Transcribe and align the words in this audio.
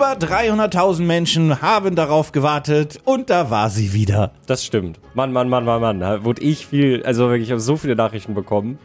Über 0.00 0.12
300.000 0.12 1.02
Menschen 1.02 1.60
haben 1.60 1.94
darauf 1.94 2.32
gewartet 2.32 2.98
und 3.04 3.28
da 3.28 3.50
war 3.50 3.68
sie 3.68 3.92
wieder. 3.92 4.30
Das 4.46 4.64
stimmt. 4.64 4.98
Mann, 5.12 5.30
Mann, 5.30 5.50
Mann, 5.50 5.66
Mann, 5.66 5.82
Mann. 5.82 6.00
Da 6.00 6.24
wurde 6.24 6.40
ich 6.40 6.66
viel, 6.66 7.02
also 7.04 7.28
wirklich, 7.28 7.48
ich 7.48 7.50
habe 7.50 7.60
so 7.60 7.76
viele 7.76 7.94
Nachrichten 7.96 8.32
bekommen. 8.32 8.78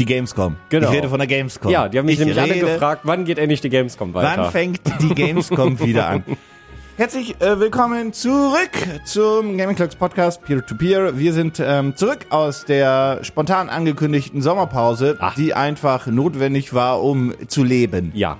Die 0.00 0.04
Gamescom. 0.04 0.56
Genau. 0.68 0.88
Ich 0.88 0.96
rede 0.96 1.08
von 1.10 1.20
der 1.20 1.28
Gamescom. 1.28 1.70
Ja, 1.70 1.88
die 1.88 1.96
haben 1.96 2.06
mich 2.06 2.14
ich 2.14 2.18
nämlich 2.18 2.40
alle 2.40 2.54
rede, 2.54 2.66
gefragt, 2.72 3.02
wann 3.04 3.24
geht 3.24 3.38
endlich 3.38 3.60
die 3.60 3.68
Gamescom 3.68 4.14
weiter? 4.14 4.42
Wann 4.42 4.50
fängt 4.50 4.80
die 5.00 5.14
Gamescom 5.14 5.78
wieder 5.84 6.08
an? 6.08 6.24
Herzlich 6.96 7.40
äh, 7.40 7.60
willkommen 7.60 8.12
zurück 8.12 8.72
zum 9.04 9.56
Gaming 9.58 9.76
Clocks 9.76 9.94
Podcast 9.94 10.42
Peer-to-Peer. 10.42 11.16
Wir 11.16 11.34
sind 11.34 11.62
ähm, 11.64 11.94
zurück 11.94 12.26
aus 12.30 12.64
der 12.64 13.20
spontan 13.22 13.68
angekündigten 13.68 14.42
Sommerpause, 14.42 15.18
Ach. 15.20 15.36
die 15.36 15.54
einfach 15.54 16.08
notwendig 16.08 16.74
war, 16.74 17.00
um 17.00 17.32
zu 17.46 17.62
leben. 17.62 18.10
ja. 18.16 18.38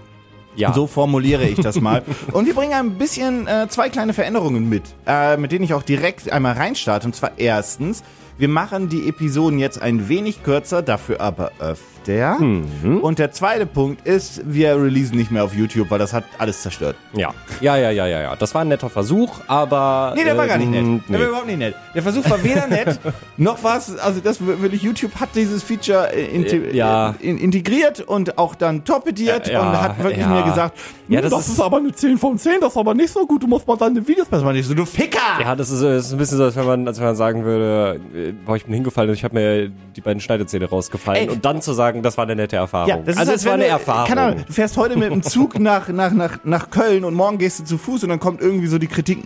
Ja. 0.59 0.73
So 0.75 0.87
formuliere 0.89 1.45
ich 1.45 1.61
das 1.61 1.81
mal. 1.81 2.03
Und 2.33 2.47
wir 2.47 2.55
bringen 2.55 2.73
ein 2.73 2.99
bisschen 2.99 3.47
äh, 3.47 3.69
zwei 3.69 3.89
kleine 3.89 4.13
Veränderungen 4.13 4.69
mit, 4.69 4.83
äh, 5.07 5.37
mit 5.37 5.53
denen 5.53 5.65
ich 5.65 5.73
auch 5.73 5.85
direkt 5.85 6.33
einmal 6.33 6.55
reinstarte. 6.55 7.07
Und 7.07 7.15
zwar 7.15 7.33
erstens, 7.37 8.03
wir 8.39 8.49
machen 8.49 8.89
die 8.89 9.09
Episoden 9.09 9.59
jetzt 9.59 9.81
ein 9.81 10.09
wenig 10.09 10.43
kürzer, 10.43 10.83
dafür 10.83 11.21
aber 11.21 11.53
öfter. 11.61 11.98
Mhm. 12.07 12.99
Und 13.03 13.19
der 13.19 13.33
zweite 13.33 13.67
Punkt 13.67 14.07
ist, 14.07 14.41
wir 14.45 14.77
releasen 14.81 15.17
nicht 15.17 15.31
mehr 15.31 15.45
auf 15.45 15.55
YouTube, 15.55 15.91
weil 15.91 15.99
das 15.99 16.13
hat 16.13 16.25
alles 16.39 16.63
zerstört. 16.63 16.97
ja. 17.15 17.31
Ja, 17.61 17.77
ja, 17.77 17.91
ja, 17.91 18.07
ja, 18.07 18.21
ja. 18.23 18.37
Das 18.37 18.55
war 18.55 18.61
ein 18.63 18.69
netter 18.69 18.89
Versuch, 18.89 19.41
aber. 19.49 20.13
Nee, 20.17 20.25
der 20.25 20.37
war 20.37 20.47
gar 20.47 20.59
nicht 20.59 20.71
nett. 20.71 20.81
ähm, 20.81 21.03
Der 21.09 21.17
Nee. 21.19 21.23
war 21.25 21.29
überhaupt 21.31 21.47
nicht 21.49 21.59
nett. 21.59 21.75
Der 21.95 22.03
Versuch 22.03 22.29
war 22.31 22.43
weder 22.45 22.67
nett, 22.69 23.01
noch 23.37 23.63
was, 23.65 23.99
also 23.99 24.21
das 24.21 24.45
wirklich, 24.45 24.83
YouTube 24.83 25.15
hat 25.17 25.31
dieses 25.35 25.63
Feature 25.63 26.13
äh, 26.15 26.27
inte 26.35 26.57
Äh, 26.57 26.77
ja. 26.77 27.15
äh, 27.21 27.29
in, 27.29 27.39
integriert 27.39 28.01
und 28.01 28.39
auch 28.39 28.55
dann 28.55 28.85
torpediert 28.85 29.49
ja, 29.49 29.61
und 29.61 29.81
hat 29.83 30.03
wirklich 30.03 30.25
mir 30.27 30.43
gesagt, 30.45 30.79
Ja, 31.09 31.21
"Hm, 31.23 31.31
das 31.31 31.49
ist- 31.49 31.61
aber 31.61 31.79
eine 31.79 31.93
10 31.93 32.19
von 32.19 32.39
10, 32.39 32.61
das 32.61 32.73
ist 32.73 32.77
aber 32.77 32.95
nicht 32.95 33.13
so 33.13 33.27
gut, 33.27 33.43
du 33.43 33.47
musst 33.47 33.67
mal 33.67 33.77
deine 33.77 34.07
Videos 34.07 34.29
besser 34.29 34.45
machen. 34.45 34.57
Ich 34.57 34.67
so, 34.67 34.75
du 34.75 34.85
Ficker! 34.85 35.19
Ja, 35.41 35.57
das 35.57 35.71
ist, 35.71 35.83
das 35.83 36.07
ist 36.07 36.13
ein 36.13 36.19
bisschen 36.19 36.37
so, 36.39 36.45
als 36.45 36.55
wenn 36.57 36.67
man, 36.67 36.87
als 36.87 36.99
wenn 36.99 37.07
man 37.07 37.17
sagen 37.17 37.45
würde, 37.45 37.99
boah, 38.45 38.57
ich 38.57 38.65
bin 38.67 38.75
hingefallen 38.75 39.09
und 39.11 39.17
ich 39.17 39.25
habe 39.25 39.35
mir 39.35 39.71
die 39.97 40.01
beiden 40.01 40.21
Schneidezähne 40.21 40.67
rausgefallen. 40.69 41.29
Ey. 41.29 41.35
und 41.35 41.45
dann 41.45 41.61
zu 41.63 41.73
sagen, 41.73 41.88
das 42.03 42.17
war 42.17 42.25
eine 42.25 42.37
nette 42.37 42.57
Erfahrung. 42.57 42.89
Ja, 42.89 42.97
das 42.99 43.17
also 43.17 43.33
ist, 43.33 43.41
es 43.41 43.47
war 43.47 43.55
eine 43.55 43.65
du, 43.65 43.71
Erfahrung. 43.71 44.09
Keine 44.09 44.21
Ahnung, 44.23 44.45
du 44.47 44.53
fährst 44.53 44.77
heute 44.77 44.97
mit 44.99 45.11
dem 45.11 45.23
Zug 45.23 45.59
nach, 45.59 45.89
nach, 45.89 46.13
nach, 46.13 46.39
nach 46.45 46.71
Köln 46.71 47.05
und 47.05 47.15
morgen 47.15 47.39
gehst 47.39 47.61
du 47.61 47.65
zu 47.65 47.79
Fuß 47.79 48.03
und 48.05 48.11
dann 48.11 48.21
kommt 48.21 48.41
irgendwie 48.41 48.67
so 48.69 48.79
die 48.79 48.87
Kritik, 48.87 49.25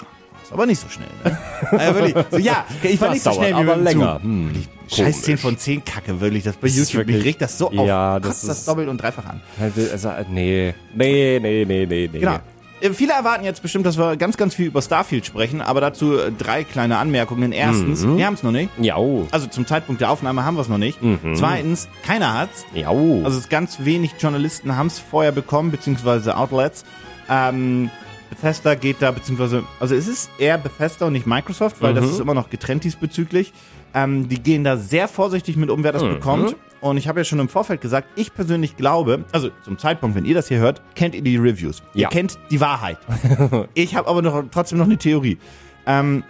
aber 0.51 0.67
nicht 0.67 0.81
so 0.81 0.89
schnell. 0.89 1.09
Ne? 1.25 1.39
also 1.79 1.95
wirklich, 1.95 2.27
so, 2.31 2.39
ja, 2.39 2.65
ich 2.83 3.01
war 3.01 3.09
Das 3.09 3.15
nicht 3.15 3.23
so 3.25 3.31
dauert 3.31 3.43
schnell 3.43 3.57
wie 3.57 3.71
aber 3.71 3.77
länger. 3.77 4.21
Hm, 4.23 4.51
Scheiß 4.89 4.99
komisch. 5.15 5.23
10 5.23 5.39
von 5.39 5.59
10 5.59 5.85
Kacke, 5.85 6.21
wirklich. 6.21 6.45
Das 6.45 6.57
bei 6.57 6.69
Das 6.69 6.77
YouTube, 6.77 7.07
mich 7.07 7.15
wirklich- 7.17 7.25
regt 7.25 7.41
das 7.43 7.57
so 7.57 7.69
auf. 7.69 7.87
Ja, 7.87 8.21
das 8.21 8.41
Kotzt 8.41 8.49
das 8.49 8.65
doppelt 8.67 8.89
und 8.89 8.99
dreifach 9.01 9.25
an. 9.25 9.41
Also, 9.59 10.09
äh, 10.11 10.25
nee. 10.31 10.75
Nee, 10.95 11.39
nee, 11.41 11.65
nee, 11.67 11.87
nee, 11.87 12.11
nee. 12.13 12.19
Genau. 12.19 12.37
Äh, 12.83 12.91
Viele 12.91 13.13
erwarten 13.13 13.45
jetzt 13.45 13.63
bestimmt, 13.63 13.87
dass 13.87 13.97
wir 13.99 14.17
ganz, 14.17 14.37
ganz 14.37 14.55
viel 14.55 14.67
über 14.67 14.83
Starfield 14.83 15.25
sprechen, 15.25 15.61
aber 15.63 15.81
dazu 15.81 16.19
äh, 16.19 16.33
drei 16.33 16.65
kleine 16.65 16.99
Anmerkungen. 16.99 17.53
Erstens, 17.53 18.03
Mhm. 18.05 18.17
wir 18.19 18.27
haben 18.27 18.35
es 18.35 18.43
noch 18.43 18.51
nicht. 18.53 18.71
Ja. 18.79 18.97
Also 19.31 19.47
zum 19.47 19.67
Zeitpunkt 19.67 20.01
der 20.01 20.11
Aufnahme 20.11 20.45
haben 20.45 20.57
wir 20.57 20.63
es 20.63 20.69
noch 20.69 20.79
nicht. 20.79 21.03
Mhm. 21.03 21.35
Zweitens, 21.35 21.89
keiner 22.05 22.35
hat's. 22.39 22.65
Ja. 22.75 22.89
Also 22.91 23.29
es 23.29 23.37
ist 23.45 23.51
ganz 23.51 23.79
wenig 23.85 24.13
Journalisten 24.19 24.77
haben 24.77 24.89
es 24.89 24.99
vorher 24.99 25.33
bekommen, 25.33 25.71
beziehungsweise 25.71 26.37
Outlets. 26.37 26.85
Ähm, 27.31 27.91
Bethesda 28.31 28.75
geht 28.75 28.97
da, 29.01 29.11
beziehungsweise, 29.11 29.63
also 29.79 29.95
es 29.95 30.09
ist 30.09 30.31
eher 30.39 30.57
Bethesda 30.59 31.07
und 31.07 31.13
nicht 31.13 31.27
Microsoft, 31.27 31.77
weil 31.83 31.93
das 31.95 32.05
Mhm. 32.07 32.11
ist 32.13 32.21
immer 32.21 32.35
noch 32.35 32.49
getrennt 32.51 32.83
diesbezüglich. 32.85 33.53
Ähm, 33.95 34.29
die 34.29 34.43
gehen 34.43 34.65
da 34.65 34.77
sehr 34.77 35.07
vorsichtig 35.09 35.57
mit 35.57 35.71
um, 35.71 35.85
wer 35.85 35.93
das 35.93 36.03
Mhm. 36.03 36.09
bekommt. 36.15 36.57
Und 36.81 36.97
ich 36.97 37.07
habe 37.07 37.21
ja 37.21 37.25
schon 37.25 37.39
im 37.39 37.49
Vorfeld 37.49 37.81
gesagt, 37.81 38.09
ich 38.17 38.35
persönlich 38.35 38.77
glaube, 38.77 39.25
also 39.33 39.51
zum 39.65 39.79
Zeitpunkt, 39.79 40.17
wenn 40.17 40.25
ihr 40.25 40.35
das 40.35 40.49
hier 40.49 40.59
hört, 40.59 40.83
kennt 40.97 41.15
ihr 41.15 41.23
die 41.23 41.37
Reviews. 41.37 41.83
Ihr 41.95 42.03
Ja. 42.03 42.09
kennt 42.09 42.39
die 42.51 42.61
Wahrheit. 42.61 42.99
ich 43.75 43.95
habe 43.95 44.09
aber 44.09 44.21
noch, 44.23 44.43
trotzdem 44.51 44.79
noch 44.79 44.87
eine 44.87 44.97
Theorie. 44.99 45.39
Ähm, 45.87 46.25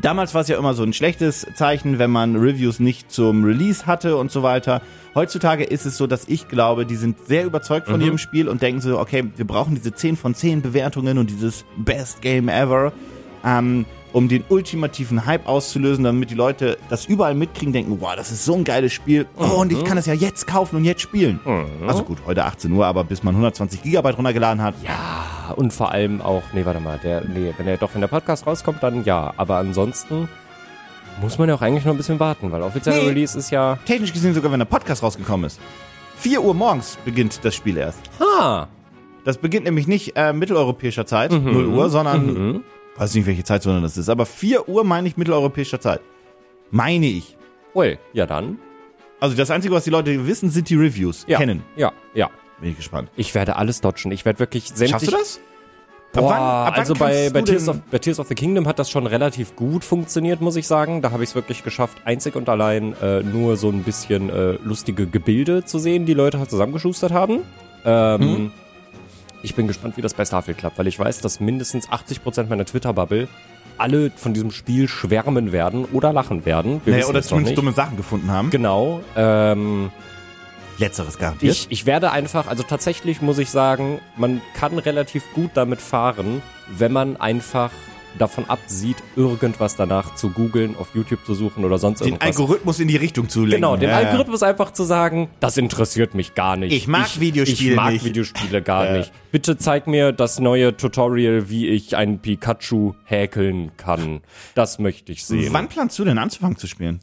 Damals 0.00 0.34
war 0.34 0.42
es 0.42 0.46
ja 0.46 0.56
immer 0.56 0.72
so 0.74 0.84
ein 0.84 0.92
schlechtes 0.92 1.44
Zeichen, 1.56 1.98
wenn 1.98 2.12
man 2.12 2.36
Reviews 2.36 2.78
nicht 2.78 3.10
zum 3.10 3.42
Release 3.42 3.86
hatte 3.86 4.16
und 4.16 4.30
so 4.30 4.44
weiter. 4.44 4.82
Heutzutage 5.16 5.64
ist 5.64 5.84
es 5.84 5.96
so, 5.96 6.06
dass 6.06 6.28
ich 6.28 6.46
glaube, 6.46 6.86
die 6.86 6.94
sind 6.94 7.16
sehr 7.26 7.44
überzeugt 7.44 7.88
von 7.88 8.00
ihrem 8.00 8.16
Spiel 8.16 8.48
und 8.48 8.62
denken 8.62 8.80
so, 8.80 9.00
okay, 9.00 9.24
wir 9.34 9.44
brauchen 9.44 9.74
diese 9.74 9.92
10 9.92 10.16
von 10.16 10.32
10 10.36 10.62
Bewertungen 10.62 11.18
und 11.18 11.28
dieses 11.28 11.64
Best 11.76 12.22
Game 12.22 12.48
Ever, 12.48 12.92
ähm, 13.44 13.84
um 14.12 14.28
den 14.28 14.42
ultimativen 14.48 15.24
Hype 15.26 15.46
auszulösen, 15.48 16.02
damit 16.04 16.30
die 16.30 16.34
Leute 16.34 16.78
das 16.88 17.06
überall 17.06 17.34
mitkriegen, 17.34 17.72
denken, 17.72 17.98
wow, 18.00 18.14
das 18.16 18.30
ist 18.32 18.44
so 18.44 18.54
ein 18.54 18.64
geiles 18.64 18.92
Spiel. 18.92 19.26
Oh, 19.36 19.60
und 19.60 19.72
ich 19.72 19.84
kann 19.84 19.98
es 19.98 20.06
ja 20.06 20.14
jetzt 20.14 20.46
kaufen 20.46 20.76
und 20.76 20.84
jetzt 20.84 21.00
spielen. 21.02 21.38
Also 21.86 22.02
gut, 22.02 22.18
heute 22.26 22.44
18 22.44 22.72
Uhr, 22.72 22.86
aber 22.86 23.04
bis 23.04 23.22
man 23.22 23.34
120 23.34 23.82
Gigabyte 23.82 24.16
runtergeladen 24.18 24.62
hat. 24.62 24.74
ja, 24.84 25.54
und 25.56 25.72
vor 25.72 25.92
allem 25.92 26.20
auch, 26.20 26.42
nee, 26.52 26.64
warte 26.64 26.80
mal, 26.80 26.98
der, 27.02 27.22
nee, 27.24 27.52
wenn 27.56 27.66
der 27.66 27.76
doch, 27.76 27.90
wenn 27.94 28.00
der 28.00 28.08
Podcast 28.08 28.46
rauskommt, 28.46 28.82
dann 28.82 29.04
ja. 29.04 29.32
Aber 29.36 29.56
ansonsten 29.58 30.28
muss 31.20 31.38
man 31.38 31.48
ja 31.48 31.54
auch 31.54 31.62
eigentlich 31.62 31.84
noch 31.84 31.92
ein 31.92 31.96
bisschen 31.98 32.18
warten, 32.20 32.50
weil 32.50 32.62
offizieller 32.62 32.96
Nee. 32.98 33.08
Release 33.08 33.38
ist 33.38 33.50
ja. 33.50 33.78
Technisch 33.84 34.12
gesehen 34.12 34.34
sogar, 34.34 34.50
wenn 34.52 34.58
der 34.60 34.66
Podcast 34.66 35.02
rausgekommen 35.02 35.46
ist. 35.46 35.60
4 36.16 36.42
Uhr 36.42 36.54
morgens 36.54 36.98
beginnt 37.04 37.44
das 37.44 37.54
Spiel 37.54 37.76
erst. 37.76 37.98
Ah. 38.20 38.66
Das 39.24 39.38
beginnt 39.38 39.64
nämlich 39.66 39.86
nicht 39.86 40.16
äh, 40.16 40.32
mitteleuropäischer 40.32 41.04
Zeit, 41.06 41.30
0 41.32 41.66
Uhr, 41.66 41.90
sondern, 41.90 42.26
Mhm. 42.26 42.60
Weiß 42.96 43.14
nicht, 43.14 43.26
welche 43.26 43.44
Zeitzone 43.44 43.80
das 43.80 43.96
ist, 43.96 44.08
aber 44.08 44.26
4 44.26 44.68
Uhr 44.68 44.84
meine 44.84 45.08
ich 45.08 45.16
mitteleuropäischer 45.16 45.80
Zeit. 45.80 46.00
Meine 46.70 47.06
ich. 47.06 47.36
Well, 47.74 47.98
ja 48.12 48.26
dann. 48.26 48.58
Also 49.20 49.36
das 49.36 49.50
Einzige, 49.50 49.74
was 49.74 49.84
die 49.84 49.90
Leute 49.90 50.26
wissen, 50.26 50.50
sind 50.50 50.68
die 50.70 50.76
Reviews. 50.76 51.24
Ja. 51.26 51.38
Kennen. 51.38 51.62
Ja, 51.76 51.92
ja. 52.14 52.30
Bin 52.60 52.70
ich 52.70 52.76
gespannt. 52.76 53.10
Ich 53.16 53.34
werde 53.34 53.56
alles 53.56 53.80
dodgen. 53.80 54.12
Ich 54.12 54.24
werde 54.24 54.38
wirklich 54.38 54.68
sämtlich. 54.68 54.90
Schaffst 54.90 55.06
du 55.08 55.10
das? 55.12 55.40
Ab 56.12 56.22
Boah, 56.22 56.30
wann- 56.30 56.40
ab 56.40 56.66
wann 56.72 56.80
also 56.80 56.94
bei, 56.94 57.30
bei, 57.30 57.42
Tears 57.42 57.68
of, 57.68 57.80
bei 57.90 57.98
Tears 57.98 58.18
of 58.18 58.26
the 58.26 58.34
Kingdom 58.34 58.66
hat 58.66 58.78
das 58.80 58.90
schon 58.90 59.06
relativ 59.06 59.54
gut 59.54 59.84
funktioniert, 59.84 60.40
muss 60.40 60.56
ich 60.56 60.66
sagen. 60.66 61.02
Da 61.02 61.12
habe 61.12 61.22
ich 61.22 61.30
es 61.30 61.34
wirklich 61.36 61.62
geschafft, 61.62 61.98
einzig 62.04 62.34
und 62.34 62.48
allein 62.48 62.94
äh, 63.00 63.22
nur 63.22 63.56
so 63.56 63.68
ein 63.70 63.84
bisschen 63.84 64.28
äh, 64.28 64.52
lustige 64.64 65.06
Gebilde 65.06 65.64
zu 65.64 65.78
sehen, 65.78 66.06
die 66.06 66.14
Leute 66.14 66.38
halt 66.40 66.50
zusammengeschustert 66.50 67.12
haben. 67.12 67.40
Ähm, 67.84 68.20
Mhm. 68.20 68.52
Ich 69.42 69.54
bin 69.54 69.66
gespannt, 69.66 69.96
wie 69.96 70.02
das 70.02 70.14
bei 70.14 70.24
Starfield 70.24 70.58
klappt, 70.58 70.78
weil 70.78 70.86
ich 70.86 70.98
weiß, 70.98 71.20
dass 71.20 71.40
mindestens 71.40 71.88
80% 71.88 72.48
meiner 72.48 72.64
Twitter-Bubble 72.64 73.28
alle 73.78 74.10
von 74.14 74.34
diesem 74.34 74.50
Spiel 74.50 74.88
schwärmen 74.88 75.52
werden 75.52 75.86
oder 75.86 76.12
lachen 76.12 76.44
werden. 76.44 76.82
Wir 76.84 76.94
Naja, 76.94 77.06
oder 77.06 77.22
zumindest 77.22 77.56
dumme 77.56 77.72
Sachen 77.72 77.96
gefunden 77.96 78.30
haben. 78.30 78.50
Genau. 78.50 79.00
Ähm, 79.16 79.90
Letzteres 80.78 81.18
garantiert. 81.18 81.54
ich, 81.54 81.66
ich 81.70 81.86
werde 81.86 82.10
einfach, 82.10 82.46
also 82.46 82.62
tatsächlich 82.62 83.22
muss 83.22 83.38
ich 83.38 83.50
sagen, 83.50 84.00
man 84.16 84.40
kann 84.54 84.78
relativ 84.78 85.24
gut 85.34 85.50
damit 85.54 85.80
fahren, 85.80 86.42
wenn 86.68 86.92
man 86.92 87.16
einfach 87.18 87.70
davon 88.18 88.44
absieht, 88.48 88.96
irgendwas 89.16 89.76
danach 89.76 90.14
zu 90.14 90.30
googeln, 90.30 90.76
auf 90.76 90.88
YouTube 90.94 91.24
zu 91.24 91.34
suchen 91.34 91.64
oder 91.64 91.78
sonst 91.78 92.00
den 92.00 92.08
irgendwas. 92.08 92.28
Algorithmus 92.38 92.80
in 92.80 92.88
die 92.88 92.96
Richtung 92.96 93.28
zu 93.28 93.40
lenken. 93.40 93.56
Genau, 93.62 93.76
den 93.76 93.88
Ja, 93.90 94.00
ja. 94.00 94.08
Algorithmus 94.08 94.42
einfach 94.42 94.72
zu 94.72 94.84
sagen, 94.84 95.28
das 95.40 95.56
interessiert 95.56 96.14
mich 96.14 96.34
gar 96.34 96.56
nicht. 96.56 96.72
Ich 96.72 96.86
mag 96.88 97.20
Videospiele 97.20 97.70
Ich 97.70 97.76
mag 97.76 97.92
nicht. 97.92 98.04
Videospiele 98.04 98.62
gar 98.62 98.84
Ja. 98.86 98.98
nicht. 98.98 99.12
Bitte 99.32 99.56
zeig 99.56 99.86
mir 99.86 100.12
das 100.12 100.38
neue 100.40 100.76
Tutorial, 100.76 101.48
wie 101.50 101.68
ich 101.68 101.96
einen 101.96 102.18
Pikachu 102.18 102.94
häkeln 103.04 103.70
kann. 103.76 104.20
Das 104.54 104.78
möchte 104.78 105.12
ich 105.12 105.24
sehen. 105.24 105.52
Wann 105.52 105.68
planst 105.68 105.98
du 105.98 106.04
denn 106.04 106.18
anzufangen 106.18 106.56
zu 106.56 106.66
spielen? 106.66 107.00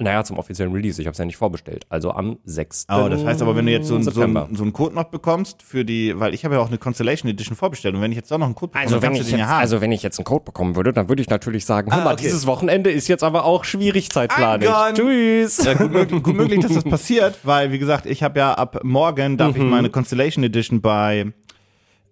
Naja, 0.00 0.22
zum 0.22 0.38
offiziellen 0.38 0.72
Release. 0.72 1.00
Ich 1.02 1.08
habe 1.08 1.12
es 1.12 1.18
ja 1.18 1.24
nicht 1.24 1.36
vorbestellt. 1.36 1.84
Also 1.88 2.12
am 2.12 2.38
6. 2.44 2.86
Oh, 2.88 3.08
das 3.08 3.24
heißt 3.24 3.42
aber, 3.42 3.56
wenn 3.56 3.66
du 3.66 3.72
jetzt 3.72 3.88
so, 3.88 3.96
ein, 3.96 4.04
so, 4.04 4.20
ein, 4.22 4.54
so 4.54 4.62
einen 4.62 4.72
Code 4.72 4.94
noch 4.94 5.04
bekommst 5.10 5.60
für 5.64 5.84
die, 5.84 6.18
weil 6.20 6.34
ich 6.34 6.44
habe 6.44 6.54
ja 6.54 6.60
auch 6.60 6.68
eine 6.68 6.78
Constellation 6.78 7.28
Edition 7.28 7.56
vorbestellt 7.56 7.96
und 7.96 8.00
wenn 8.00 8.12
ich 8.12 8.16
jetzt 8.16 8.30
da 8.30 8.38
noch 8.38 8.46
einen 8.46 8.54
Code 8.54 8.70
bekomme, 8.74 8.84
Also 8.84 9.02
wenn, 9.02 9.14
ich 9.14 9.28
jetzt, 9.28 9.42
haben. 9.42 9.58
also 9.60 9.80
wenn 9.80 9.90
ich 9.90 10.04
jetzt 10.04 10.16
einen 10.20 10.24
Code 10.24 10.44
bekommen 10.44 10.76
würde, 10.76 10.92
dann 10.92 11.08
würde 11.08 11.20
ich 11.20 11.28
natürlich 11.28 11.64
sagen, 11.66 11.90
Ah, 11.90 11.96
mal, 12.04 12.12
okay. 12.12 12.22
dieses 12.22 12.46
Wochenende 12.46 12.92
ist 12.92 13.08
jetzt 13.08 13.24
aber 13.24 13.44
auch 13.44 13.64
schwierig 13.64 14.08
zeitplanig. 14.10 14.68
Tschüss. 14.94 15.64
Ja, 15.64 15.74
gut, 15.74 15.90
möglich, 15.90 16.22
gut 16.22 16.36
möglich, 16.36 16.60
dass 16.60 16.74
das 16.74 16.84
passiert, 16.84 17.36
weil, 17.42 17.72
wie 17.72 17.80
gesagt, 17.80 18.06
ich 18.06 18.22
habe 18.22 18.38
ja 18.38 18.54
ab 18.54 18.78
morgen, 18.84 19.36
darf 19.36 19.56
Mhm. 19.56 19.62
ich 19.62 19.68
meine 19.68 19.90
Constellation 19.90 20.44
Edition 20.44 20.80
bei, 20.80 21.32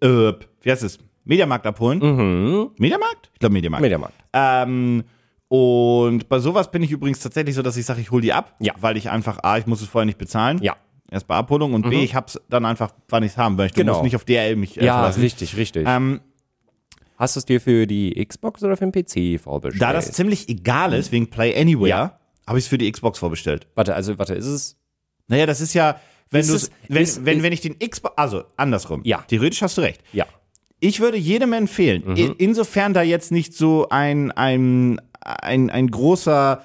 äh, 0.01 0.33
wie 0.63 0.71
heißt 0.73 0.83
es, 0.83 0.99
Mediamarkt 1.25 1.67
abholen. 1.69 2.01
Mhm. 2.01 2.71
Mediamarkt? 2.79 3.31
Ich 3.35 3.39
glaube 3.39 3.53
Mediamarkt. 3.53 3.83
Mediamarkt. 3.83 4.15
Ähm, 4.33 5.05
und 5.49 6.29
bei 6.29 6.39
sowas 6.39 6.71
bin 6.71 6.83
ich 6.83 6.91
übrigens 6.91 7.21
tatsächlich 7.21 7.55
so, 7.55 7.63
dass 7.63 7.77
ich 7.77 7.87
sage, 7.87 8.01
ich 8.01 8.11
hole 8.11 8.23
die 8.23 8.33
ab, 8.33 8.55
Ja. 8.59 8.75
weil 8.81 8.97
ich 8.97 9.11
einfach, 9.11 9.39
A, 9.43 9.59
ich 9.59 9.67
muss 9.67 9.81
es 9.81 9.89
vorher 9.89 10.07
nicht 10.07 10.19
bezahlen. 10.19 10.59
Ja. 10.63 10.77
Erst 11.11 11.29
bei 11.29 11.37
Abholung 11.37 11.75
und 11.75 11.89
B, 11.89 12.03
ich 12.03 12.17
hab's 12.17 12.41
dann 12.49 12.65
einfach, 12.65 12.91
wann 13.09 13.23
ich's 13.23 13.37
haben 13.37 13.55
möchte. 13.55 13.79
Genau. 13.79 13.93
Du 13.93 13.99
musst 13.99 14.05
nicht 14.05 14.17
auf 14.17 14.25
DRL 14.25 14.57
mich 14.57 14.77
äh, 14.81 14.85
Ja, 14.85 14.95
verlassen. 14.99 15.21
richtig, 15.21 15.57
richtig. 15.57 15.87
Ähm, 15.89 16.21
Hast 17.19 17.35
du 17.35 17.39
es 17.39 17.47
dir 17.47 17.61
für 17.63 17.87
die 17.87 18.13
Xbox 18.27 18.63
oder 18.63 18.77
für 18.77 18.87
den 18.87 18.93
PC 18.93 19.41
vorbestellt? 19.41 19.81
da 19.81 19.93
das 19.95 20.11
ziemlich 20.13 20.49
egal 20.51 20.93
ist, 20.93 21.13
wegen 21.13 21.31
Play 21.31 21.59
Anywhere, 21.59 21.89
Ja. 21.89 22.19
habe 22.47 22.59
ich 22.59 22.65
es 22.65 22.69
für 22.69 22.77
die 22.77 22.91
Xbox 22.93 23.19
vorbestellt. 23.19 23.69
warte, 23.75 23.95
also 23.95 24.19
warte, 24.19 24.35
ist 24.35 24.45
es? 24.47 24.77
Naja, 25.29 25.47
das 25.47 25.61
ist 25.63 25.73
ja, 25.75 25.99
wenn 26.31 26.47
du 26.47 26.55
es- 26.55 26.71
wenn, 26.89 27.03
ist- 27.03 27.25
wenn, 27.25 27.37
ist- 27.39 27.43
wenn 27.45 27.53
ich 27.53 27.61
den 27.63 27.79
Xbox, 27.79 28.15
also 28.19 28.45
andersrum. 28.59 29.01
Ja. 29.05 29.23
Theoretisch 29.29 29.63
hast 29.63 29.79
du 29.79 29.83
recht. 29.83 30.03
Ja. 30.13 30.27
Ich 30.81 31.01
würde 31.01 31.17
jedem 31.17 31.53
empfehlen, 31.55 32.03
Mhm. 32.05 32.17
in, 32.17 32.33
insofern 32.35 32.93
da 32.93 33.01
jetzt 33.03 33.33
nicht 33.33 33.55
so 33.55 33.89
ein, 33.89 34.31
ein, 34.33 35.01
ein, 35.27 35.71
ein 35.71 35.91
großer, 35.91 36.63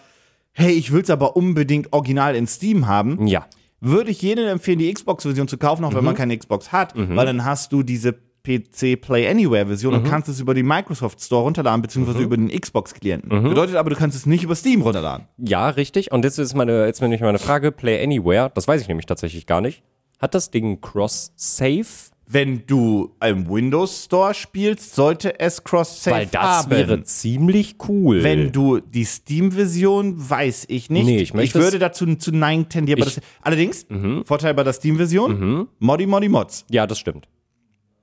hey, 0.53 0.71
ich 0.73 0.91
will's 0.91 1.09
aber 1.09 1.35
unbedingt 1.35 1.91
original 1.93 2.35
in 2.35 2.47
Steam 2.47 2.87
haben, 2.87 3.27
Ja. 3.27 3.45
würde 3.79 4.11
ich 4.11 4.21
jedem 4.21 4.47
empfehlen, 4.47 4.79
die 4.79 4.93
Xbox-Version 4.93 5.47
zu 5.47 5.57
kaufen, 5.57 5.83
auch 5.85 5.91
wenn 5.93 5.99
Mhm. 5.99 6.05
man 6.05 6.15
keine 6.15 6.37
Xbox 6.37 6.71
hat, 6.71 6.93
weil 6.95 7.25
dann 7.25 7.43
hast 7.45 7.71
du 7.73 7.83
diese 7.83 8.13
PC 8.43 8.95
Play 8.99 9.27
Anywhere 9.29 9.67
Version 9.67 9.93
Mhm. 9.93 9.99
und 10.01 10.09
kannst 10.09 10.27
es 10.29 10.39
über 10.39 10.53
die 10.55 10.63
Microsoft 10.63 11.21
Store 11.21 11.43
runterladen, 11.43 11.81
beziehungsweise 11.83 12.19
über 12.23 12.35
den 12.37 12.49
Xbox-Klienten. 12.49 13.29
Bedeutet 13.43 13.75
aber, 13.75 13.91
du 13.91 13.95
kannst 13.95 14.17
es 14.17 14.25
nicht 14.25 14.43
über 14.43 14.55
Steam 14.55 14.81
runterladen. 14.81 15.27
Ja, 15.37 15.69
richtig. 15.69 16.11
Und 16.11 16.25
jetzt 16.25 16.39
ist 16.39 16.55
meine, 16.55 16.85
jetzt 16.87 17.01
nämlich 17.01 17.21
meine 17.21 17.37
Frage, 17.39 17.71
Play 17.71 18.03
Anywhere, 18.03 18.51
das 18.53 18.67
weiß 18.67 18.81
ich 18.81 18.87
nämlich 18.87 19.05
tatsächlich 19.05 19.45
gar 19.45 19.61
nicht. 19.61 19.83
Hat 20.19 20.33
das 20.35 20.49
Ding 20.51 20.81
Cross-Save? 20.81 21.85
Wenn 22.33 22.65
du 22.65 23.11
im 23.21 23.49
Windows 23.49 24.05
Store 24.05 24.33
spielst, 24.33 24.95
sollte 24.95 25.39
es 25.39 25.63
Cross-Save 25.63 26.15
Weil 26.15 26.25
das 26.27 26.41
haben. 26.41 26.71
wäre 26.71 27.03
ziemlich 27.03 27.75
cool. 27.89 28.23
Wenn 28.23 28.51
du 28.53 28.79
die 28.79 29.03
Steam-Version, 29.03 30.15
weiß 30.29 30.65
ich 30.69 30.89
nicht. 30.89 31.05
Nee, 31.05 31.17
ich 31.21 31.33
möchte 31.33 31.59
es- 31.59 31.65
würde 31.65 31.79
dazu 31.79 32.05
zu 32.15 32.31
Nein 32.31 32.69
tendieren. 32.69 32.99
Ich- 32.99 33.15
das, 33.15 33.21
allerdings, 33.41 33.85
Mhm. 33.89 34.23
Vorteil 34.25 34.53
bei 34.53 34.63
der 34.63 34.73
Steam-Version, 34.73 35.67
Moddy 35.79 36.05
Moddy 36.05 36.29
Mods. 36.29 36.65
ja, 36.69 36.87
das 36.87 36.99
stimmt. 36.99 37.27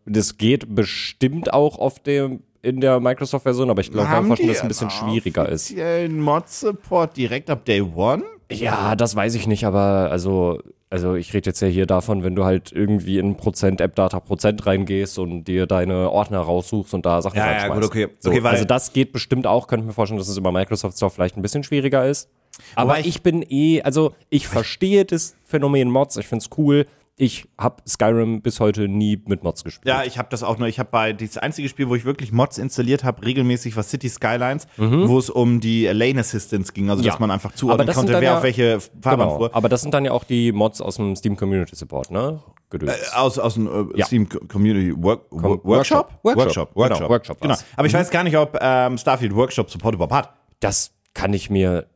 Das 0.05 0.37
geht 0.37 0.75
bestimmt 0.75 1.53
auch 1.53 1.79
auf 1.79 1.99
dem, 2.01 2.41
in 2.63 2.81
der 2.81 2.99
Microsoft-Version, 3.01 3.71
aber 3.71 3.81
ich 3.81 3.91
glaube, 3.93 4.09
Haben 4.09 4.27
vorstellen, 4.27 4.49
die 4.49 4.53
dass 4.55 4.59
es 4.59 4.83
ein 4.83 4.89
bisschen 4.89 4.91
schwieriger 4.91 5.49
ist. 5.49 5.75
Mod-Support 6.11 7.17
direkt 7.17 7.51
ab 7.51 7.65
Day 7.65 7.81
One? 7.83 8.23
Ja, 8.51 8.97
das 8.97 9.15
weiß 9.15 9.35
ich 9.35 9.47
nicht, 9.47 9.65
aber 9.65 10.09
also, 10.11 10.61
also 10.91 11.15
ich 11.15 11.35
rede 11.35 11.51
jetzt 11.51 11.61
ja 11.61 11.69
hier 11.69 11.87
davon, 11.87 12.23
wenn 12.23 12.35
du 12.35 12.45
halt 12.45 12.73
irgendwie 12.73 13.19
in 13.19 13.37
Prozent 13.37 13.81
App 13.81 13.95
Data 13.95 14.21
Prozent 14.21 14.65
reingehst 14.67 15.19
und 15.19 15.45
dir 15.45 15.67
deine 15.67 16.11
Ordner 16.11 16.41
raussuchst 16.41 16.95
und 16.95 17.05
da 17.07 17.21
Sachen 17.23 17.37
Ja, 17.37 17.47
ja, 17.47 17.53
reinschmeißt. 17.53 17.81
gut, 17.81 17.91
okay. 17.91 18.09
So, 18.21 18.31
Okay, 18.31 18.41
also 18.45 18.65
das 18.65 18.93
geht 18.93 19.13
bestimmt 19.13 19.47
auch, 19.47 19.67
könnte 19.67 19.87
mir 19.87 19.93
vorstellen, 19.93 20.19
dass 20.19 20.29
es 20.29 20.37
über 20.37 20.53
Microsoft 20.53 20.97
Store 20.97 21.11
vielleicht 21.11 21.37
ein 21.37 21.43
bisschen 21.43 21.63
schwieriger 21.63 22.07
ist. 22.07 22.31
Aber 22.75 22.99
ich- 22.99 23.07
ich, 23.07 23.23
bin 23.23 23.45
eh, 23.49 23.83
also 23.83 24.15
ich 24.31 24.49
verstehe 24.49 25.05
das 25.05 25.37
Phänomen 25.45 25.91
Mods, 25.91 26.17
ich 26.17 26.27
find's 26.27 26.49
cool. 26.59 26.87
Ich 27.21 27.49
habe 27.59 27.83
Skyrim 27.87 28.43
bis 28.43 28.61
heute 28.61 28.87
nie 28.87 29.21
mit 29.27 29.43
Mods 29.43 29.65
gespielt. 29.65 29.89
Ja, 29.89 30.05
ich 30.05 30.19
habe 30.19 30.29
das 30.31 30.45
auch 30.45 30.57
nur. 30.57 30.69
Ich 30.69 30.79
habe 30.79 30.89
bei 30.93 31.13
das 31.13 31.37
einzige 31.37 31.69
Spiel, 31.69 31.89
wo 31.89 31.97
ich 31.97 32.05
wirklich 32.05 32.31
Mods 32.31 32.59
installiert 32.59 33.03
habe, 33.03 33.27
regelmäßig 33.27 33.75
war 33.75 33.83
City 33.83 34.09
Skylines, 34.09 34.69
wo 34.77 35.19
es 35.19 35.29
um 35.29 35.59
die 35.59 35.87
Lane 35.87 36.21
Assistance 36.21 36.73
ging, 36.73 36.89
also 36.91 37.01
Mhm. 37.03 37.07
Ja. 37.07 37.13
dass 37.13 37.21
man 37.21 37.31
einfach 37.33 37.53
zuordnen 37.55 37.89
konnte, 37.93 38.13
wer 38.13 38.23
ja- 38.23 38.37
auf 38.37 38.45
welche 38.45 38.79
Fahrbahn 39.03 39.27
Genau. 39.29 39.39
fuhr. 39.39 39.51
Aber 39.55 39.69
das 39.69 39.83
sind 39.83 39.93
dann 39.95 40.05
ja 40.05 40.13
auch 40.13 40.23
die 40.23 40.53
Mods 40.53 40.81
aus 40.81 40.95
dem 40.95 41.17
Steam 41.17 41.37
Community 41.37 41.75
Support, 41.75 42.13
ne? 42.13 42.41
Gedöns. 42.71 43.13
Aus, 43.15 43.39
aus 43.39 43.55
dem 43.55 43.67
äh, 43.67 43.99
Ja. 43.99 44.07
Steam 44.07 44.29
Co- 44.29 44.39
Community 44.47 44.95
Work, 44.97 45.23
Workshop? 45.33 46.21
Workshop. 46.23 46.71
Workshop. 46.77 46.99
Genau, 46.99 47.09
Workshop 47.11 47.41
Genau. 47.41 47.51
war's. 47.55 47.65
Aber 47.77 47.87
ich 47.89 47.95
weiß 47.95 48.11
gar 48.11 48.23
nicht, 48.23 48.37
ob 48.37 48.57
ähm, 48.61 48.97
Starfield 48.97 49.35
Workshop 49.35 49.71
Support 49.71 49.97
überhaupt 49.97 50.13
hat. 50.15 50.35
das 50.61 50.93
kann 51.15 51.33
ich 51.35 51.51
mir 51.51 51.87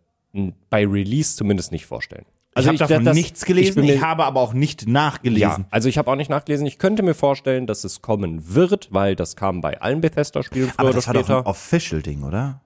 bei 0.70 0.84
Release 0.86 1.36
zumindest 1.36 1.70
nicht 1.70 1.86
vorstellen. 1.86 2.24
Also 2.54 2.70
ich 2.70 2.80
habe 2.82 2.88
davon 2.90 3.04
das- 3.06 3.16
nichts 3.16 3.44
gelesen, 3.46 3.82
ich, 3.84 3.94
mir- 3.96 4.06
habe 4.06 4.24
aber 4.24 4.40
auch 4.40 4.52
nicht 4.52 4.82
ja, 4.82 4.88
nachgelesen. 4.90 5.64
also 5.70 5.88
ich 5.88 5.96
habe 5.98 6.10
auch 6.10 6.16
nicht 6.16 6.28
nachgelesen. 6.30 6.66
Ich 6.66 6.78
könnte 6.78 7.02
mir 7.02 7.14
vorstellen, 7.14 7.66
dass 7.66 7.82
es 7.84 8.02
kommen 8.02 8.54
wird, 8.54 8.88
weil 8.92 9.16
das 9.16 9.36
kam 9.36 9.60
bei 9.62 9.80
allen 9.80 10.00
Bethesda-Spielen 10.02 10.68
früher 10.68 10.74
Aber 10.80 10.88
oder 10.90 10.96
das 10.96 11.06
war 11.06 11.14
doch 11.14 11.20
später. 11.22 11.38
ein 11.38 11.46
Official-Ding, 11.46 12.22
oder? 12.24 12.60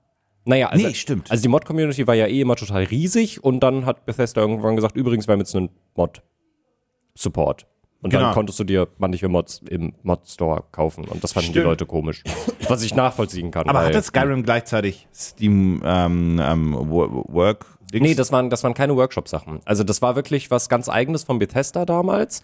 naja, 0.44 0.68
also, 0.68 0.86
Nee, 0.86 0.94
stimmt. 0.94 1.30
Also 1.30 1.42
die 1.42 1.48
Mod-Community 1.48 2.06
war 2.06 2.14
ja 2.14 2.26
eh 2.26 2.40
immer 2.40 2.54
total 2.56 2.84
riesig 2.84 3.42
und 3.44 3.60
dann 3.60 3.84
hat 3.86 4.06
Bethesda 4.06 4.40
irgendwann 4.40 4.76
gesagt, 4.76 4.96
übrigens, 4.96 5.26
wir 5.28 5.32
haben 5.32 5.40
jetzt 5.40 5.54
einen 5.56 5.70
Mod-Support. 5.94 7.66
Und 8.02 8.10
Genau. 8.10 8.24
dann 8.24 8.34
konntest 8.34 8.58
du 8.60 8.64
dir 8.64 8.88
manche 8.98 9.26
Mods 9.28 9.62
im 9.70 9.94
Mod-Store 10.02 10.64
kaufen 10.70 11.04
und 11.06 11.24
das 11.24 11.32
fanden 11.32 11.48
die 11.48 11.52
Stimmt. 11.54 11.64
Leute 11.66 11.86
komisch. 11.86 12.22
Was 12.68 12.82
ich 12.82 12.94
nachvollziehen 12.94 13.50
kann. 13.50 13.68
Aber 13.68 13.80
weil, 13.80 13.86
hatte 13.88 14.02
Skyrim 14.02 14.42
gleichzeitig 14.44 15.08
Steam 15.14 15.82
ähm, 15.84 16.40
ähm, 16.42 16.76
Wo- 16.78 17.24
Work? 17.28 17.75
-Dings? 17.92 18.02
Nee, 18.02 18.14
das 18.14 18.32
waren, 18.32 18.50
das 18.50 18.62
waren 18.64 18.74
keine 18.74 18.96
Workshop-Sachen. 18.96 19.60
Also 19.64 19.84
das 19.84 20.02
war 20.02 20.16
wirklich 20.16 20.50
was 20.50 20.68
ganz 20.68 20.88
eigenes 20.88 21.24
von 21.24 21.38
Bethesda 21.38 21.84
damals. 21.84 22.42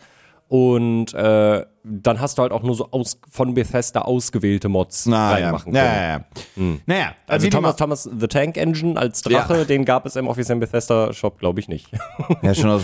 Und 0.48 1.14
äh, 1.14 1.64
dann 1.82 2.20
hast 2.20 2.36
du 2.36 2.42
halt 2.42 2.52
auch 2.52 2.62
nur 2.62 2.74
so 2.74 2.88
aus, 2.90 3.18
von 3.30 3.54
Bethesda 3.54 4.02
ausgewählte 4.02 4.68
Mods 4.68 5.06
Na, 5.06 5.30
reinmachen 5.32 5.74
Ja, 5.74 5.82
können. 5.82 6.24
ja, 6.56 6.72
ja. 6.74 6.78
Naja, 6.84 7.12
Also 7.26 7.46
dem 7.46 7.52
Thomas, 7.52 7.76
Thomas 7.76 8.02
The 8.18 8.26
Tank 8.26 8.58
Engine 8.58 9.00
als 9.00 9.22
Drache, 9.22 9.58
Ja. 9.60 9.64
den 9.64 9.86
gab 9.86 10.04
es 10.04 10.14
im 10.14 10.28
offiziellen 10.28 10.60
Bethesda-Shop, 10.60 11.38
glaube 11.38 11.58
ich 11.60 11.68
nicht. 11.68 11.88
Ja, 12.42 12.54
schon, 12.54 12.68
aus, 12.68 12.82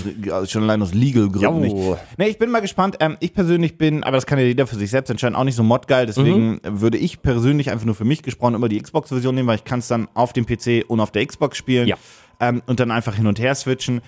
schon 0.51 0.63
allein 0.63 0.81
aus 0.81 0.95
Legal-Gründen 0.95 1.61
nicht. 1.61 1.77
Nee, 2.17 2.29
ich 2.29 2.39
bin 2.39 2.51
mal 2.51 2.61
gespannt. 2.61 2.97
Ähm, 3.01 3.19
ich 3.21 3.35
persönlich 3.35 3.77
bin, 3.77 4.03
aber 4.03 4.17
das 4.17 4.25
kann 4.25 4.39
ja 4.39 4.47
jeder 4.47 4.67
für 4.67 4.77
sich 4.77 4.91
selbst 4.91 5.11
entscheiden, 5.11 5.35
auch 5.37 5.45
nicht 5.45 5.57
so 5.57 5.63
modgeil. 5.63 6.07
Deswegen 6.07 6.53
Mhm. 6.53 6.81
würde 6.81 6.97
ich 6.97 7.21
persönlich 7.21 7.71
einfach 7.71 7.85
nur 7.85 7.95
für 7.97 8.07
mich 8.07 8.23
gesprochen 8.23 8.55
immer 8.55 8.71
die 8.71 8.81
Xbox-Version 8.81 9.35
nehmen, 9.35 9.49
weil 9.49 9.57
ich 9.57 9.65
kann 9.65 9.81
es 9.81 9.89
dann 9.89 10.09
auf 10.15 10.33
dem 10.33 10.47
PC 10.47 10.85
und 10.89 11.01
auf 11.01 11.11
der 11.11 11.27
Xbox 11.27 11.59
spielen. 11.59 11.87
Ja. 11.87 11.97
Ähm, 12.41 12.63
und 12.67 12.81
dann 12.81 12.91
einfach 12.91 13.15
hin 13.15 13.27
und 13.27 13.39
her 13.39 13.55
switchen. 13.55 14.01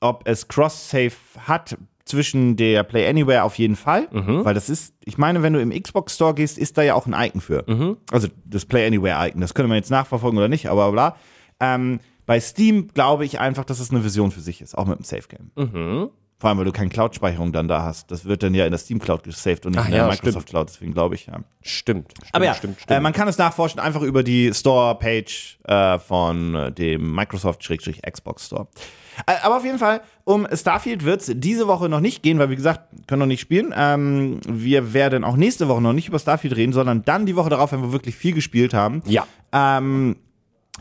Ob 0.00 0.22
es 0.26 0.48
Cross-Save 0.48 1.12
hat 1.46 1.76
zwischen 2.04 2.56
der 2.56 2.82
Play 2.82 3.08
Anywhere 3.08 3.44
auf 3.44 3.56
jeden 3.58 3.76
Fall, 3.76 4.08
Mhm. 4.10 4.44
weil 4.44 4.54
das 4.54 4.68
ist, 4.68 4.94
ich 5.04 5.18
meine, 5.18 5.42
wenn 5.42 5.52
du 5.52 5.60
im 5.60 5.70
Xbox 5.70 6.14
Store 6.14 6.34
gehst, 6.34 6.58
ist 6.58 6.76
da 6.78 6.82
ja 6.82 6.94
auch 6.94 7.06
ein 7.06 7.14
Icon 7.14 7.40
für. 7.40 7.64
Mhm. 7.68 7.98
Also 8.10 8.28
das 8.44 8.64
Play 8.66 8.86
Anywhere 8.86 9.28
Icon. 9.28 9.40
Das 9.40 9.54
könnte 9.54 9.68
man 9.68 9.76
jetzt 9.76 9.90
nachverfolgen 9.90 10.38
oder 10.38 10.48
nicht, 10.48 10.68
aber 10.68 10.90
bla. 10.90 11.16
Ähm, 11.60 12.00
bei 12.26 12.40
Steam 12.40 12.88
glaube 12.88 13.24
ich 13.24 13.38
einfach, 13.38 13.64
dass 13.64 13.78
es 13.80 13.90
eine 13.90 14.00
Version 14.00 14.30
für 14.32 14.40
sich 14.40 14.60
ist, 14.62 14.76
auch 14.76 14.86
mit 14.86 14.98
dem 14.98 15.04
Safe 15.04 15.28
Game. 15.28 15.50
Mhm. 15.54 16.10
Vor 16.40 16.48
allem, 16.48 16.56
weil 16.56 16.64
du 16.64 16.72
keine 16.72 16.88
Cloud-Speicherung 16.88 17.52
dann 17.52 17.68
da 17.68 17.82
hast. 17.82 18.10
Das 18.10 18.24
wird 18.24 18.42
dann 18.42 18.54
ja 18.54 18.64
in 18.64 18.70
der 18.70 18.78
Steam 18.78 18.98
Cloud 18.98 19.24
gesaved 19.24 19.66
und 19.66 19.72
nicht 19.72 19.80
Ach 19.82 19.84
in 19.84 19.92
der 19.92 20.00
ja, 20.04 20.08
Microsoft 20.08 20.48
Cloud, 20.48 20.70
deswegen 20.70 20.94
glaube 20.94 21.14
ich, 21.14 21.26
ja. 21.26 21.40
Stimmt, 21.60 22.12
stimmt, 22.12 22.14
Aber 22.32 22.46
ja, 22.46 22.54
stimmt, 22.54 22.80
stimmt. 22.80 22.96
Äh, 22.96 23.00
man 23.02 23.12
kann 23.12 23.28
es 23.28 23.36
nachforschen 23.36 23.78
einfach 23.78 24.00
über 24.00 24.22
die 24.22 24.50
Store-Page 24.54 25.58
äh, 25.64 25.98
von 25.98 26.54
äh, 26.54 26.72
dem 26.72 27.14
Microsoft-Xbox 27.14 28.46
Store. 28.46 28.68
Äh, 29.26 29.34
aber 29.42 29.58
auf 29.58 29.64
jeden 29.64 29.78
Fall, 29.78 30.00
um 30.24 30.46
Starfield 30.50 31.04
wird 31.04 31.20
es 31.20 31.30
diese 31.34 31.68
Woche 31.68 31.90
noch 31.90 32.00
nicht 32.00 32.22
gehen, 32.22 32.38
weil 32.38 32.48
wie 32.48 32.56
gesagt, 32.56 32.88
können 33.06 33.20
noch 33.20 33.26
nicht 33.26 33.40
spielen. 33.42 33.74
Ähm, 33.76 34.40
wir 34.48 34.94
werden 34.94 35.24
auch 35.24 35.36
nächste 35.36 35.68
Woche 35.68 35.82
noch 35.82 35.92
nicht 35.92 36.08
über 36.08 36.18
Starfield 36.18 36.56
reden, 36.56 36.72
sondern 36.72 37.04
dann 37.04 37.26
die 37.26 37.36
Woche 37.36 37.50
darauf, 37.50 37.72
wenn 37.72 37.82
wir 37.82 37.92
wirklich 37.92 38.14
viel 38.16 38.32
gespielt 38.32 38.72
haben. 38.72 39.02
ja. 39.06 39.26
Ähm, 39.52 40.16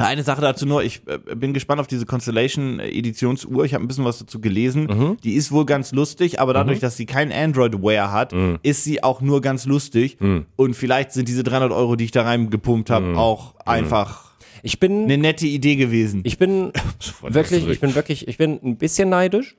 eine 0.07 0.23
Sache 0.23 0.41
dazu 0.41 0.65
nur, 0.65 0.83
ich 0.83 1.01
äh, 1.07 1.35
bin 1.35 1.53
gespannt 1.53 1.79
auf 1.81 1.87
diese 1.87 2.05
Constellation 2.05 2.79
Editionsuhr. 2.79 3.65
Ich 3.65 3.73
habe 3.73 3.83
ein 3.83 3.87
bisschen 3.87 4.05
was 4.05 4.19
dazu 4.19 4.39
gelesen. 4.39 4.83
Mhm. 4.85 5.17
Die 5.23 5.33
ist 5.33 5.51
wohl 5.51 5.65
ganz 5.65 5.91
lustig, 5.91 6.39
aber 6.39 6.53
dadurch, 6.53 6.79
dass 6.79 6.95
sie 6.97 7.05
kein 7.05 7.31
Android-Wear 7.31 8.11
hat, 8.11 8.33
Mhm. 8.33 8.59
ist 8.63 8.83
sie 8.83 9.03
auch 9.03 9.21
nur 9.21 9.41
ganz 9.41 9.65
lustig. 9.65 10.17
Und 10.55 10.73
vielleicht 10.75 11.11
sind 11.11 11.27
diese 11.27 11.43
300 11.43 11.71
Euro, 11.71 11.95
die 11.95 12.05
ich 12.05 12.11
da 12.11 12.23
reingepumpt 12.23 12.89
habe, 12.89 13.07
Mhm. 13.07 13.17
auch 13.17 13.55
einfach 13.65 14.31
Ich 14.63 14.79
bin, 14.79 15.03
eine 15.03 15.17
nette 15.17 15.47
Idee 15.47 15.75
gewesen. 15.75 16.21
ich 16.23 16.37
bin 16.37 16.71
wirklich, 17.21 17.67
ich 17.67 17.79
bin 17.79 17.95
wirklich, 17.95 18.27
ich 18.27 18.37
bin 18.37 18.59
ein 18.63 18.77
bisschen 18.77 19.09
neidisch, 19.09 19.55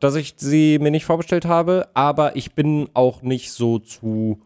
dass 0.00 0.14
ich 0.16 0.34
sie 0.36 0.78
mir 0.80 0.90
nicht 0.90 1.04
vorbestellt 1.04 1.44
habe, 1.44 1.88
aber 1.94 2.36
ich 2.36 2.52
bin 2.54 2.88
auch 2.94 3.22
nicht 3.22 3.52
so 3.52 3.78
zu 3.78 4.40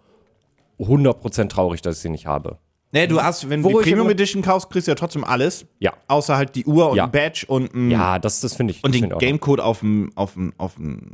100% 0.79 1.49
traurig, 1.49 1.81
dass 1.83 1.97
ich 1.97 2.03
sie 2.03 2.11
nicht 2.11 2.27
habe. 2.27 2.59
Nee, 3.00 3.07
du 3.07 3.23
hast, 3.23 3.49
wenn 3.50 3.62
du 3.62 3.69
die 3.69 3.75
Premium 3.75 4.09
Edition 4.11 4.43
kaufst, 4.43 4.71
kriegst 4.71 4.87
du 4.88 4.91
ja 4.93 4.95
trotzdem 4.97 5.25
alles. 5.25 5.67
Ja. 5.79 5.93
Außer 6.09 6.37
halt 6.37 6.55
die 6.55 6.65
Uhr 6.65 6.91
und 6.91 6.97
Ja. 6.97 7.05
ein 7.05 7.11
Badge 7.11 7.45
und 7.49 7.75
ein, 7.75 7.91
Ja, 7.91 8.19
das, 8.19 8.41
das 8.41 8.55
finde 8.55 8.73
ich. 8.73 8.83
und 8.85 8.95
den. 8.95 9.09
Gamecode 9.11 9.61
auf 9.61 9.81
dem, 9.81 10.11
auf 10.15 10.35
dem, 10.35 10.53
auf 10.59 10.75
dem 10.75 11.12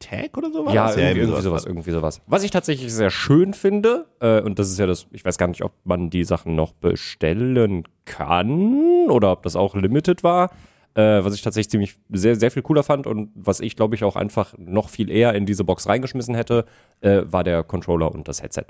Tag 0.00 0.36
oder 0.36 0.50
so 0.50 0.66
war 0.66 0.74
Ja, 0.74 0.86
das? 0.88 0.96
irgendwie, 0.96 1.20
irgendwie 1.20 1.42
sowas, 1.42 1.64
irgendwie 1.64 1.90
sowas. 1.90 2.20
Was 2.26 2.42
ich 2.42 2.50
tatsächlich 2.50 2.92
sehr 2.92 3.10
schön 3.10 3.54
finde, 3.54 4.06
äh, 4.20 4.40
und 4.40 4.58
das 4.58 4.70
ist 4.70 4.78
ja 4.78 4.86
das, 4.86 5.06
ich 5.12 5.24
weiß 5.24 5.38
gar 5.38 5.46
nicht, 5.48 5.62
ob 5.64 5.72
man 5.84 6.10
die 6.10 6.24
Sachen 6.24 6.54
noch 6.54 6.72
bestellen 6.72 7.84
kann 8.04 9.08
oder 9.10 9.32
ob 9.32 9.42
das 9.42 9.56
auch 9.56 9.74
limited 9.74 10.22
war. 10.22 10.50
Äh, 10.96 11.24
was 11.24 11.34
ich 11.34 11.42
tatsächlich 11.42 11.70
ziemlich 11.70 11.96
sehr, 12.10 12.36
sehr 12.36 12.52
viel 12.52 12.62
cooler 12.62 12.84
fand 12.84 13.08
und 13.08 13.30
was 13.34 13.58
ich, 13.58 13.74
glaube 13.74 13.96
ich, 13.96 14.04
auch 14.04 14.14
einfach 14.14 14.54
noch 14.58 14.88
viel 14.88 15.10
eher 15.10 15.34
in 15.34 15.44
diese 15.44 15.64
Box 15.64 15.88
reingeschmissen 15.88 16.36
hätte, 16.36 16.66
äh, 17.00 17.22
war 17.24 17.42
der 17.42 17.64
Controller 17.64 18.12
und 18.14 18.28
das 18.28 18.42
Headset. 18.42 18.66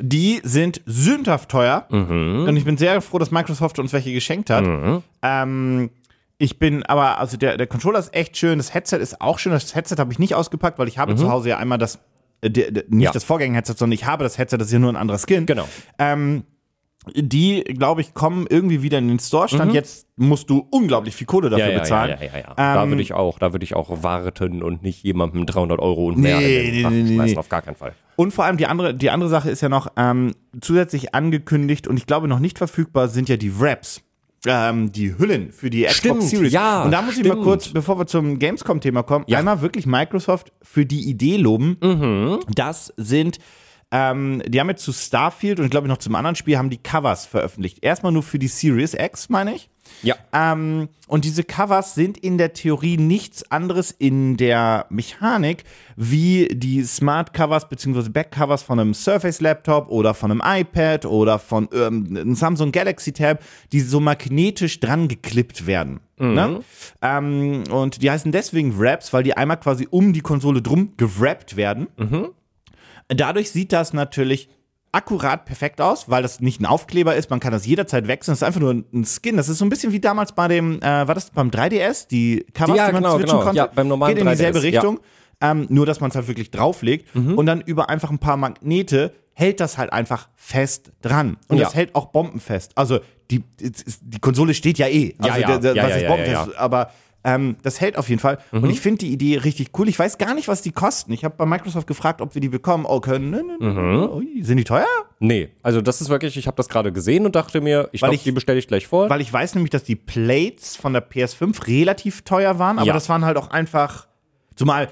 Die 0.00 0.40
sind 0.42 0.80
sündhaft 0.86 1.48
teuer. 1.50 1.86
Mhm. 1.88 2.46
Und 2.48 2.56
ich 2.56 2.64
bin 2.64 2.76
sehr 2.76 3.00
froh, 3.00 3.18
dass 3.18 3.30
Microsoft 3.30 3.78
uns 3.78 3.92
welche 3.92 4.12
geschenkt 4.12 4.50
hat. 4.50 4.64
Ähm, 5.22 5.90
ich 6.38 6.58
bin 6.58 6.82
aber, 6.82 7.18
also 7.18 7.36
der, 7.36 7.56
der 7.56 7.66
Controller 7.68 7.98
ist 8.00 8.12
echt 8.12 8.36
schön, 8.36 8.58
das 8.58 8.74
Headset 8.74 8.96
ist 8.96 9.20
auch 9.20 9.38
schön. 9.38 9.52
Das 9.52 9.74
Headset 9.74 9.96
habe 9.98 10.12
ich 10.12 10.18
nicht 10.18 10.34
ausgepackt, 10.34 10.78
weil 10.78 10.88
ich 10.88 10.98
habe 10.98 11.14
zu 11.14 11.30
Hause 11.30 11.50
ja 11.50 11.58
einmal 11.58 11.78
das, 11.78 12.00
äh, 12.40 12.50
der, 12.50 12.70
der, 12.72 12.82
nicht 12.84 12.92
Mhm. 12.94 13.00
Ja. 13.02 13.12
das 13.12 13.24
Vorgänger-Headset, 13.24 13.74
sondern 13.78 13.92
ich 13.92 14.04
habe 14.04 14.24
das 14.24 14.36
Headset, 14.36 14.58
das 14.58 14.66
ist 14.68 14.72
ja 14.72 14.78
nur 14.80 14.90
ein 14.92 14.96
anderer 14.96 15.18
Skin. 15.18 15.46
Genau. 15.46 15.68
Ähm, 15.98 16.42
die, 17.14 17.62
glaube 17.64 18.00
ich, 18.00 18.14
kommen 18.14 18.46
irgendwie 18.48 18.82
wieder 18.82 18.98
in 18.98 19.08
den 19.08 19.18
Store. 19.18 19.48
Stand 19.48 19.74
jetzt 19.74 20.06
musst 20.16 20.48
du 20.50 20.66
unglaublich 20.70 21.14
viel 21.14 21.26
Kohle 21.26 21.50
dafür 21.50 21.66
Mhm. 21.66 21.70
Ja, 21.70 21.72
ja, 21.72 21.76
ja, 21.76 21.82
bezahlen. 21.82 22.18
ja, 22.20 22.26
ja, 22.26 22.38
ja. 22.38 22.54
da 22.56 22.82
Ähm, 22.84 22.90
würde 22.90 23.02
ich 23.02 23.12
auch, 23.12 23.38
da 23.38 23.52
würde 23.52 23.64
ich 23.64 23.74
auch 23.76 24.02
warten 24.02 24.62
und 24.62 24.82
nicht 24.82 25.02
jemandem 25.02 25.44
300 25.46 25.78
Euro 25.80 26.06
und 26.06 26.18
mehr 26.18 26.38
Nee, 26.38 26.68
in 26.68 26.74
den 26.90 27.04
nee, 27.06 27.16
nee, 27.18 27.24
nee, 27.32 27.36
auf 27.36 27.48
gar 27.48 27.62
keinen 27.62 27.76
Fall. 27.76 27.92
Und 28.16 28.32
vor 28.32 28.44
allem 28.44 28.56
die 28.56 28.66
andere, 28.66 28.94
die 28.94 29.10
andere 29.10 29.28
Sache 29.28 29.50
ist 29.50 29.60
ja 29.60 29.68
noch 29.68 29.88
ähm, 29.96 30.32
zusätzlich 30.60 31.14
angekündigt 31.14 31.88
und 31.88 31.96
ich 31.98 32.06
glaube 32.06 32.28
noch 32.28 32.38
nicht 32.38 32.58
verfügbar 32.58 33.08
sind 33.08 33.28
ja 33.28 33.36
die 33.36 33.58
Wraps. 33.60 34.00
Ähm, 34.46 34.92
die 34.92 35.16
Hüllen 35.18 35.52
für 35.52 35.70
die 35.70 35.84
Xbox 35.84 35.96
Stimmt, 35.96 36.22
Series. 36.22 36.52
ja, 36.52 36.82
und 36.84 36.90
da 36.90 37.00
muss 37.00 37.16
ich 37.16 37.24
mal 37.24 37.30
stimmt. 37.30 37.44
kurz, 37.44 37.68
bevor 37.68 37.98
wir 37.98 38.06
zum 38.06 38.38
Gamescom-Thema 38.38 39.02
kommen, 39.02 39.24
Ja. 39.26 39.38
einmal 39.38 39.62
wirklich 39.62 39.86
Microsoft 39.86 40.52
für 40.60 40.84
die 40.84 41.08
Idee 41.08 41.38
loben. 41.38 41.78
Mhm. 41.82 42.40
Das 42.54 42.92
sind, 42.98 43.38
ähm, 43.96 44.42
die 44.44 44.58
haben 44.58 44.68
jetzt 44.68 44.82
zu 44.82 44.92
Starfield 44.92 45.60
und 45.60 45.66
ich 45.66 45.70
glaube 45.70 45.86
noch 45.86 45.98
zum 45.98 46.16
anderen 46.16 46.34
Spiel 46.34 46.58
haben 46.58 46.68
die 46.68 46.82
Covers 46.82 47.26
veröffentlicht. 47.26 47.78
Erstmal 47.80 48.10
nur 48.10 48.24
für 48.24 48.40
die 48.40 48.48
Series 48.48 48.92
X, 48.92 49.28
meine 49.28 49.54
ich. 49.54 49.70
Ja. 50.02 50.16
Ähm, 50.32 50.88
und 51.06 51.24
diese 51.24 51.44
Covers 51.44 51.94
sind 51.94 52.18
in 52.18 52.36
der 52.36 52.54
Theorie 52.54 52.96
nichts 52.96 53.48
anderes 53.52 53.92
in 53.92 54.36
der 54.36 54.86
Mechanik 54.88 55.62
wie 55.94 56.48
die 56.48 56.82
Smart 56.82 57.34
Covers 57.34 57.68
bzw. 57.68 58.08
Backcovers 58.08 58.64
von 58.64 58.80
einem 58.80 58.94
Surface 58.94 59.40
Laptop 59.40 59.88
oder 59.90 60.12
von 60.12 60.32
einem 60.32 60.42
iPad 60.44 61.06
oder 61.06 61.38
von 61.38 61.68
ähm, 61.72 62.08
einem 62.10 62.34
Samsung 62.34 62.72
Galaxy 62.72 63.12
Tab, 63.12 63.44
die 63.70 63.78
so 63.78 64.00
magnetisch 64.00 64.80
dran 64.80 65.06
geklippt 65.06 65.68
werden. 65.68 66.00
Ne? 66.34 66.60
Ähm, 67.00 67.62
und 67.70 68.02
die 68.02 68.10
heißen 68.10 68.32
deswegen 68.32 68.76
Wraps, 68.76 69.12
weil 69.12 69.22
die 69.22 69.36
einmal 69.36 69.60
quasi 69.60 69.86
um 69.88 70.12
die 70.12 70.20
Konsole 70.20 70.62
drum 70.62 70.94
gewrappt 70.96 71.54
werden. 71.56 71.86
Dadurch 73.08 73.50
sieht 73.50 73.72
das 73.72 73.92
natürlich 73.92 74.48
akkurat 74.92 75.44
perfekt 75.44 75.80
aus, 75.80 76.08
weil 76.08 76.22
das 76.22 76.38
nicht 76.40 76.60
ein 76.60 76.66
Aufkleber 76.66 77.16
ist, 77.16 77.28
man 77.28 77.40
kann 77.40 77.50
das 77.50 77.66
jederzeit 77.66 78.06
wechseln, 78.06 78.32
das 78.32 78.38
ist 78.38 78.42
einfach 78.44 78.60
nur 78.60 78.72
ein 78.72 79.04
Skin. 79.04 79.36
Das 79.36 79.48
ist 79.48 79.58
so 79.58 79.64
ein 79.64 79.68
bisschen 79.68 79.92
wie 79.92 79.98
damals 80.00 80.32
bei 80.32 80.46
dem, 80.46 80.80
äh, 80.80 80.82
war 81.08 81.14
das 81.14 81.30
beim 81.30 81.50
3DS, 81.50 82.06
die 82.08 82.46
Covers, 82.54 82.76
Ja, 82.76 82.86
die 82.86 82.92
man 82.92 83.02
genau, 83.02 83.16
switchen 83.16 83.30
genau. 83.32 83.42
konnte? 83.42 83.56
Ja, 83.58 83.66
beim 83.66 83.88
normalen 83.88 84.14
Geht 84.14 84.22
in 84.24 84.30
dieselbe 84.30 84.58
3DS, 84.60 84.62
ja. 84.70 84.80
Richtung, 84.80 85.00
ähm, 85.40 85.66
nur 85.68 85.84
dass 85.84 86.00
man 86.00 86.10
es 86.10 86.16
halt 86.16 86.28
wirklich 86.28 86.52
drauflegt 86.52 87.12
Mhm. 87.14 87.36
und 87.36 87.46
dann 87.46 87.60
über 87.60 87.90
einfach 87.90 88.10
ein 88.10 88.20
paar 88.20 88.36
Magnete 88.36 89.12
hält 89.32 89.58
das 89.58 89.78
halt 89.78 89.92
einfach 89.92 90.28
fest 90.36 90.92
dran. 91.02 91.38
Und 91.48 91.58
Ja. 91.58 91.64
das 91.64 91.74
hält 91.74 91.96
auch 91.96 92.06
bombenfest. 92.06 92.70
Also 92.78 93.00
die, 93.32 93.42
die 93.58 94.20
Konsole 94.20 94.54
steht 94.54 94.78
ja 94.78 94.86
eh. 94.86 95.16
Also 95.18 95.40
Ja, 95.40 95.48
ja. 95.50 95.58
der- 95.58 95.74
Ja, 95.74 95.82
was 95.82 95.90
ja, 95.90 95.96
ist 95.96 96.02
ja, 96.02 96.08
bombenfest? 96.08 96.46
ja. 96.54 96.58
Aber 96.60 96.90
ähm, 97.24 97.56
das 97.62 97.80
hält 97.80 97.96
auf 97.96 98.08
jeden 98.08 98.20
Fall. 98.20 98.38
Und 98.52 98.68
ich 98.70 98.80
finde 98.80 98.98
die 98.98 99.12
Idee 99.12 99.38
richtig 99.38 99.70
cool. 99.78 99.88
Ich 99.88 99.98
weiß 99.98 100.18
gar 100.18 100.34
nicht, 100.34 100.46
was 100.46 100.62
die 100.62 100.72
kosten. 100.72 101.12
Ich 101.12 101.24
habe 101.24 101.34
bei 101.36 101.46
Microsoft 101.46 101.86
gefragt, 101.86 102.20
ob 102.20 102.34
wir 102.34 102.40
die 102.40 102.48
bekommen. 102.50 102.84
Oh, 102.86 103.00
können. 103.00 103.30
Ne, 103.30 103.42
ne, 103.42 103.56
Mhm. 103.58 103.74
ne, 104.00 104.10
ui, 104.12 104.42
sind 104.42 104.58
die 104.58 104.64
teuer? 104.64 104.86
Nee, 105.20 105.48
also 105.62 105.80
das 105.80 106.00
ist 106.00 106.08
wirklich, 106.10 106.36
ich 106.36 106.46
habe 106.46 106.56
das 106.56 106.68
gerade 106.68 106.92
gesehen 106.92 107.24
und 107.26 107.34
dachte 107.34 107.60
mir, 107.60 107.88
ich 107.92 108.00
glaube, 108.00 108.16
die 108.18 108.32
bestelle 108.32 108.58
ich 108.58 108.68
gleich 108.68 108.86
vor. 108.86 109.08
Weil 109.10 109.20
ich 109.22 109.32
weiß 109.32 109.54
nämlich, 109.54 109.70
dass 109.70 109.84
die 109.84 109.96
Plates 109.96 110.76
von 110.76 110.92
der 110.92 111.02
PS5 111.08 111.66
relativ 111.66 112.22
teuer 112.22 112.58
waren, 112.58 112.78
aber 112.78 112.86
Ja. 112.88 112.92
das 112.92 113.08
waren 113.08 113.24
halt 113.24 113.36
auch 113.38 113.48
einfach, 113.50 114.06
zumal 114.54 114.88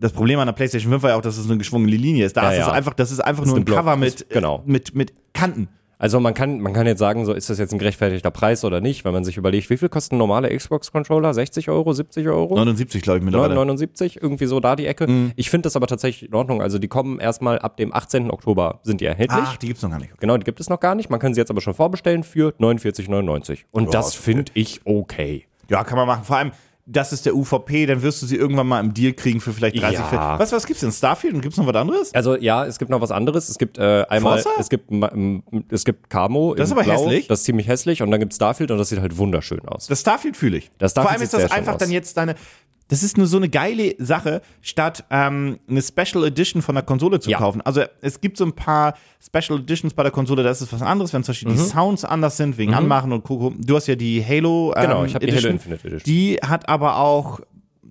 das 0.00 0.12
Problem 0.12 0.38
an 0.38 0.46
der 0.46 0.52
PlayStation 0.52 0.92
5 0.92 1.02
war 1.02 1.10
ja 1.10 1.16
auch, 1.16 1.20
dass 1.22 1.36
es 1.36 1.46
eine 1.46 1.58
geschwungene 1.58 1.96
Linie 1.96 2.24
ist. 2.24 2.36
Da 2.36 2.44
Ja, 2.44 2.50
ist 2.50 2.58
es 2.60 2.66
ja. 2.68 2.72
einfach, 2.72 2.94
das 2.94 3.10
ist 3.10 3.20
einfach 3.20 3.44
nur 3.44 3.56
ein 3.56 3.64
Block. 3.64 3.78
Cover 3.78 3.96
mit, 3.96 4.30
genau. 4.30 4.62
mit, 4.64 4.94
mit 4.94 5.12
Kanten. 5.34 5.68
Also 6.00 6.20
man 6.20 6.32
kann, 6.32 6.60
man 6.60 6.72
kann 6.72 6.86
jetzt 6.86 7.00
sagen, 7.00 7.24
so 7.26 7.32
ist 7.32 7.50
das 7.50 7.58
jetzt 7.58 7.72
ein 7.72 7.78
gerechtfertigter 7.78 8.30
Preis 8.30 8.64
oder 8.64 8.80
nicht, 8.80 9.04
wenn 9.04 9.12
man 9.12 9.24
sich 9.24 9.36
überlegt, 9.36 9.68
wie 9.68 9.76
viel 9.76 9.88
kosten 9.88 10.16
normale 10.16 10.56
Xbox-Controller? 10.56 11.34
60 11.34 11.68
Euro, 11.70 11.92
70 11.92 12.28
Euro? 12.28 12.54
79, 12.54 13.02
glaube 13.02 13.18
ich, 13.18 13.24
mittlerweile. 13.24 13.54
79, 13.56 14.22
irgendwie 14.22 14.46
so 14.46 14.60
da 14.60 14.76
die 14.76 14.86
Ecke. 14.86 15.32
Ich 15.34 15.50
finde 15.50 15.66
das 15.66 15.74
aber 15.74 15.88
tatsächlich 15.88 16.30
in 16.30 16.34
Ordnung. 16.36 16.62
Also 16.62 16.78
die 16.78 16.86
kommen 16.86 17.18
erstmal 17.18 17.58
ab 17.58 17.76
dem 17.76 17.92
18. 17.92 18.30
Oktober 18.30 18.78
sind 18.84 19.00
die 19.00 19.06
erhältlich. 19.06 19.40
Ach, 19.42 19.56
die 19.56 19.66
gibt's 19.66 19.82
noch 19.82 19.90
gar 19.90 19.98
nicht. 19.98 20.18
Genau, 20.20 20.36
die 20.36 20.44
gibt 20.44 20.60
es 20.60 20.68
noch 20.68 20.78
gar 20.78 20.94
nicht. 20.94 21.10
Man 21.10 21.18
kann 21.18 21.34
sie 21.34 21.40
jetzt 21.40 21.50
aber 21.50 21.60
schon 21.60 21.74
vorbestellen 21.74 22.22
für 22.22 22.54
49,99. 22.60 23.64
Und 23.72 23.86
Ja, 23.86 23.90
das 23.90 24.14
finde 24.14 24.52
ich 24.54 24.80
okay. 24.84 25.46
Ja, 25.68 25.82
kann 25.82 25.98
man 25.98 26.06
machen. 26.06 26.22
Vor 26.24 26.36
allem, 26.36 26.52
das 26.90 27.12
ist 27.12 27.26
der 27.26 27.36
UVP, 27.36 27.84
dann 27.84 28.00
wirst 28.02 28.22
du 28.22 28.26
sie 28.26 28.36
irgendwann 28.36 28.66
mal 28.66 28.80
im 28.80 28.94
Deal 28.94 29.12
kriegen 29.12 29.40
für 29.42 29.52
vielleicht 29.52 29.80
30 29.80 29.98
Ja. 30.10 30.38
Was, 30.38 30.52
was 30.52 30.66
gibt's 30.66 30.80
denn? 30.80 30.90
Starfield 30.90 31.34
und 31.34 31.42
gibt's 31.42 31.58
noch 31.58 31.66
was 31.66 31.74
anderes? 31.76 32.14
Also 32.14 32.34
ja, 32.36 32.64
es 32.64 32.78
gibt 32.78 32.90
noch 32.90 33.00
was 33.02 33.10
anderes. 33.10 33.48
Es 33.50 33.58
gibt 33.58 33.76
äh, 33.76 34.06
einmal, 34.08 34.38
Forza? 34.40 34.58
es 34.58 34.70
gibt 34.70 34.90
ma- 34.90 35.08
m- 35.08 35.42
es 35.68 35.84
gibt 35.84 36.08
Camo. 36.08 36.54
Das 36.54 36.68
ist 36.68 36.72
aber 36.72 36.84
Blau. 36.84 36.94
hässlich. 37.04 37.26
Das 37.28 37.40
ist 37.40 37.44
ziemlich 37.44 37.68
hässlich. 37.68 38.00
Und 38.00 38.10
dann 38.10 38.20
gibt 38.20 38.32
Starfield 38.32 38.70
und 38.70 38.78
das 38.78 38.88
sieht 38.88 39.00
halt 39.00 39.18
wunderschön 39.18 39.60
aus. 39.68 39.86
Das 39.86 40.00
Starfield 40.00 40.36
fühle 40.36 40.56
ich. 40.56 40.70
Das 40.78 40.94
Vor 40.94 41.02
Starfield 41.02 41.12
allem 41.20 41.22
ist 41.24 41.34
das 41.34 41.50
einfach 41.52 41.74
aus. 41.74 41.78
dann 41.78 41.90
jetzt 41.90 42.16
deine. 42.16 42.34
Das 42.88 43.02
ist 43.02 43.18
nur 43.18 43.26
so 43.26 43.36
eine 43.36 43.48
geile 43.50 43.94
Sache, 43.98 44.40
statt 44.62 45.04
ähm, 45.10 45.58
eine 45.68 45.82
Special 45.82 46.24
Edition 46.26 46.62
von 46.62 46.74
der 46.74 46.82
Konsole 46.84 47.20
zu 47.20 47.30
Ja. 47.30 47.38
kaufen. 47.38 47.60
Also 47.60 47.82
es 48.00 48.20
gibt 48.20 48.36
so 48.38 48.44
ein 48.44 48.52
paar 48.52 48.94
Special 49.24 49.60
Editions 49.60 49.92
bei 49.94 50.02
der 50.02 50.12
Konsole, 50.12 50.42
da 50.42 50.50
ist 50.50 50.72
was 50.72 50.80
anderes, 50.82 51.12
wenn 51.12 51.22
zum 51.22 51.32
Beispiel 51.32 51.52
die 51.52 51.58
Sounds 51.58 52.04
anders 52.04 52.36
sind, 52.38 52.56
wegen 52.56 52.72
Anmachen 52.74 53.12
und 53.12 53.24
Koko. 53.24 53.52
Du 53.58 53.76
hast 53.76 53.88
ja 53.88 53.94
die 53.94 54.24
Halo 54.24 54.72
ähm, 54.74 54.82
Mhm. 54.84 54.86
Genau, 54.88 55.04
ich 55.04 55.14
habe 55.14 55.26
die 55.26 55.36
Halo. 55.36 55.48
Infinite 55.48 55.86
Edition. 55.86 56.02
Die 56.06 56.36
hat 56.36 56.68
aber 56.68 56.96
auch. 56.98 57.40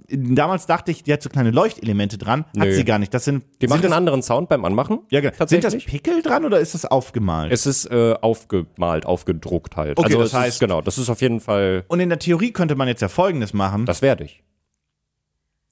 Damals 0.10 0.66
dachte 0.68 0.90
ich, 0.92 1.04
die 1.04 1.12
hat 1.12 1.22
so 1.22 1.30
kleine 1.30 1.52
Leuchtelemente 1.52 2.18
dran. 2.18 2.46
Hat 2.58 2.68
Nö. 2.68 2.72
sie 2.74 2.86
gar 2.86 2.98
nicht. 2.98 3.14
Das 3.14 3.26
sind, 3.26 3.44
Die 3.62 3.68
machen 3.68 3.82
das, 3.82 3.92
einen 3.92 3.98
anderen 3.98 4.24
Sound 4.24 4.48
beim 4.48 4.64
Anmachen. 4.64 5.00
ja, 5.12 5.20
genau. 5.20 5.34
Sind 5.46 5.66
das. 5.66 5.76
Pickel 5.76 6.22
dran 6.22 6.46
oder 6.46 6.62
ist 6.62 6.74
das 6.74 6.86
aufgemalt? 6.86 7.52
Es 7.52 7.66
ist 7.66 7.92
äh, 7.92 8.16
aufgemalt, 8.22 9.06
aufgedruckt 9.06 9.76
halt. 9.76 9.98
Okay, 10.00 10.06
also 10.16 10.20
das 10.20 10.34
heißt- 10.34 10.48
ist, 10.48 10.60
genau, 10.62 10.80
das 10.82 10.98
ist 10.98 11.10
auf 11.10 11.22
jeden 11.22 11.42
Fall, 11.42 11.84
und 11.90 12.00
in 12.00 12.08
der 12.08 12.20
Theorie 12.20 12.52
könnte 12.52 12.76
man 12.76 12.88
jetzt 12.88 13.02
ja 13.02 13.10
Folgendes 13.10 13.54
machen. 13.54 13.86
das 13.86 14.02
werde 14.02 14.24
ich. 14.24 14.42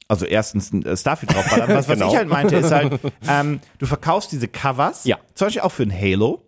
Also 0.08 0.26
erstens 0.26 0.72
ein 0.72 0.86
äh, 0.86 0.96
Starfield 0.96 1.34
draufballern. 1.34 1.70
Was, 1.70 1.88
was 1.90 1.98
Genau. 1.98 2.10
ich 2.12 2.18
halt 2.18 2.30
meinte, 2.30 2.56
ist 2.58 2.72
halt, 2.72 3.00
ähm, 3.28 3.60
du 3.80 3.86
verkaufst 3.86 4.32
diese 4.32 4.48
Covers, 4.48 5.06
Ja. 5.06 5.18
zum 5.34 5.48
Beispiel 5.48 5.62
auch 5.64 5.72
für 5.72 5.84
ein 5.84 5.92
Halo. 5.94 6.44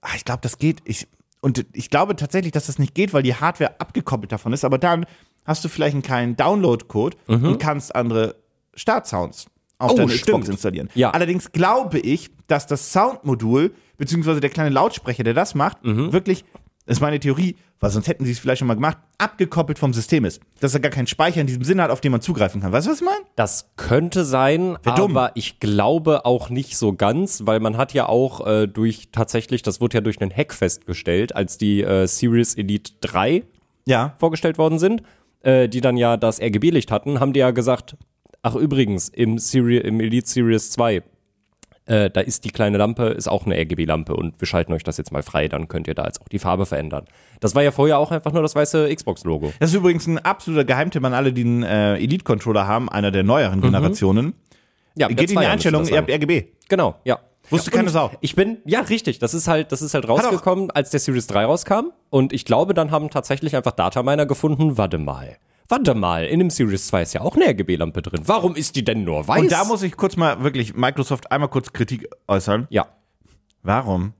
Ah, 0.00 0.10
ich 0.16 0.24
glaube, 0.24 0.40
das 0.42 0.58
geht. 0.58 0.80
Ich, 0.84 1.06
und 1.40 1.64
ich 1.72 1.90
glaube 1.90 2.16
tatsächlich, 2.16 2.52
dass 2.52 2.66
das 2.66 2.78
nicht 2.78 2.94
geht, 2.94 3.12
weil 3.12 3.22
die 3.22 3.34
Hardware 3.36 3.80
abgekoppelt 3.80 4.32
davon 4.32 4.52
ist. 4.52 4.64
Aber 4.64 4.78
dann 4.78 5.06
hast 5.44 5.64
du 5.64 5.68
vielleicht 5.68 5.94
einen 5.94 6.02
kleinen 6.02 6.36
Download-Code 6.36 7.16
und 7.26 7.58
kannst 7.58 7.94
andere 7.94 8.36
Startsounds 8.74 9.46
auf 9.78 9.92
Oh, 9.92 9.96
deine 9.96 10.10
stimmt. 10.12 10.24
Xbox 10.42 10.48
installieren. 10.48 10.88
Ja. 10.94 11.10
Allerdings 11.10 11.50
glaube 11.52 11.98
ich, 11.98 12.30
dass 12.46 12.66
das 12.66 12.92
Soundmodul, 12.92 13.72
beziehungsweise 13.98 14.40
der 14.40 14.50
kleine 14.50 14.70
Lautsprecher, 14.70 15.24
der 15.24 15.34
das 15.34 15.54
macht, 15.54 15.84
Mhm. 15.84 16.12
wirklich, 16.12 16.44
ist 16.86 17.00
meine 17.00 17.20
Theorie, 17.20 17.56
weil 17.80 17.90
sonst 17.90 18.08
hätten 18.08 18.24
sie 18.24 18.32
es 18.32 18.38
vielleicht 18.38 18.58
schon 18.60 18.68
mal 18.68 18.74
gemacht, 18.74 18.98
abgekoppelt 19.18 19.78
vom 19.78 19.92
System 19.94 20.24
ist. 20.24 20.40
Dass 20.60 20.74
er 20.74 20.80
gar 20.80 20.90
keinen 20.90 21.06
Speicher 21.06 21.40
in 21.40 21.46
diesem 21.46 21.64
Sinne 21.64 21.82
hat, 21.82 21.90
auf 21.90 22.00
den 22.00 22.12
man 22.12 22.20
zugreifen 22.20 22.60
kann. 22.60 22.72
Weißt 22.72 22.86
du, 22.86 22.90
was 22.90 23.00
ich 23.00 23.04
meine? 23.04 23.24
Das 23.36 23.70
könnte 23.76 24.24
sein, 24.24 24.76
Wär 24.82 24.94
dumm. 24.94 25.16
aber 25.16 25.32
ich 25.36 25.60
glaube 25.60 26.24
auch 26.24 26.50
nicht 26.50 26.76
so 26.76 26.92
ganz, 26.92 27.42
weil 27.46 27.60
man 27.60 27.76
hat 27.76 27.94
ja 27.94 28.08
auch 28.08 28.46
äh, 28.46 28.66
durch 28.66 29.08
tatsächlich, 29.12 29.62
das 29.62 29.80
wurde 29.80 29.98
ja 29.98 30.00
durch 30.00 30.20
einen 30.20 30.34
Hack 30.34 30.52
festgestellt, 30.54 31.34
als 31.36 31.58
die 31.58 31.82
äh, 31.82 32.06
Series 32.06 32.54
Elite 32.54 32.92
3 33.00 33.44
Ja. 33.86 34.14
vorgestellt 34.18 34.58
worden 34.58 34.78
sind, 34.78 35.02
äh, 35.42 35.68
die 35.68 35.80
dann 35.80 35.96
ja 35.96 36.16
das 36.16 36.40
RGB-Licht 36.40 36.90
hatten, 36.90 37.20
haben 37.20 37.32
die 37.32 37.40
ja 37.40 37.50
gesagt, 37.52 37.96
ach 38.42 38.54
übrigens, 38.56 39.08
im, 39.08 39.38
Seri 39.38 39.78
im 39.78 40.00
Elite 40.00 40.28
Series 40.28 40.70
2, 40.72 41.02
äh, 41.86 42.10
da 42.10 42.20
ist 42.20 42.44
die 42.44 42.50
kleine 42.50 42.78
Lampe, 42.78 43.04
ist 43.08 43.28
auch 43.28 43.44
eine 43.46 43.56
RGB-Lampe 43.56 44.14
und 44.14 44.40
wir 44.40 44.46
schalten 44.46 44.72
euch 44.72 44.84
das 44.84 44.98
jetzt 44.98 45.12
mal 45.12 45.22
frei, 45.22 45.48
dann 45.48 45.68
könnt 45.68 45.88
ihr 45.88 45.94
da 45.94 46.04
jetzt 46.04 46.20
auch 46.20 46.28
die 46.28 46.38
Farbe 46.38 46.66
verändern. 46.66 47.06
Das 47.40 47.54
war 47.54 47.62
ja 47.62 47.72
vorher 47.72 47.98
auch 47.98 48.10
einfach 48.10 48.32
nur 48.32 48.42
das 48.42 48.54
weiße 48.54 48.94
Xbox-Logo. 48.94 49.52
Das 49.58 49.70
ist 49.70 49.76
übrigens 49.76 50.06
ein 50.06 50.18
absoluter 50.18 50.64
Geheimtipp 50.64 51.04
an 51.04 51.14
alle, 51.14 51.32
die 51.32 51.42
einen 51.42 51.62
äh, 51.62 51.96
Elite-Controller 51.96 52.66
haben, 52.66 52.88
einer 52.88 53.10
der 53.10 53.24
neueren 53.24 53.60
Generationen. 53.60 54.34
Ja, 54.94 55.08
Geht 55.08 55.30
in 55.30 55.38
die 55.38 55.46
Einstellung, 55.46 55.86
ihr 55.86 55.96
habt. 55.96 56.10
RGB. 56.10 56.44
Genau, 56.68 56.96
ja. 57.04 57.18
Wusste 57.50 57.70
keine 57.70 57.90
Sau. 57.90 58.10
Ich 58.20 58.34
bin, 58.34 58.58
ja, 58.64 58.80
richtig. 58.80 59.18
Das 59.18 59.34
ist 59.34 59.48
halt, 59.48 59.72
das 59.72 59.82
ist 59.82 59.94
halt 59.94 60.08
rausgekommen, 60.08 60.70
als 60.70 60.90
der 60.90 61.00
Series 61.00 61.26
3 61.26 61.44
rauskam. 61.44 61.92
Und 62.08 62.32
ich 62.32 62.44
glaube, 62.44 62.72
dann 62.72 62.90
haben 62.90 63.10
tatsächlich 63.10 63.56
einfach 63.56 63.72
Dataminer 63.72 64.26
gefunden, 64.26 64.78
warte 64.78 64.98
mal. 64.98 65.36
Warte 65.72 65.94
mal, 65.94 66.26
in 66.26 66.38
dem 66.38 66.50
Series 66.50 66.88
2 66.88 67.00
ist 67.00 67.14
ja 67.14 67.22
auch 67.22 67.34
eine 67.34 67.46
RGB-Lampe 67.46 68.02
drin. 68.02 68.20
Warum 68.26 68.56
ist 68.56 68.76
die 68.76 68.84
denn 68.84 69.04
nur 69.04 69.26
weiß? 69.26 69.40
Und 69.40 69.50
da 69.50 69.64
muss 69.64 69.82
ich 69.82 69.96
kurz 69.96 70.18
mal 70.18 70.42
wirklich 70.44 70.74
Microsoft 70.74 71.32
einmal 71.32 71.48
kurz 71.48 71.72
Kritik 71.72 72.08
äußern. 72.28 72.66
ja. 72.68 72.88
Warum 73.62 74.12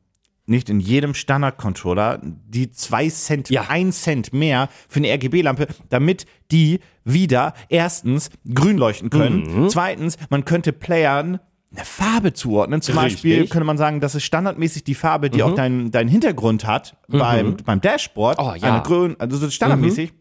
nicht 0.47 0.71
in 0.71 0.81
jedem 0.81 1.13
Standard-Controller 1.13 2.21
die 2.23 2.71
2 2.71 3.09
Cent, 3.11 3.51
Ja. 3.51 3.67
1 3.69 4.01
Cent 4.01 4.33
mehr 4.33 4.71
für 4.89 5.01
eine 5.01 5.13
RGB-Lampe, 5.13 5.67
damit 5.91 6.25
die 6.51 6.81
wieder 7.05 7.53
erstens 7.69 8.31
grün 8.55 8.79
leuchten 8.79 9.11
können. 9.11 9.65
Mhm. 9.65 9.69
Zweitens, 9.69 10.17
man 10.31 10.47
könnte 10.47 10.73
Playern 10.73 11.39
eine 11.71 11.85
Farbe 11.85 12.33
zuordnen. 12.33 12.81
Zum 12.81 12.97
Richtig. 12.97 13.25
Mhm. 13.25 13.29
Beispiel 13.29 13.49
könnte 13.49 13.67
man 13.67 13.77
sagen, 13.77 14.01
das 14.01 14.15
ist 14.15 14.25
standardmäßig 14.25 14.85
die 14.85 14.95
Farbe, 14.95 15.29
die 15.29 15.43
auch 15.43 15.55
dein, 15.55 15.91
dein 15.91 16.09
Hintergrund 16.09 16.67
hat 16.67 16.97
beim, 17.09 17.59
beim 17.59 17.83
Dashboard. 17.83 18.39
Oh, 18.39 18.55
ja. 18.57 18.73
Eine 18.73 18.83
grün, 18.83 19.17
also 19.19 19.45
ist 19.45 19.53
standardmäßig. 19.53 20.15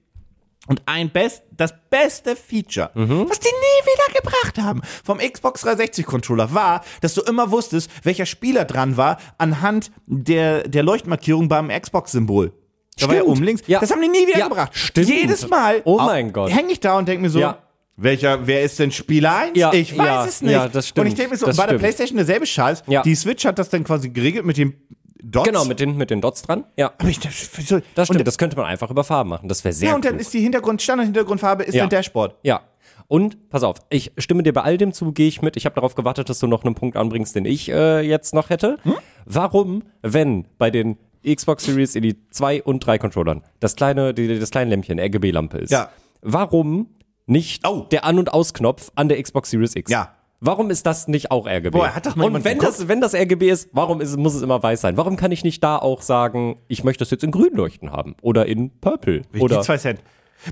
Und 0.67 0.81
ein 0.85 1.09
best, 1.09 1.41
das 1.51 1.73
beste 1.89 2.35
Feature, 2.35 2.91
was 2.93 3.39
die 3.39 3.47
nie 3.47 3.85
wieder 3.85 4.21
gebracht 4.21 4.57
haben 4.59 4.81
vom 5.03 5.17
Xbox 5.17 5.61
360 5.61 6.05
Controller 6.05 6.53
war, 6.53 6.83
dass 7.01 7.15
du 7.15 7.21
immer 7.21 7.49
wusstest, 7.51 7.89
welcher 8.03 8.27
Spieler 8.27 8.65
dran 8.65 8.95
war 8.95 9.17
anhand 9.39 9.91
der, 10.05 10.67
der 10.67 10.83
Leuchtmarkierung 10.83 11.47
beim 11.49 11.69
Xbox-Symbol. 11.69 12.53
Da 12.99 13.07
war 13.07 13.15
ja 13.15 13.23
oben 13.23 13.43
links. 13.43 13.63
Ja. 13.65 13.79
Das 13.79 13.89
haben 13.91 14.01
die 14.01 14.07
nie 14.09 14.27
wieder 14.27 14.37
Ja, 14.37 14.47
gebracht. 14.49 14.75
stimmt. 14.75 15.09
Jedes 15.09 15.49
Mal 15.49 15.81
Oh 15.85 15.97
mein 15.97 16.31
Gott. 16.31 16.51
hänge 16.51 16.71
ich 16.73 16.79
da 16.79 16.97
und 16.97 17.07
denke 17.07 17.23
mir 17.23 17.29
so, 17.31 17.39
Ja. 17.39 17.57
welcher, 17.97 18.45
wer 18.45 18.61
ist 18.61 18.77
denn 18.77 18.91
Spieler 18.91 19.35
1? 19.35 19.57
Ja, 19.57 19.73
ich 19.73 19.97
weiß 19.97 20.05
ja, 20.05 20.25
es 20.25 20.41
nicht. 20.43 20.51
ja, 20.51 20.67
das 20.67 20.89
stimmt, 20.89 21.05
Und 21.05 21.11
ich 21.11 21.15
denke 21.15 21.31
mir 21.31 21.37
so, 21.37 21.47
das 21.47 21.57
bei 21.57 21.65
der. 21.65 21.79
Playstation 21.79 22.17
derselbe 22.17 22.45
Scheiß. 22.45 22.83
Ja. 22.87 23.01
Die 23.01 23.15
Switch 23.15 23.45
hat 23.45 23.57
das 23.57 23.69
dann 23.69 23.83
quasi 23.83 24.09
geregelt 24.09 24.45
mit 24.45 24.57
dem 24.57 24.75
Dots. 25.23 25.47
Genau, 25.47 25.65
mit 25.65 25.79
den, 25.79 25.97
mit 25.97 26.09
den 26.09 26.21
Dots 26.21 26.41
dran. 26.41 26.63
Ja. 26.77 26.93
Aber 26.97 27.07
ich, 27.09 27.19
das, 27.19 27.33
so, 27.67 27.79
Das 27.95 28.07
stimmt. 28.07 28.19
Und, 28.21 28.27
das 28.27 28.37
könnte 28.37 28.55
man 28.57 28.65
einfach 28.65 28.89
über 28.89 29.03
Farben 29.03 29.29
machen. 29.29 29.47
Das 29.49 29.63
wäre 29.63 29.73
sehr 29.73 29.89
ja, 29.89 29.95
und 29.95 30.03
dann 30.05 30.13
klug. 30.13 30.21
ist 30.21 30.33
die 30.33 30.41
Hintergrund, 30.41 30.81
Standard-Hintergrundfarbe 30.81 31.63
ist 31.63 31.75
Ja. 31.75 31.83
dein 31.83 31.89
Dashboard. 31.89 32.35
Ja. 32.43 32.61
Und 33.07 33.49
pass 33.49 33.63
auf, 33.63 33.77
ich 33.89 34.11
stimme 34.17 34.41
dir 34.43 34.53
bei 34.53 34.61
all 34.61 34.77
dem 34.77 34.93
zu, 34.93 35.11
gehe 35.11 35.27
ich 35.27 35.41
mit. 35.41 35.57
Ich 35.57 35.65
habe 35.65 35.75
darauf 35.75 35.95
gewartet, 35.95 36.29
dass 36.29 36.39
du 36.39 36.47
noch 36.47 36.63
einen 36.63 36.75
Punkt 36.75 36.95
anbringst, 36.95 37.35
den 37.35 37.45
ich 37.45 37.69
äh, 37.69 37.99
jetzt 38.01 38.33
noch 38.33 38.49
hätte. 38.49 38.77
Hm? 38.83 38.93
Warum, 39.25 39.83
wenn 40.01 40.47
bei 40.57 40.71
den 40.71 40.97
Xbox 41.25 41.65
Series 41.65 41.95
Elite 41.95 42.19
2 42.31 42.63
und 42.63 42.79
3 42.79 42.97
Controllern 42.97 43.43
das 43.59 43.75
kleine, 43.75 44.13
die, 44.13 44.39
das 44.39 44.49
kleine 44.49 44.69
Lämpchen, 44.71 44.97
RGB-Lampe 44.99 45.57
ist, 45.59 45.71
Ja. 45.71 45.89
warum 46.21 46.87
nicht 47.27 47.67
Oh. 47.67 47.85
der 47.91 48.05
An- 48.05 48.17
und 48.17 48.33
Ausknopf 48.33 48.91
an 48.95 49.09
der 49.09 49.21
Xbox 49.21 49.49
Series 49.51 49.75
X? 49.75 49.91
Ja. 49.91 50.15
Warum 50.43 50.71
ist 50.71 50.87
das 50.87 51.07
nicht 51.07 51.29
auch 51.29 51.45
RGB? 51.47 51.69
Boah, 51.77 51.93
hat 51.93 52.05
das 52.07 52.15
mal 52.15 52.25
Und 52.25 52.33
wenn 52.43 52.57
geguckt? 52.57 52.79
das, 52.79 52.87
wenn 52.87 52.99
das 52.99 53.13
RGB 53.13 53.49
ist, 53.51 53.69
warum 53.73 54.01
ist, 54.01 54.17
muss 54.17 54.33
es 54.33 54.41
immer 54.41 54.61
weiß 54.61 54.81
sein? 54.81 54.97
Warum 54.97 55.15
kann 55.15 55.31
ich 55.31 55.43
nicht 55.43 55.63
da 55.63 55.77
auch 55.77 56.01
sagen, 56.01 56.57
ich 56.67 56.83
möchte 56.83 57.03
das 57.03 57.11
jetzt 57.11 57.23
in 57.23 57.29
grün 57.29 57.53
leuchten 57.53 57.91
haben? 57.91 58.15
Oder 58.23 58.47
in 58.47 58.71
purple? 58.79 59.21
Die 59.35 59.39
Oder, 59.39 59.61
zwei 59.61 59.77
Cent. 59.77 60.01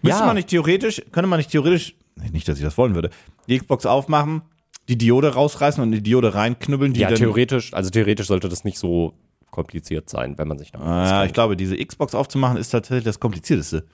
Müsste 0.04 0.20
Ja. 0.20 0.26
man 0.28 0.36
nicht 0.36 0.50
theoretisch, 0.50 1.02
könnte 1.12 1.28
man 1.28 1.38
nicht 1.38 1.50
theoretisch, 1.50 1.96
nicht, 2.32 2.48
dass 2.48 2.60
ich 2.60 2.64
das 2.64 2.78
wollen 2.78 2.94
würde, 2.94 3.10
die 3.48 3.58
Xbox 3.58 3.88
aufmachen, 3.88 4.44
die 4.88 4.98
Diode 4.98 5.34
rausreißen 5.34 5.82
und 5.82 5.92
die 5.92 6.04
Diode 6.04 6.36
reinknüppeln, 6.36 6.94
die 6.94 7.00
ja, 7.02 7.12
theoretisch, 7.12 7.74
also 7.74 7.90
theoretisch 7.90 8.28
sollte 8.28 8.48
das 8.48 8.64
nicht 8.64 8.78
so 8.78 9.14
kompliziert 9.50 10.08
sein, 10.10 10.38
wenn 10.38 10.48
man 10.48 10.60
sich 10.60 10.72
damit 10.72 10.86
Ah, 10.88 11.26
ich 11.26 11.34
glaube, 11.34 11.58
diese 11.58 11.76
Xbox 11.84 12.14
aufzumachen 12.14 12.58
ist 12.58 12.70
tatsächlich 12.70 13.06
das 13.06 13.20
komplizierteste. 13.20 13.86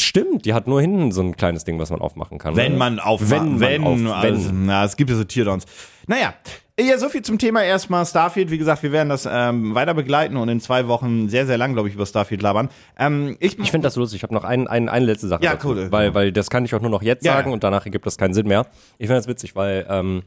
Stimmt, 0.00 0.44
die 0.44 0.54
hat 0.54 0.66
nur 0.66 0.80
hinten 0.80 1.12
so 1.12 1.20
ein 1.22 1.36
kleines 1.36 1.64
Ding, 1.64 1.78
was 1.78 1.90
man 1.90 2.00
aufmachen 2.00 2.38
kann. 2.38 2.54
Wenn 2.56 2.72
oder? 2.72 2.78
man 2.78 2.98
aufmacht. 3.00 3.30
Wenn 3.30 3.60
Wenn, 3.60 3.82
man 3.82 3.98
wenn, 3.98 4.06
auf- 4.08 4.14
also, 4.14 4.48
wenn. 4.50 4.66
Na, 4.66 4.84
es 4.84 4.96
gibt 4.96 5.10
ja 5.10 5.16
so 5.16 5.24
Teardowns. 5.24 5.64
Naja, 6.06 6.34
ja, 6.80 6.96
so 6.96 7.08
viel 7.08 7.22
zum 7.22 7.38
Thema 7.38 7.64
erstmal 7.64 8.06
Starfield. 8.06 8.50
Wie 8.52 8.58
gesagt, 8.58 8.82
wir 8.84 8.92
werden 8.92 9.08
das 9.08 9.28
ähm, 9.30 9.74
weiter 9.74 9.94
begleiten 9.94 10.36
und 10.36 10.48
in 10.48 10.60
zwei 10.60 10.86
Wochen 10.86 11.28
sehr, 11.28 11.44
sehr 11.44 11.58
lang, 11.58 11.72
glaube 11.72 11.88
ich, 11.88 11.94
über 11.96 12.06
Starfield 12.06 12.40
labern. 12.40 12.68
Ähm, 12.98 13.36
ich 13.40 13.58
Ich 13.58 13.70
finde 13.72 13.86
das 13.86 13.96
lustig. 13.96 14.18
Ich 14.18 14.22
habe 14.22 14.32
noch 14.32 14.44
ein, 14.44 14.68
ein, 14.68 14.88
eine 14.88 15.04
letzte 15.04 15.26
Sache. 15.26 15.42
Ja, 15.42 15.54
dazu, 15.54 15.70
cool. 15.70 15.90
Weil, 15.90 16.14
weil 16.14 16.30
das 16.32 16.48
kann 16.50 16.64
ich 16.64 16.74
auch 16.76 16.80
nur 16.80 16.90
noch 16.90 17.02
jetzt 17.02 17.24
Ja, 17.26 17.32
sagen 17.32 17.48
ja. 17.50 17.54
und 17.54 17.64
danach 17.64 17.84
ergibt 17.84 18.06
das 18.06 18.16
keinen 18.16 18.32
Sinn 18.32 18.46
mehr. 18.46 18.66
Ich 18.98 19.08
finde 19.08 19.16
das 19.16 19.26
witzig, 19.26 19.56
weil 19.56 19.86
ähm, 19.90 20.22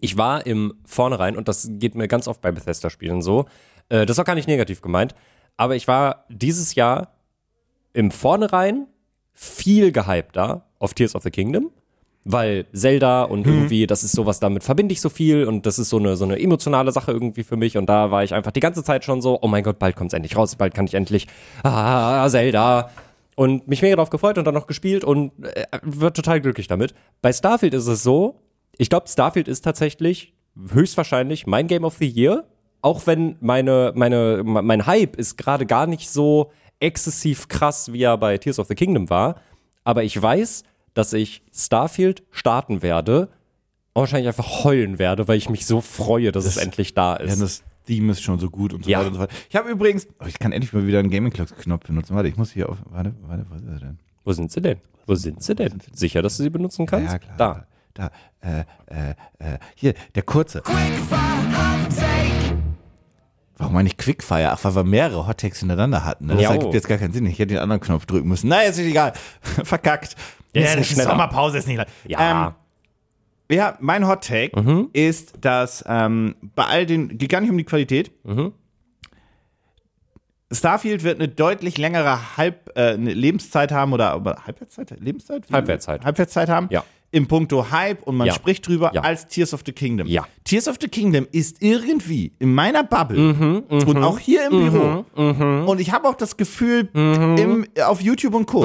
ich 0.00 0.18
war 0.18 0.44
im 0.46 0.74
Vornherein, 0.84 1.36
und 1.36 1.48
das 1.48 1.68
geht 1.72 1.94
mir 1.94 2.06
ganz 2.08 2.28
oft 2.28 2.40
bei 2.42 2.52
Bethesda-Spielen 2.52 3.22
so, 3.22 3.46
äh, 3.88 4.04
das 4.04 4.16
ist 4.16 4.20
auch 4.20 4.24
gar 4.26 4.34
nicht 4.34 4.48
negativ 4.48 4.82
gemeint, 4.82 5.14
aber 5.56 5.74
ich 5.76 5.88
war 5.88 6.26
dieses 6.28 6.74
Jahr 6.74 7.15
im 7.96 8.10
Vornherein 8.10 8.86
viel 9.32 9.90
gehypter 9.90 10.66
auf 10.78 10.92
Tears 10.94 11.14
of 11.14 11.22
the 11.22 11.30
Kingdom. 11.30 11.70
Weil 12.28 12.66
Zelda 12.72 13.22
und 13.22 13.46
irgendwie, 13.46 13.86
das 13.86 14.02
ist 14.02 14.12
sowas, 14.12 14.40
damit 14.40 14.64
verbinde 14.64 14.92
ich 14.92 15.00
so 15.00 15.08
viel 15.08 15.44
und 15.44 15.64
das 15.64 15.78
ist 15.78 15.90
so 15.90 15.98
eine, 15.98 16.16
so 16.16 16.24
eine 16.24 16.40
emotionale 16.40 16.90
Sache 16.90 17.12
irgendwie 17.12 17.44
für 17.44 17.56
mich. 17.56 17.76
Und 17.78 17.86
da 17.86 18.10
war 18.10 18.24
ich 18.24 18.34
einfach 18.34 18.50
die 18.50 18.60
ganze 18.60 18.82
Zeit 18.82 19.04
schon 19.04 19.22
so, 19.22 19.38
oh 19.40 19.46
mein 19.46 19.62
Gott, 19.62 19.78
bald 19.78 19.94
kommt's 19.94 20.12
endlich 20.12 20.36
raus, 20.36 20.56
bald 20.56 20.74
kann 20.74 20.86
ich 20.86 20.94
endlich, 20.94 21.28
ah, 21.62 22.28
Zelda. 22.28 22.90
Und 23.36 23.68
mich 23.68 23.80
mega 23.80 23.94
drauf 23.94 24.10
gefreut 24.10 24.38
und 24.38 24.44
dann 24.44 24.54
noch 24.54 24.66
gespielt 24.66 25.04
und 25.04 25.32
äh, 25.44 25.66
wird 25.82 26.16
total 26.16 26.40
glücklich 26.40 26.66
damit. 26.66 26.94
Bei 27.22 27.32
Starfield 27.32 27.74
ist 27.74 27.86
es 27.86 28.02
so, 28.02 28.40
ich 28.76 28.90
glaube, 28.90 29.06
Starfield 29.08 29.46
ist 29.46 29.62
tatsächlich 29.62 30.34
höchstwahrscheinlich 30.72 31.46
mein 31.46 31.68
Game 31.68 31.84
of 31.84 31.96
the 31.98 32.08
Year. 32.08 32.44
Auch 32.82 33.06
wenn 33.06 33.36
meine, 33.40 33.92
meine, 33.94 34.42
mein 34.44 34.86
Hype 34.86 35.14
ist 35.14 35.36
gerade 35.36 35.64
gar 35.64 35.86
nicht 35.86 36.10
so 36.10 36.50
exzessiv 36.80 37.48
krass, 37.48 37.92
wie 37.92 38.02
er 38.02 38.16
bei 38.18 38.36
Tears 38.38 38.58
of 38.58 38.68
the 38.68 38.74
Kingdom 38.74 39.08
war. 39.10 39.36
Aber 39.84 40.04
ich 40.04 40.20
weiß, 40.20 40.64
dass 40.94 41.12
ich 41.12 41.42
Starfield 41.52 42.22
starten 42.30 42.82
werde 42.82 43.28
und 43.92 44.00
wahrscheinlich 44.02 44.28
einfach 44.28 44.64
heulen 44.64 44.98
werde, 44.98 45.28
weil 45.28 45.38
ich 45.38 45.48
mich 45.48 45.66
so 45.66 45.80
freue, 45.80 46.32
dass 46.32 46.44
es 46.44 46.56
endlich 46.56 46.94
da 46.94 47.16
Ja, 47.16 47.24
ist. 47.24 47.40
das 47.40 47.62
Theme 47.86 48.12
ist 48.12 48.22
schon 48.22 48.38
so 48.38 48.50
gut 48.50 48.72
und 48.74 48.84
so 48.84 48.90
Ja. 48.90 48.98
weiter 48.98 49.08
und 49.08 49.14
so 49.14 49.20
weiter. 49.20 49.34
Ich 49.48 49.56
habe 49.56 49.68
übrigens, 49.70 50.08
oh, 50.20 50.26
ich 50.26 50.38
kann 50.38 50.52
endlich 50.52 50.72
mal 50.72 50.86
wieder 50.86 50.98
einen 50.98 51.10
Gaming 51.10 51.32
Clocks 51.32 51.54
Knopf 51.54 51.86
benutzen. 51.86 52.14
Warte, 52.16 52.28
ich 52.28 52.36
muss 52.36 52.50
hier 52.52 52.68
auf, 52.68 52.78
warte, 52.90 53.14
warte, 53.22 53.46
was 53.48 53.62
ist 53.62 53.68
er 53.68 53.78
denn? 53.78 53.98
Wo 54.24 54.32
sind 54.32 54.50
sie 54.50 54.60
denn? 54.60 54.80
Wo 55.06 55.14
sind 55.14 55.42
sie 55.42 55.54
denn? 55.54 55.80
Sicher, 55.92 56.20
dass 56.20 56.36
du 56.36 56.42
sie 56.42 56.50
benutzen 56.50 56.84
kannst? 56.86 57.12
Ja, 57.12 57.18
klar. 57.18 57.36
Da. 57.36 57.66
Da, 57.94 58.10
äh, 58.40 58.64
äh, 58.94 59.14
äh, 59.38 59.58
hier, 59.74 59.94
der 60.14 60.22
kurze. 60.24 60.62
Warum 63.58 63.72
meine 63.74 63.88
ich 63.88 63.96
Quickfire? 63.96 64.50
Ach, 64.52 64.62
weil 64.64 64.74
wir 64.76 64.84
mehrere 64.84 65.26
Hottakes 65.26 65.60
hintereinander 65.60 66.04
hatten. 66.04 66.26
Ne? 66.26 66.34
Das 66.34 66.42
Ja, 66.42 66.52
ergibt 66.52 66.74
jetzt 66.74 66.88
gar 66.88 66.98
keinen 66.98 67.12
Sinn. 67.12 67.24
Ich 67.26 67.38
hätte 67.38 67.54
den 67.54 67.58
anderen 67.58 67.80
Knopf 67.80 68.04
drücken 68.06 68.28
müssen. 68.28 68.48
Na, 68.48 68.60
ist 68.62 68.76
nicht 68.76 68.88
egal. 68.88 69.12
Verkackt. 69.64 70.14
Ja, 70.54 70.74
das 70.76 70.90
ist. 70.90 71.02
Sommerpause, 71.02 71.58
ist 71.58 71.66
nicht 71.68 71.76
leid. 71.78 71.88
Ja. 72.06 72.48
Ähm, 72.48 72.54
ja, 73.56 73.76
mein 73.80 74.06
Hot 74.08 74.24
Take 74.26 74.60
Mhm. 74.60 74.88
ist, 74.92 75.34
dass 75.40 75.84
ähm, 75.86 76.34
bei 76.54 76.64
all 76.64 76.84
den, 76.86 77.16
geht 77.16 77.30
gar 77.30 77.40
nicht 77.40 77.50
um 77.50 77.56
die 77.58 77.64
Qualität. 77.64 78.10
Mhm. 78.24 78.52
Starfield 80.52 81.02
wird 81.02 81.18
eine 81.18 81.28
deutlich 81.28 81.76
längere 81.76 82.36
Halb, 82.36 82.70
äh, 82.76 82.94
Lebenszeit 82.94 83.72
haben 83.72 83.92
oder 83.92 84.10
aber 84.12 84.42
Halbwertszeit? 84.46 84.94
Lebenszeit? 85.00 85.44
Halbwertszeit. 85.50 86.04
Halbwertszeit 86.04 86.48
haben. 86.48 86.68
Ja. 86.70 86.84
Im 87.12 87.26
Punkto 87.28 87.70
Hype 87.70 88.02
und 88.02 88.16
man 88.16 88.26
Ja. 88.26 88.32
spricht 88.34 88.66
drüber 88.66 88.90
Ja. 88.94 89.00
als 89.02 89.26
Tears 89.26 89.54
of 89.54 89.62
the 89.64 89.72
Kingdom. 89.72 90.06
Ja. 90.06 90.26
Tears 90.44 90.68
of 90.68 90.76
the 90.80 90.88
Kingdom 90.88 91.26
ist 91.32 91.62
irgendwie 91.62 92.32
in 92.38 92.52
meiner 92.54 92.82
Bubble 92.82 93.18
Mhm, 93.18 93.62
und 93.68 93.98
auch 94.02 94.18
hier 94.18 94.46
im 94.50 94.70
Büro. 94.70 95.04
Und 95.70 95.80
ich 95.80 95.92
habe 95.92 96.08
auch 96.08 96.14
das 96.16 96.36
Gefühl, 96.36 96.88
Mhm. 96.92 97.36
im, 97.38 97.66
auf 97.84 98.00
YouTube 98.02 98.34
und 98.34 98.46
Co. 98.46 98.64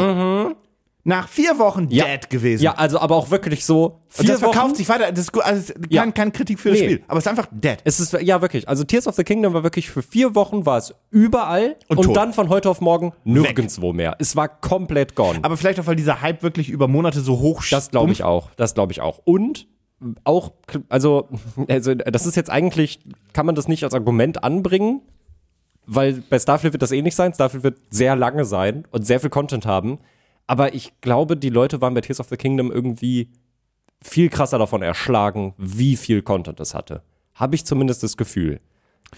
Nach 1.03 1.27
vier 1.27 1.57
Wochen 1.57 1.87
Ja. 1.89 2.05
dead 2.05 2.29
gewesen. 2.29 2.63
Ja, 2.63 2.73
also 2.73 2.99
aber 2.99 3.15
auch 3.15 3.31
wirklich 3.31 3.65
so. 3.65 3.85
Und 3.85 4.25
Vier 4.25 4.27
das 4.33 4.39
verkauft 4.39 4.65
Wochen. 4.65 4.75
sich 4.75 4.87
weiter. 4.87 5.09
Das 5.11 5.19
ist 5.19 5.31
gut, 5.33 5.43
also 5.43 5.73
ist 5.73 5.79
Ja. 5.89 6.01
kein, 6.03 6.13
keine 6.13 6.31
Kritik 6.31 6.59
für 6.59 6.69
das 6.69 6.79
Nee. 6.79 6.85
Spiel, 6.85 7.03
aber 7.07 7.17
es 7.17 7.25
ist 7.25 7.29
einfach 7.29 7.47
dead. 7.51 7.77
Es 7.85 7.99
ist, 7.99 8.13
ja, 8.13 8.41
wirklich. 8.41 8.69
Also 8.69 8.83
Tears 8.83 9.07
of 9.07 9.15
the 9.15 9.23
Kingdom 9.23 9.53
war 9.53 9.63
wirklich 9.63 9.89
für 9.89 10.03
vier 10.03 10.35
Wochen 10.35 10.65
war 10.65 10.77
es 10.77 10.93
überall 11.09 11.75
und, 11.87 11.97
Und 12.05 12.13
dann 12.15 12.33
von 12.33 12.49
heute 12.49 12.69
auf 12.69 12.81
morgen 12.81 13.13
nirgendwo 13.23 13.93
mehr. 13.93 14.15
Es 14.19 14.35
war 14.35 14.47
komplett 14.47 15.15
gone. 15.15 15.39
Aber 15.41 15.57
vielleicht 15.57 15.79
auch, 15.79 15.87
weil 15.87 15.95
dieser 15.95 16.21
Hype 16.21 16.43
wirklich 16.43 16.69
über 16.69 16.87
Monate 16.87 17.21
so 17.21 17.39
hoch 17.39 17.63
Das 17.71 17.89
glaube 17.89 18.11
ich 18.11 18.23
auch. 18.23 18.51
Das 18.57 18.75
glaube 18.75 18.91
ich 18.91 19.01
auch. 19.01 19.19
Und 19.23 19.67
auch, 20.23 20.51
also, 20.89 21.29
also, 21.67 21.93
das 21.95 22.25
ist 22.25 22.35
jetzt 22.35 22.49
eigentlich, 22.49 22.99
kann 23.33 23.45
man 23.45 23.55
das 23.55 23.67
nicht 23.67 23.83
als 23.83 23.93
Argument 23.93 24.43
anbringen, 24.43 25.01
weil 25.85 26.23
bei 26.29 26.37
Starfield 26.39 26.73
wird 26.73 26.81
das 26.83 26.91
eh 26.91 27.01
nicht 27.01 27.15
sein. 27.15 27.33
Starfield 27.33 27.63
wird 27.63 27.77
sehr 27.89 28.15
lange 28.15 28.45
sein 28.45 28.85
und 28.91 29.05
sehr 29.05 29.19
viel 29.19 29.29
Content 29.29 29.65
haben. 29.65 29.99
Aber 30.51 30.73
ich 30.73 30.91
glaube, 30.99 31.37
die 31.37 31.47
Leute 31.47 31.79
waren 31.79 31.93
bei 31.93 32.01
Tears 32.01 32.19
of 32.19 32.27
the 32.27 32.35
Kingdom 32.35 32.73
irgendwie 32.73 33.29
viel 34.01 34.27
krasser 34.27 34.59
davon 34.59 34.81
erschlagen, 34.81 35.53
wie 35.57 35.95
viel 35.95 36.21
Content 36.21 36.59
es 36.59 36.73
hatte. 36.73 37.03
Habe 37.35 37.55
ich 37.55 37.65
zumindest 37.65 38.03
das 38.03 38.17
Gefühl. 38.17 38.59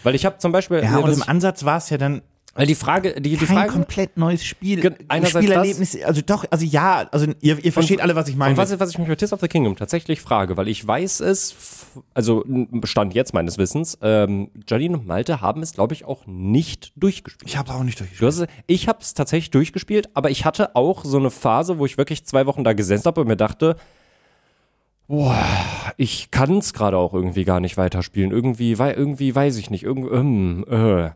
Weil 0.04 0.14
ich 0.14 0.28
habe 0.28 0.38
zum 0.38 0.52
Beispiel, 0.52 0.84
Ja, 0.84 0.98
und 0.98 1.12
im 1.12 1.22
ich, 1.22 1.28
Ansatz 1.28 1.66
war 1.66 1.80
es 1.80 1.90
ja 1.90 1.98
dann 1.98 2.22
weil 2.54 2.68
die 2.68 2.76
Frage, 2.76 3.20
die, 3.20 3.32
die 3.32 3.38
kein 3.38 3.48
Frage, 3.48 3.72
komplett 3.72 4.16
neues 4.16 4.46
Spiel. 4.46 4.96
Einerseits 5.08 5.44
Spielerlebnis, 5.44 6.04
also 6.04 6.22
doch, 6.24 6.46
also 6.52 6.64
ja, 6.66 7.08
also 7.12 7.26
ihr, 7.42 7.58
ihr 7.66 7.74
versteht 7.74 8.00
alle, 8.00 8.16
was 8.16 8.28
ich 8.28 8.36
meine. 8.36 8.52
Und 8.52 8.58
was, 8.58 8.80
was 8.80 8.92
ich 8.92 9.00
mich 9.00 9.08
bei 9.08 9.16
Tears 9.16 9.34
of 9.34 9.42
the 9.42 9.48
Kingdom 9.48 9.76
tatsächlich 9.76 10.22
frage, 10.22 10.56
weil 10.56 10.68
ich 10.68 10.86
weiß 10.86 11.22
es, 11.22 11.83
also 12.14 12.44
Stand 12.84 13.14
jetzt 13.14 13.34
meines 13.34 13.58
Wissens, 13.58 13.98
ähm, 14.02 14.50
Janine 14.68 14.98
und 14.98 15.08
Malte 15.08 15.42
haben 15.42 15.62
es, 15.62 15.74
glaube 15.74 15.94
ich, 15.94 16.06
auch 16.06 16.26
nicht 16.28 16.92
durchgespielt. 16.96 17.50
ich 17.50 17.58
habe 17.58 17.74
auch 17.74 17.84
nicht 17.84 18.00
Du 18.00 18.04
durchgespielt. 18.04 18.32
hast, 18.32 18.40
es- 18.40 18.64
ich 18.68 18.88
habe 18.88 19.00
es 19.02 19.14
tatsächlich 19.14 19.52
durchgespielt, 19.52 20.10
aber 20.14 20.30
ich 20.30 20.46
hatte 20.46 20.76
auch 20.76 21.04
so 21.06 21.18
eine 21.18 21.32
Phase, 21.32 21.80
wo 21.80 21.86
ich 21.86 21.98
wirklich 21.98 22.26
zwei 22.26 22.46
Wochen 22.46 22.64
da 22.64 22.74
gesessen 22.74 23.06
habe 23.06 23.22
und 23.22 23.28
mir 23.28 23.38
dachte, 23.38 23.76
boah, 25.08 25.36
ich 25.98 26.32
kann 26.32 26.58
es 26.58 26.74
gerade 26.74 26.98
auch 26.98 27.14
irgendwie 27.14 27.44
gar 27.44 27.60
nicht 27.60 27.78
weiterspielen. 27.78 28.32
Irgendwie, 28.32 28.80
wei- 28.80 28.94
irgendwie 28.94 29.36
weiß 29.36 29.58
ich 29.58 29.70
nicht. 29.70 29.84
Irgendwie, 29.84 30.10
ähm, 30.10 30.66
äh. 30.70 31.12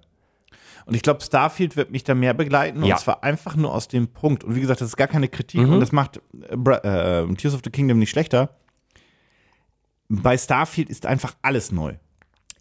Und 0.86 0.94
ich 0.96 1.02
glaube, 1.02 1.22
Starfield 1.22 1.76
wird 1.76 1.92
mich 1.92 2.06
da 2.06 2.16
mehr 2.16 2.34
begleiten. 2.34 2.84
Ja. 2.86 2.96
Und 2.96 3.02
zwar 3.02 3.22
einfach 3.24 3.56
nur 3.58 3.74
aus 3.74 3.90
dem 3.90 4.08
Punkt. 4.08 4.44
Und 4.46 4.56
wie 4.56 4.62
gesagt, 4.62 4.80
das 4.80 4.88
ist 4.90 4.96
gar 4.98 5.08
keine 5.08 5.28
Kritik 5.28 5.60
und 5.68 5.80
das 5.82 5.92
macht 5.92 6.22
äh, 6.50 7.22
äh, 7.24 7.36
Tears 7.36 7.54
of 7.56 7.62
the 7.64 7.70
Kingdom 7.70 8.00
nicht 8.00 8.10
schlechter. 8.10 8.52
Bei 10.10 10.38
Starfield 10.38 10.90
ist 10.90 11.06
einfach 11.06 11.36
alles 11.42 11.72
neu. 11.72 11.96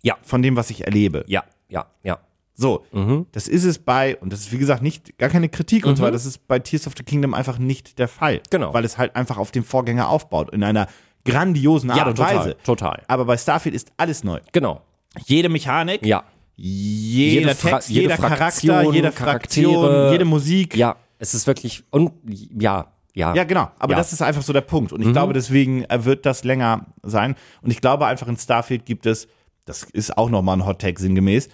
Ja. 0.02 0.16
Von 0.22 0.42
dem, 0.42 0.56
was 0.56 0.70
ich 0.70 0.84
erlebe. 0.84 1.24
Ja, 1.26 1.44
ja, 1.68 1.86
ja. 2.02 2.18
So, 2.58 2.86
das 3.32 3.48
ist 3.48 3.64
es 3.64 3.78
bei, 3.78 4.16
und 4.16 4.32
das 4.32 4.40
ist 4.40 4.52
wie 4.52 4.56
gesagt 4.56 4.82
nicht 4.82 5.18
gar 5.18 5.28
keine 5.28 5.50
Kritik 5.50 5.84
und 5.84 5.96
so 5.96 6.02
weiter, 6.02 6.12
das 6.12 6.24
ist 6.24 6.46
bei 6.48 6.58
Tears 6.58 6.86
of 6.86 6.94
the 6.96 7.02
Kingdom 7.02 7.34
einfach 7.34 7.58
nicht 7.58 7.98
der 7.98 8.08
Fall. 8.08 8.40
Genau. 8.50 8.72
Weil 8.72 8.84
es 8.86 8.96
halt 8.96 9.14
einfach 9.14 9.36
auf 9.36 9.50
dem 9.50 9.62
Vorgänger 9.62 10.08
aufbaut, 10.08 10.54
in 10.54 10.64
einer 10.64 10.88
grandiosen 11.26 11.90
Art 11.90 11.98
Ja, 11.98 12.06
und 12.06 12.14
total, 12.16 12.36
Weise. 12.38 12.56
total. 12.64 13.02
Aber 13.08 13.26
bei 13.26 13.36
Starfield 13.36 13.74
ist 13.74 13.92
alles 13.98 14.24
neu. 14.24 14.40
Genau. 14.52 14.80
Jede 15.26 15.50
Mechanik, 15.50 16.04
Ja. 16.06 16.24
jeder 16.56 17.40
Jede 17.50 17.54
Text, 17.56 17.88
jede 17.90 18.00
jeder 18.02 18.16
Fraktion, 18.16 18.74
Charakter, 18.74 18.94
jede 18.94 19.12
Fraktion, 19.12 19.74
Charaktere. 19.74 20.12
jede 20.12 20.24
Musik. 20.24 20.76
Ja, 20.76 20.96
es 21.18 21.34
ist 21.34 21.46
wirklich, 21.46 21.84
und 21.90 22.12
ja, 22.58 22.86
ja. 23.16 23.34
Ja, 23.34 23.42
genau. 23.42 23.70
Aber 23.80 23.90
Ja. 23.92 23.96
Mhm. 23.96 24.00
das 24.00 24.12
ist 24.12 24.22
einfach 24.22 24.42
so 24.42 24.52
der 24.52 24.60
Punkt. 24.60 24.92
Und 24.92 25.02
ich 25.02 25.12
glaube, 25.12 25.32
deswegen 25.32 25.82
äh, 25.84 26.04
wird 26.04 26.24
das 26.24 26.44
länger 26.44 26.86
sein. 27.02 27.34
Und 27.62 27.70
ich 27.72 27.80
glaube 27.80 28.06
einfach 28.06 28.28
in 28.28 28.36
Starfield 28.36 28.84
gibt 28.86 29.06
es, 29.06 29.26
das 29.64 29.82
ist 29.82 30.16
auch 30.16 30.30
nochmal 30.30 30.56
ein 30.58 30.64
Hot 30.66 30.80
Tag 30.80 30.98
sinngemäß, 31.00 31.48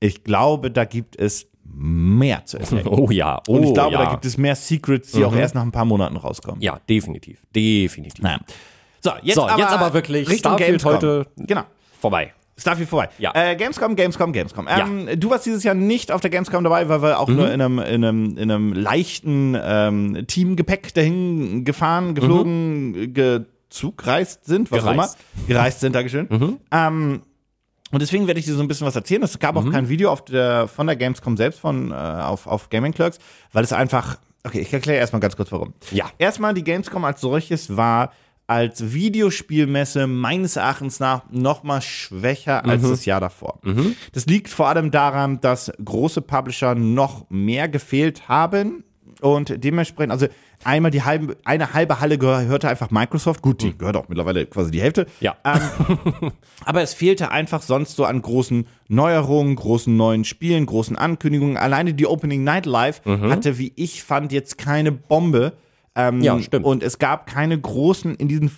ich 0.00 0.24
glaube, 0.24 0.70
da 0.70 0.84
gibt 0.86 1.16
es 1.16 1.46
mehr 1.64 2.44
zu 2.46 2.58
entdecken. 2.62 2.88
Oh 2.88 3.10
ja, 3.10 3.40
oh 3.46 3.56
Und 3.56 3.64
ich 3.64 3.74
glaube, 3.74 3.92
ja. 3.92 4.00
Mhm. 4.00 4.04
da 4.06 4.10
gibt 4.12 4.24
es 4.24 4.38
mehr 4.38 4.56
Secrets, 4.56 5.12
die 5.12 5.24
auch 5.24 5.34
erst 5.34 5.54
nach 5.54 5.62
ein 5.62 5.70
paar 5.72 5.84
Monaten 5.84 6.16
rauskommen. 6.16 6.60
Ja, 6.62 6.78
definitiv. 6.88 7.44
Definitiv. 7.54 8.22
Naja. 8.22 8.38
So, 9.00 9.10
jetzt, 9.22 9.34
So, 9.34 9.46
aber, 9.46 9.58
jetzt 9.60 9.72
aber 9.72 9.92
wirklich 9.94 10.28
Richtung 10.28 10.52
Starfield 10.56 10.82
Gamescom. 10.82 10.94
heute- 10.94 11.26
Genau. 11.36 11.62
Vorbei. 12.00 12.32
Starfield 12.56 12.88
vorbei. 12.88 13.08
Ja. 13.18 13.32
Äh, 13.34 13.56
Gamescom, 13.56 13.96
Gamescom, 13.96 14.32
Gamescom. 14.32 14.68
Ähm, 14.68 15.08
Du 15.18 15.30
warst 15.30 15.46
dieses 15.46 15.62
Jahr 15.64 15.74
nicht 15.74 16.12
auf 16.12 16.20
der 16.20 16.30
Gamescom 16.30 16.62
dabei, 16.62 16.88
weil 16.88 17.02
wir 17.02 17.18
auch 17.18 17.28
Mhm. 17.28 17.36
nur 17.36 17.50
in 17.50 17.60
einem, 17.60 17.78
in 17.78 18.04
einem, 18.04 18.36
in 18.38 18.50
einem 18.50 18.72
leichten 18.74 19.56
ähm, 19.60 20.24
Teamgepäck 20.26 20.92
dahin 20.94 21.64
gefahren, 21.64 22.14
geflogen, 22.14 23.14
ge 23.14 23.40
zugreist 23.70 24.44
sind, 24.44 24.70
was 24.70 24.84
auch 24.84 24.92
immer. 24.92 25.06
Mhm. 25.06 25.46
Gereist. 25.48 25.78
Mhm. 25.78 25.80
Sind, 25.80 25.94
Dankeschön. 25.94 26.58
Ähm, 26.70 27.22
und 27.90 28.00
deswegen 28.02 28.26
werde 28.26 28.38
ich 28.38 28.44
dir 28.46 28.54
so 28.54 28.60
ein 28.60 28.68
bisschen 28.68 28.86
was 28.86 28.96
erzählen. 28.96 29.22
Es 29.22 29.38
gab 29.38 29.56
auch 29.56 29.70
kein 29.70 29.88
Video 29.88 30.10
auf 30.12 30.24
der, 30.24 30.68
von 30.68 30.86
der 30.86 30.96
Gamescom 30.96 31.36
selbst 31.38 31.58
von, 31.60 31.90
äh, 31.90 31.94
auf, 31.94 32.46
auf 32.46 32.68
Gaming 32.68 32.92
Clerks, 32.92 33.18
weil 33.52 33.64
es 33.64 33.72
einfach, 33.72 34.18
okay, 34.44 34.60
ich 34.60 34.72
erkläre 34.72 34.98
erstmal 34.98 35.20
ganz 35.20 35.36
kurz 35.36 35.50
warum. 35.52 35.72
Ja. 35.90 36.04
Erstmal, 36.18 36.52
die 36.52 36.64
Gamescom 36.64 37.02
als 37.04 37.20
solches 37.22 37.76
war 37.76 38.12
als 38.52 38.92
Videospielmesse 38.92 40.06
meines 40.06 40.56
Erachtens 40.56 41.00
nach 41.00 41.22
noch 41.30 41.62
mal 41.62 41.80
schwächer 41.80 42.64
als 42.64 42.82
das 42.82 43.04
Jahr 43.04 43.20
davor. 43.20 43.60
Das 44.12 44.26
liegt 44.26 44.48
vor 44.48 44.68
allem 44.68 44.90
daran, 44.90 45.40
dass 45.40 45.72
große 45.84 46.22
Publisher 46.22 46.74
noch 46.74 47.26
mehr 47.30 47.68
gefehlt 47.68 48.28
haben 48.28 48.84
und 49.22 49.62
dementsprechend, 49.62 50.10
also 50.10 50.26
einmal 50.64 50.90
die 50.90 51.02
halbe, 51.02 51.36
eine 51.44 51.72
halbe 51.72 52.00
Halle 52.00 52.18
gehörte 52.18 52.68
einfach 52.68 52.90
Microsoft. 52.90 53.40
Gut, 53.40 53.62
die 53.62 53.78
gehört 53.78 53.96
auch 53.96 54.08
mittlerweile 54.08 54.46
quasi 54.46 54.72
die 54.72 54.80
Hälfte. 54.80 55.06
Ja. 55.20 55.36
Ähm, 55.44 56.32
aber 56.64 56.82
es 56.82 56.92
fehlte 56.92 57.30
einfach 57.30 57.62
sonst 57.62 57.94
so 57.94 58.04
an 58.04 58.20
großen 58.20 58.66
Neuerungen, 58.88 59.54
großen 59.54 59.96
neuen 59.96 60.24
Spielen, 60.24 60.66
großen 60.66 60.96
Ankündigungen. 60.96 61.56
Alleine 61.56 61.94
die 61.94 62.06
Opening 62.06 62.42
Night 62.42 62.66
Live 62.66 63.02
hatte, 63.04 63.58
wie 63.58 63.72
ich 63.76 64.02
fand, 64.02 64.32
jetzt 64.32 64.58
keine 64.58 64.90
Bombe. 64.90 65.52
Ähm, 65.94 66.20
Ja, 66.22 66.40
stimmt. 66.40 66.64
Und 66.64 66.82
es 66.82 66.98
gab 66.98 67.26
keine 67.26 67.58
großen, 67.60 68.14
in 68.16 68.28
diesem 68.28 68.50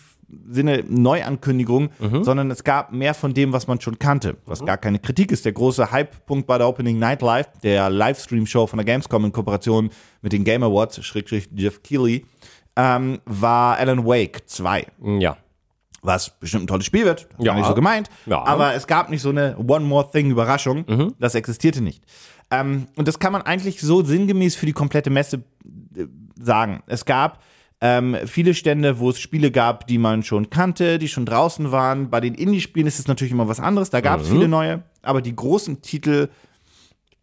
Sinne 0.51 0.83
Neuankündigungen, 0.89 1.91
sondern 2.23 2.51
es 2.51 2.65
gab 2.65 2.93
mehr 2.93 3.15
von 3.15 3.35
dem, 3.35 3.53
was 3.53 3.69
man 3.69 3.81
schon 3.81 3.99
kannte, 4.01 4.37
was 4.47 4.65
gar 4.65 4.79
keine 4.79 4.99
Kritik 4.99 5.31
ist. 5.31 5.45
Der 5.45 5.53
große 5.53 5.93
Hypepunkt 5.93 6.47
bei 6.49 6.59
der 6.59 6.67
Opening 6.69 6.99
Night 6.99 7.23
Live, 7.23 7.47
der 7.63 7.89
Livestream-Show 7.89 8.67
von 8.67 8.79
der 8.79 8.85
Gamescom 8.85 9.25
in 9.27 9.33
Kooperation 9.33 9.91
mit 10.23 10.33
den 10.33 10.43
Game 10.43 10.63
Awards, 10.65 11.05
Schrägstrich 11.05 11.49
Jeff 11.55 11.83
Keighley, 11.85 12.25
ähm, 12.75 13.21
war 13.27 13.77
Alan 13.79 14.05
Wake 14.05 14.43
2 14.49 14.87
Ja. 15.21 15.37
was 16.03 16.31
bestimmt 16.41 16.65
ein 16.65 16.67
tolles 16.67 16.87
Spiel 16.87 17.05
wird. 17.05 17.29
Ja. 17.39 17.55
Nicht 17.55 17.67
so 17.67 17.75
gemeint. 17.75 18.11
Ja. 18.27 18.45
Aber 18.45 18.75
es 18.75 18.87
gab 18.89 19.11
nicht 19.11 19.23
so 19.23 19.29
eine 19.31 19.57
One 19.59 19.85
More 19.87 20.11
Thing 20.11 20.31
Überraschung. 20.31 20.85
Mhm. 20.89 21.15
Das 21.21 21.35
existierte 21.37 21.81
nicht. 21.81 22.03
Ähm, 22.51 22.89
und 22.97 23.07
das 23.09 23.19
kann 23.19 23.33
man 23.33 23.43
eigentlich 23.43 23.81
so 23.81 24.03
sinngemäß 24.05 24.57
für 24.57 24.67
die 24.67 24.73
komplette 24.75 25.11
Messe 25.11 25.43
sagen. 26.41 26.83
Es 26.87 27.05
gab 27.05 27.41
ähm, 27.81 28.17
viele 28.27 28.55
Stände, 28.55 28.99
wo 28.99 29.11
es 29.11 29.19
Spiele 29.21 29.51
gab, 29.51 29.87
die 29.87 29.99
man 29.99 30.23
schon 30.23 30.49
kannte, 30.51 30.99
die 30.99 31.09
schon 31.09 31.27
draußen 31.27 31.71
waren. 31.71 32.09
Bei 32.11 32.21
den 32.21 32.35
Indie-Spielen 32.35 32.87
ist 32.87 32.99
es 32.99 33.09
natürlich 33.09 33.33
immer 33.33 33.49
was 33.49 33.61
anderes. 33.61 33.91
Da 33.91 34.01
gab 34.01 34.21
es 34.21 34.29
Mhm. 34.29 34.33
viele 34.33 34.49
neue. 34.49 34.83
Aber 35.03 35.21
die 35.21 35.35
großen 35.37 35.83
Titel, 35.83 36.29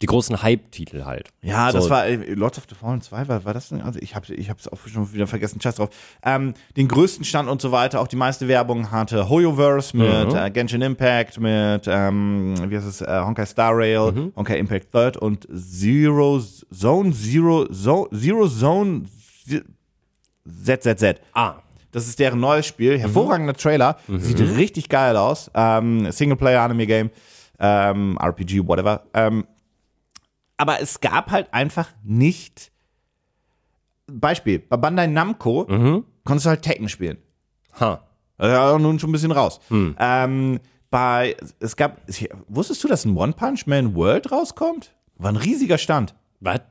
Die 0.01 0.05
großen 0.07 0.41
Hype-Titel 0.41 1.05
halt. 1.05 1.29
ja, 1.41 1.71
das 1.71 1.83
So. 1.85 1.89
war 1.89 2.05
äh, 2.07 2.15
Lords 2.33 2.57
of 2.57 2.65
the 2.69 2.75
Fallen 2.75 3.01
2, 3.01 3.27
war, 3.27 3.45
war 3.45 3.53
das 3.53 3.69
denn? 3.69 3.81
Also 3.81 3.99
ich 4.01 4.15
habe 4.15 4.33
ich 4.33 4.49
hab's 4.49 4.67
auch 4.67 4.79
schon 4.87 5.13
wieder 5.13 5.27
vergessen, 5.27 5.61
scheiß 5.61 5.75
drauf. 5.75 5.89
Ähm, 6.23 6.53
den 6.77 6.87
größten 6.87 7.23
Stand 7.25 7.49
und 7.49 7.61
so 7.61 7.71
weiter, 7.71 8.01
auch 8.01 8.07
die 8.07 8.15
meiste 8.15 8.47
Werbung 8.47 8.91
hatte 8.91 9.29
Hoyoverse 9.29 9.95
mit 9.95 10.33
äh, 10.33 10.49
Genshin 10.49 10.81
Impact, 10.81 11.39
mit, 11.39 11.83
ähm, 11.87 12.55
wie 12.69 12.75
heißt 12.77 12.87
es, 12.87 13.01
äh, 13.01 13.21
Honkai 13.23 13.45
Star 13.45 13.75
Rail, 13.77 14.31
Honkai 14.35 14.57
Impact 14.57 14.91
Third 14.91 15.17
und 15.17 15.47
Zero 15.53 16.39
Zone, 16.73 17.13
Zero, 17.13 17.67
Zone, 17.71 18.07
Zero 18.17 18.47
Zone 18.47 19.03
Z- 19.47 19.63
ZZZ. 20.63 21.19
Ah. 21.33 21.55
Das 21.91 22.07
ist 22.07 22.19
deren 22.19 22.39
neues 22.39 22.65
Spiel. 22.65 22.97
Hervorragender 22.97 23.53
Trailer. 23.53 23.97
Sieht 24.07 24.39
richtig 24.39 24.87
geil 24.87 25.17
aus. 25.17 25.51
Ähm, 25.53 26.09
Singleplayer-Anime-Game, 26.09 27.09
ähm, 27.59 28.17
RPG, 28.17 28.65
whatever. 28.65 29.03
Ähm, 29.13 29.45
aber 30.61 30.79
es 30.79 30.99
gab 31.01 31.31
halt 31.31 31.51
einfach 31.53 31.89
nicht. 32.03 32.71
Beispiel, 34.07 34.59
bei 34.59 34.77
Bandai 34.77 35.07
Namco 35.07 35.65
konntest 36.23 36.45
du 36.45 36.49
halt 36.49 36.61
Tekken 36.61 36.87
spielen. 36.87 37.17
Ha. 37.79 38.01
Ja 38.39 38.77
nun 38.77 38.99
schon 38.99 39.09
ein 39.09 39.13
bisschen 39.13 39.31
raus. 39.31 39.59
Ähm, 39.71 40.59
bei, 40.91 41.35
es 41.59 41.75
gab, 41.75 42.01
wusstest 42.47 42.83
du, 42.83 42.87
dass 42.87 43.05
ein 43.05 43.15
One 43.17 43.33
Punch 43.33 43.65
Man 43.65 43.95
World 43.95 44.31
rauskommt? 44.31 44.93
War 45.15 45.31
ein 45.31 45.37
riesiger 45.37 45.77
Stand. 45.77 46.13
Was? 46.39 46.61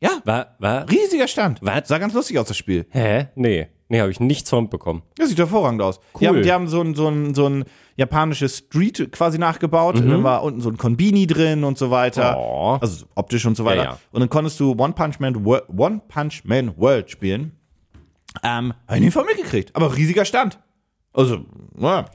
Ja, 0.00 0.20
Was? 0.24 0.46
Was? 0.58 0.90
riesiger 0.90 1.26
Stand. 1.28 1.58
Was? 1.62 1.88
Sah 1.88 1.98
ganz 1.98 2.14
lustig 2.14 2.38
aus, 2.38 2.48
das 2.48 2.56
Spiel. 2.56 2.86
Hä? 2.90 3.28
Nee. 3.34 3.68
Nee, 3.88 4.00
habe 4.00 4.10
ich 4.10 4.18
nichts 4.18 4.50
von 4.50 4.68
bekommen. 4.68 5.02
Das 5.16 5.28
sieht 5.28 5.38
hervorragend 5.38 5.80
aus. 5.80 6.00
Die 6.00 6.04
Cool. 6.24 6.28
haben, 6.28 6.42
die 6.42 6.52
haben 6.52 6.68
so 6.68 6.80
ein, 6.80 6.94
so 6.96 7.06
ein, 7.08 7.34
so 7.34 7.46
ein 7.48 7.64
japanisches 7.96 8.58
Street 8.58 9.12
quasi 9.12 9.38
nachgebaut. 9.38 9.96
Da 10.04 10.22
war 10.24 10.42
unten 10.42 10.60
so 10.60 10.68
ein 10.70 10.76
Konbini 10.76 11.26
drin 11.28 11.62
und 11.62 11.78
so 11.78 11.90
weiter. 11.90 12.32
Mhm. 12.32 12.38
Oh. 12.38 12.78
Also 12.80 13.06
optisch 13.14 13.46
und 13.46 13.56
so 13.56 13.64
weiter. 13.64 13.82
Ja, 13.84 13.90
ja. 13.90 13.98
Und 14.10 14.20
dann 14.20 14.28
konntest 14.28 14.58
du 14.58 14.72
One 14.76 14.92
Punch 14.92 15.20
Man, 15.20 15.44
Wor- 15.44 15.68
One 15.68 16.00
Punch 16.08 16.42
Man 16.44 16.76
World 16.76 17.10
spielen. 17.10 17.52
Ähm, 18.42 18.74
hab 18.88 18.96
ich 18.96 19.02
nie 19.02 19.10
von 19.12 19.24
mitgekriegt. 19.24 19.74
Aber 19.76 19.96
riesiger 19.96 20.24
Stand. 20.24 20.58
Also, 21.12 21.46
ja. 21.78 22.06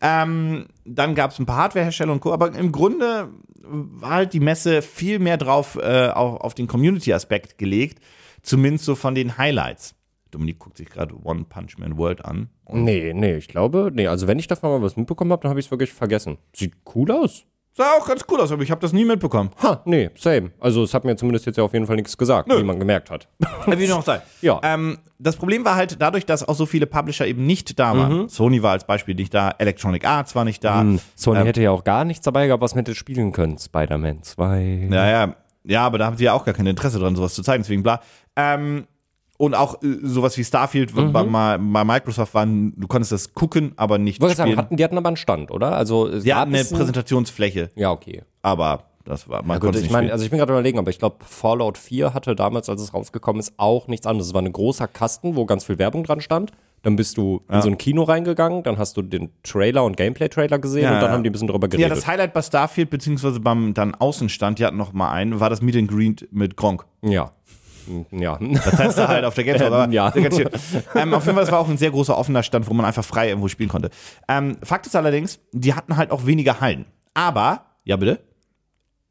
Ähm, 0.00 0.66
dann 0.84 1.14
gab 1.14 1.30
es 1.32 1.38
ein 1.38 1.46
paar 1.46 1.58
Hardwarehersteller 1.58 2.12
und 2.12 2.20
Co. 2.20 2.32
Aber 2.32 2.52
im 2.56 2.72
Grunde 2.72 3.28
war 3.62 4.10
halt 4.10 4.32
die 4.32 4.40
Messe 4.40 4.80
viel 4.82 5.18
mehr 5.18 5.36
drauf 5.36 5.76
äh, 5.80 6.08
auf, 6.08 6.40
auf 6.40 6.54
den 6.54 6.66
Community-Aspekt 6.66 7.58
gelegt. 7.58 8.02
Zumindest 8.42 8.86
so 8.86 8.94
von 8.94 9.14
den 9.14 9.36
Highlights. 9.38 9.94
Dominik 10.30 10.58
guckt 10.58 10.76
sich 10.76 10.88
gerade 10.88 11.14
One 11.24 11.44
Punch 11.48 11.78
Man 11.78 11.96
World 11.98 12.24
an. 12.24 12.48
Nee, 12.68 13.12
nee, 13.14 13.36
ich 13.36 13.48
glaube, 13.48 13.90
nee, 13.92 14.06
also 14.06 14.26
wenn 14.26 14.38
ich 14.38 14.46
davon 14.46 14.70
mal 14.70 14.82
was 14.82 14.96
mitbekommen 14.96 15.32
habe, 15.32 15.42
dann 15.42 15.50
habe 15.50 15.60
ich 15.60 15.66
es 15.66 15.70
wirklich 15.70 15.92
vergessen. 15.92 16.38
Sieht 16.54 16.74
cool 16.94 17.10
aus. 17.10 17.44
Sah 17.72 17.92
auch 17.98 18.06
ganz 18.06 18.24
cool 18.28 18.40
aus, 18.40 18.50
aber 18.50 18.62
ich 18.62 18.70
habe 18.72 18.80
das 18.80 18.92
nie 18.92 19.04
mitbekommen. 19.04 19.50
Ha, 19.62 19.80
nee, 19.84 20.10
same. 20.16 20.50
Also 20.58 20.82
es 20.82 20.92
hat 20.92 21.04
mir 21.04 21.14
zumindest 21.14 21.46
jetzt 21.46 21.56
ja 21.56 21.62
auf 21.62 21.72
jeden 21.72 21.86
Fall 21.86 21.94
nichts 21.96 22.18
gesagt, 22.18 22.50
wie 22.50 22.62
man 22.64 22.80
gemerkt 22.80 23.10
hat. 23.10 23.28
Wie 23.66 23.86
noch 23.86 24.02
sei. 24.02 24.20
Ja. 24.40 24.58
Ähm, 24.64 24.98
das 25.18 25.36
Problem 25.36 25.64
war 25.64 25.76
halt 25.76 26.00
dadurch, 26.00 26.26
dass 26.26 26.46
auch 26.46 26.54
so 26.56 26.66
viele 26.66 26.86
Publisher 26.86 27.26
eben 27.26 27.46
nicht 27.46 27.78
da 27.78 27.96
waren. 27.96 28.28
Sony 28.28 28.62
war 28.62 28.72
als 28.72 28.86
Beispiel 28.86 29.14
nicht 29.14 29.32
da, 29.32 29.54
Electronic 29.58 30.04
Arts 30.04 30.34
war 30.34 30.44
nicht 30.44 30.64
da. 30.64 30.84
Sony 31.14 31.44
hätte 31.44 31.62
ja 31.62 31.70
auch 31.70 31.84
gar 31.84 32.04
nichts 32.04 32.24
dabei 32.24 32.46
gehabt, 32.48 32.62
was 32.62 32.74
man 32.74 32.80
hätte 32.84 32.94
spielen 32.96 33.30
können. 33.30 33.56
Spider-Man 33.56 34.22
2. 34.24 34.88
Ja, 34.90 35.08
ja. 35.08 35.36
Ja, 35.62 35.86
aber 35.86 35.98
da 35.98 36.06
haben 36.06 36.16
sie 36.16 36.24
ja 36.24 36.32
auch 36.32 36.44
gar 36.44 36.54
kein 36.54 36.66
Interesse 36.66 36.98
dran, 36.98 37.14
sowas 37.14 37.34
zu 37.34 37.42
zeigen, 37.42 37.62
deswegen 37.62 37.82
bla. 37.82 38.00
Ähm, 38.34 38.86
und 39.40 39.54
auch 39.54 39.82
äh, 39.82 39.86
sowas 40.02 40.36
wie 40.36 40.44
Starfield 40.44 40.94
bei, 40.94 41.04
bei, 41.24 41.58
bei 41.58 41.84
Microsoft 41.84 42.34
waren, 42.34 42.74
du 42.76 42.86
konntest 42.86 43.10
das 43.12 43.32
gucken, 43.32 43.72
aber 43.76 43.96
nicht 43.98 44.20
Wollte 44.20 44.32
ich 44.32 44.36
sagen, 44.36 44.50
spielen. 44.50 44.58
hatten, 44.58 44.76
die 44.76 44.84
hatten 44.84 44.98
aber 44.98 45.08
einen 45.08 45.16
Stand, 45.16 45.50
oder? 45.50 45.72
Also 45.72 46.06
es 46.08 46.24
gab 46.24 46.40
hatten 46.40 46.54
eine 46.54 46.64
Präsentationsfläche, 46.64 47.70
Ja, 47.74 47.90
okay. 47.90 48.22
aber 48.42 48.84
das 49.06 49.28
war, 49.30 49.42
man 49.42 49.56
Gut, 49.58 49.68
konnte 49.68 49.78
es 49.78 49.84
ich 49.86 49.90
meine, 49.90 50.04
spielen. 50.08 50.12
also 50.12 50.24
ich 50.24 50.30
bin 50.30 50.38
gerade 50.38 50.52
überlegen, 50.52 50.78
aber 50.78 50.90
ich 50.90 50.98
glaube, 50.98 51.16
Fallout 51.24 51.78
4 51.78 52.12
hatte 52.12 52.36
damals, 52.36 52.68
als 52.68 52.82
es 52.82 52.92
rausgekommen 52.92 53.40
ist, 53.40 53.54
auch 53.56 53.88
nichts 53.88 54.06
anderes. 54.06 54.28
Es 54.28 54.34
war 54.34 54.42
ein 54.42 54.52
großer 54.52 54.86
Kasten, 54.88 55.36
wo 55.36 55.46
ganz 55.46 55.64
viel 55.64 55.78
Werbung 55.78 56.04
dran 56.04 56.20
stand. 56.20 56.52
Dann 56.82 56.96
bist 56.96 57.16
du 57.18 57.40
in 57.50 57.60
so 57.62 57.68
ein 57.68 57.76
Kino 57.78 58.04
reingegangen, 58.04 58.62
dann 58.62 58.78
hast 58.78 58.96
du 58.96 59.02
den 59.02 59.30
Trailer 59.42 59.84
und 59.84 59.96
Gameplay-Trailer 59.96 60.58
gesehen 60.58 60.84
Ja, 60.84 60.94
und 60.94 61.00
dann 61.00 61.10
ja. 61.10 61.12
haben 61.12 61.22
die 61.24 61.30
ein 61.30 61.32
bisschen 61.32 61.48
drüber 61.48 61.66
Ja, 61.66 61.76
geredet. 61.76 61.92
das 61.96 62.06
Highlight 62.06 62.32
bei 62.34 62.40
Starfield, 62.42 62.88
beziehungsweise 62.90 63.40
beim 63.40 63.74
dann 63.74 63.94
Außenstand, 63.94 64.58
die 64.58 64.64
hatten 64.66 64.76
noch 64.78 64.92
mal 64.92 65.10
einen, 65.10 65.40
war 65.40 65.48
das 65.50 65.60
Meet 65.62 65.76
and 65.76 65.90
Greet 65.90 66.28
mit 66.30 66.56
Gronk. 66.56 66.84
Ja. 67.02 67.32
Ja. 68.10 68.38
Das 68.40 68.78
heißt 68.78 68.98
da 68.98 69.08
halt 69.08 69.24
auf 69.24 69.34
der 69.34 69.44
Gamescom. 69.44 69.72
aber 69.72 69.92
ja. 69.92 70.12
ähm, 70.94 71.14
auf 71.14 71.24
jeden 71.24 71.36
Fall, 71.36 71.44
es 71.44 71.52
war 71.52 71.58
auch 71.58 71.68
ein 71.68 71.78
sehr 71.78 71.90
großer 71.90 72.16
offener 72.16 72.42
Stand, 72.42 72.68
wo 72.68 72.74
man 72.74 72.86
einfach 72.86 73.04
frei 73.04 73.28
irgendwo 73.28 73.48
spielen 73.48 73.68
konnte. 73.68 73.90
Ähm, 74.28 74.56
Fakt 74.62 74.86
ist 74.86 74.96
allerdings, 74.96 75.40
die 75.52 75.74
hatten 75.74 75.96
halt 75.96 76.10
auch 76.10 76.26
weniger 76.26 76.60
Hallen. 76.60 76.86
Aber, 77.14 77.66
ja 77.84 77.96
bitte? 77.96 78.20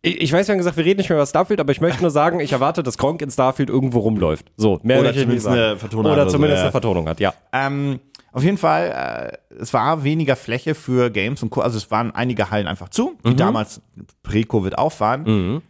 Ich, 0.02 0.22
ich 0.22 0.32
weiß, 0.32 0.48
wir 0.48 0.54
haben 0.54 0.60
gesagt, 0.60 0.78
wir 0.78 0.86
reden 0.86 1.00
nicht 1.00 1.10
mehr 1.10 1.18
über 1.18 1.26
Starfield, 1.26 1.60
aber 1.60 1.72
ich 1.72 1.82
möchte 1.82 2.02
nur 2.02 2.12
sagen, 2.12 2.40
ich 2.40 2.54
erwarte, 2.54 2.84
dass 2.84 2.98
Gronk 2.98 3.22
in 3.22 3.30
Starfield 3.30 3.70
irgendwo 3.70 4.00
rumläuft. 4.00 4.52
So, 4.56 4.80
mehr 4.84 5.00
Oder 5.00 5.14
zumindest 5.14 5.48
eine 5.48 5.78
Vertonung 5.78 6.06
Oder 6.06 6.12
hat 6.14 6.22
oder 6.22 6.30
so, 6.30 6.38
zumindest 6.38 6.60
ja. 6.60 6.64
eine 6.64 6.72
Vertonung 6.72 7.10
hat, 7.10 7.20
ja. 7.20 7.34
Ähm, 7.52 8.00
auf 8.32 8.44
jeden 8.44 8.58
Fall, 8.58 9.32
äh, 9.52 9.56
es 9.62 9.74
war 9.74 10.04
weniger 10.04 10.36
Fläche 10.36 10.76
für 10.76 11.10
Games 11.10 11.42
und 11.44 11.50
Co. 11.50 11.62
Also 11.62 11.78
es 11.78 11.90
waren 11.92 12.12
einige 12.14 12.52
Hallen 12.52 12.68
einfach 12.68 12.90
zu, 12.90 13.18
die 13.26 13.36
damals 13.36 13.82
pre-Covid 14.24 14.78
auf 14.78 15.00
waren. 15.00 15.62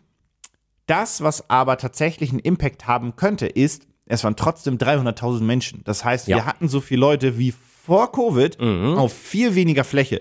Das, 0.89 1.21
was 1.21 1.49
aber 1.49 1.77
tatsächlich 1.77 2.31
einen 2.31 2.39
Impact 2.39 2.87
haben 2.87 3.15
könnte, 3.15 3.45
ist, 3.45 3.87
es 4.07 4.23
waren 4.23 4.35
trotzdem 4.35 4.77
300.000 4.77 5.41
Menschen. 5.41 5.81
Das 5.85 6.03
heißt, 6.03 6.27
Ja. 6.27 6.37
wir 6.37 6.45
hatten 6.47 6.67
so 6.67 6.81
viele 6.81 7.01
Leute 7.01 7.37
wie 7.37 7.53
vor 7.85 8.11
Covid 8.11 8.59
auf 8.59 9.13
viel 9.13 9.55
weniger 9.55 9.83
Fläche, 9.83 10.17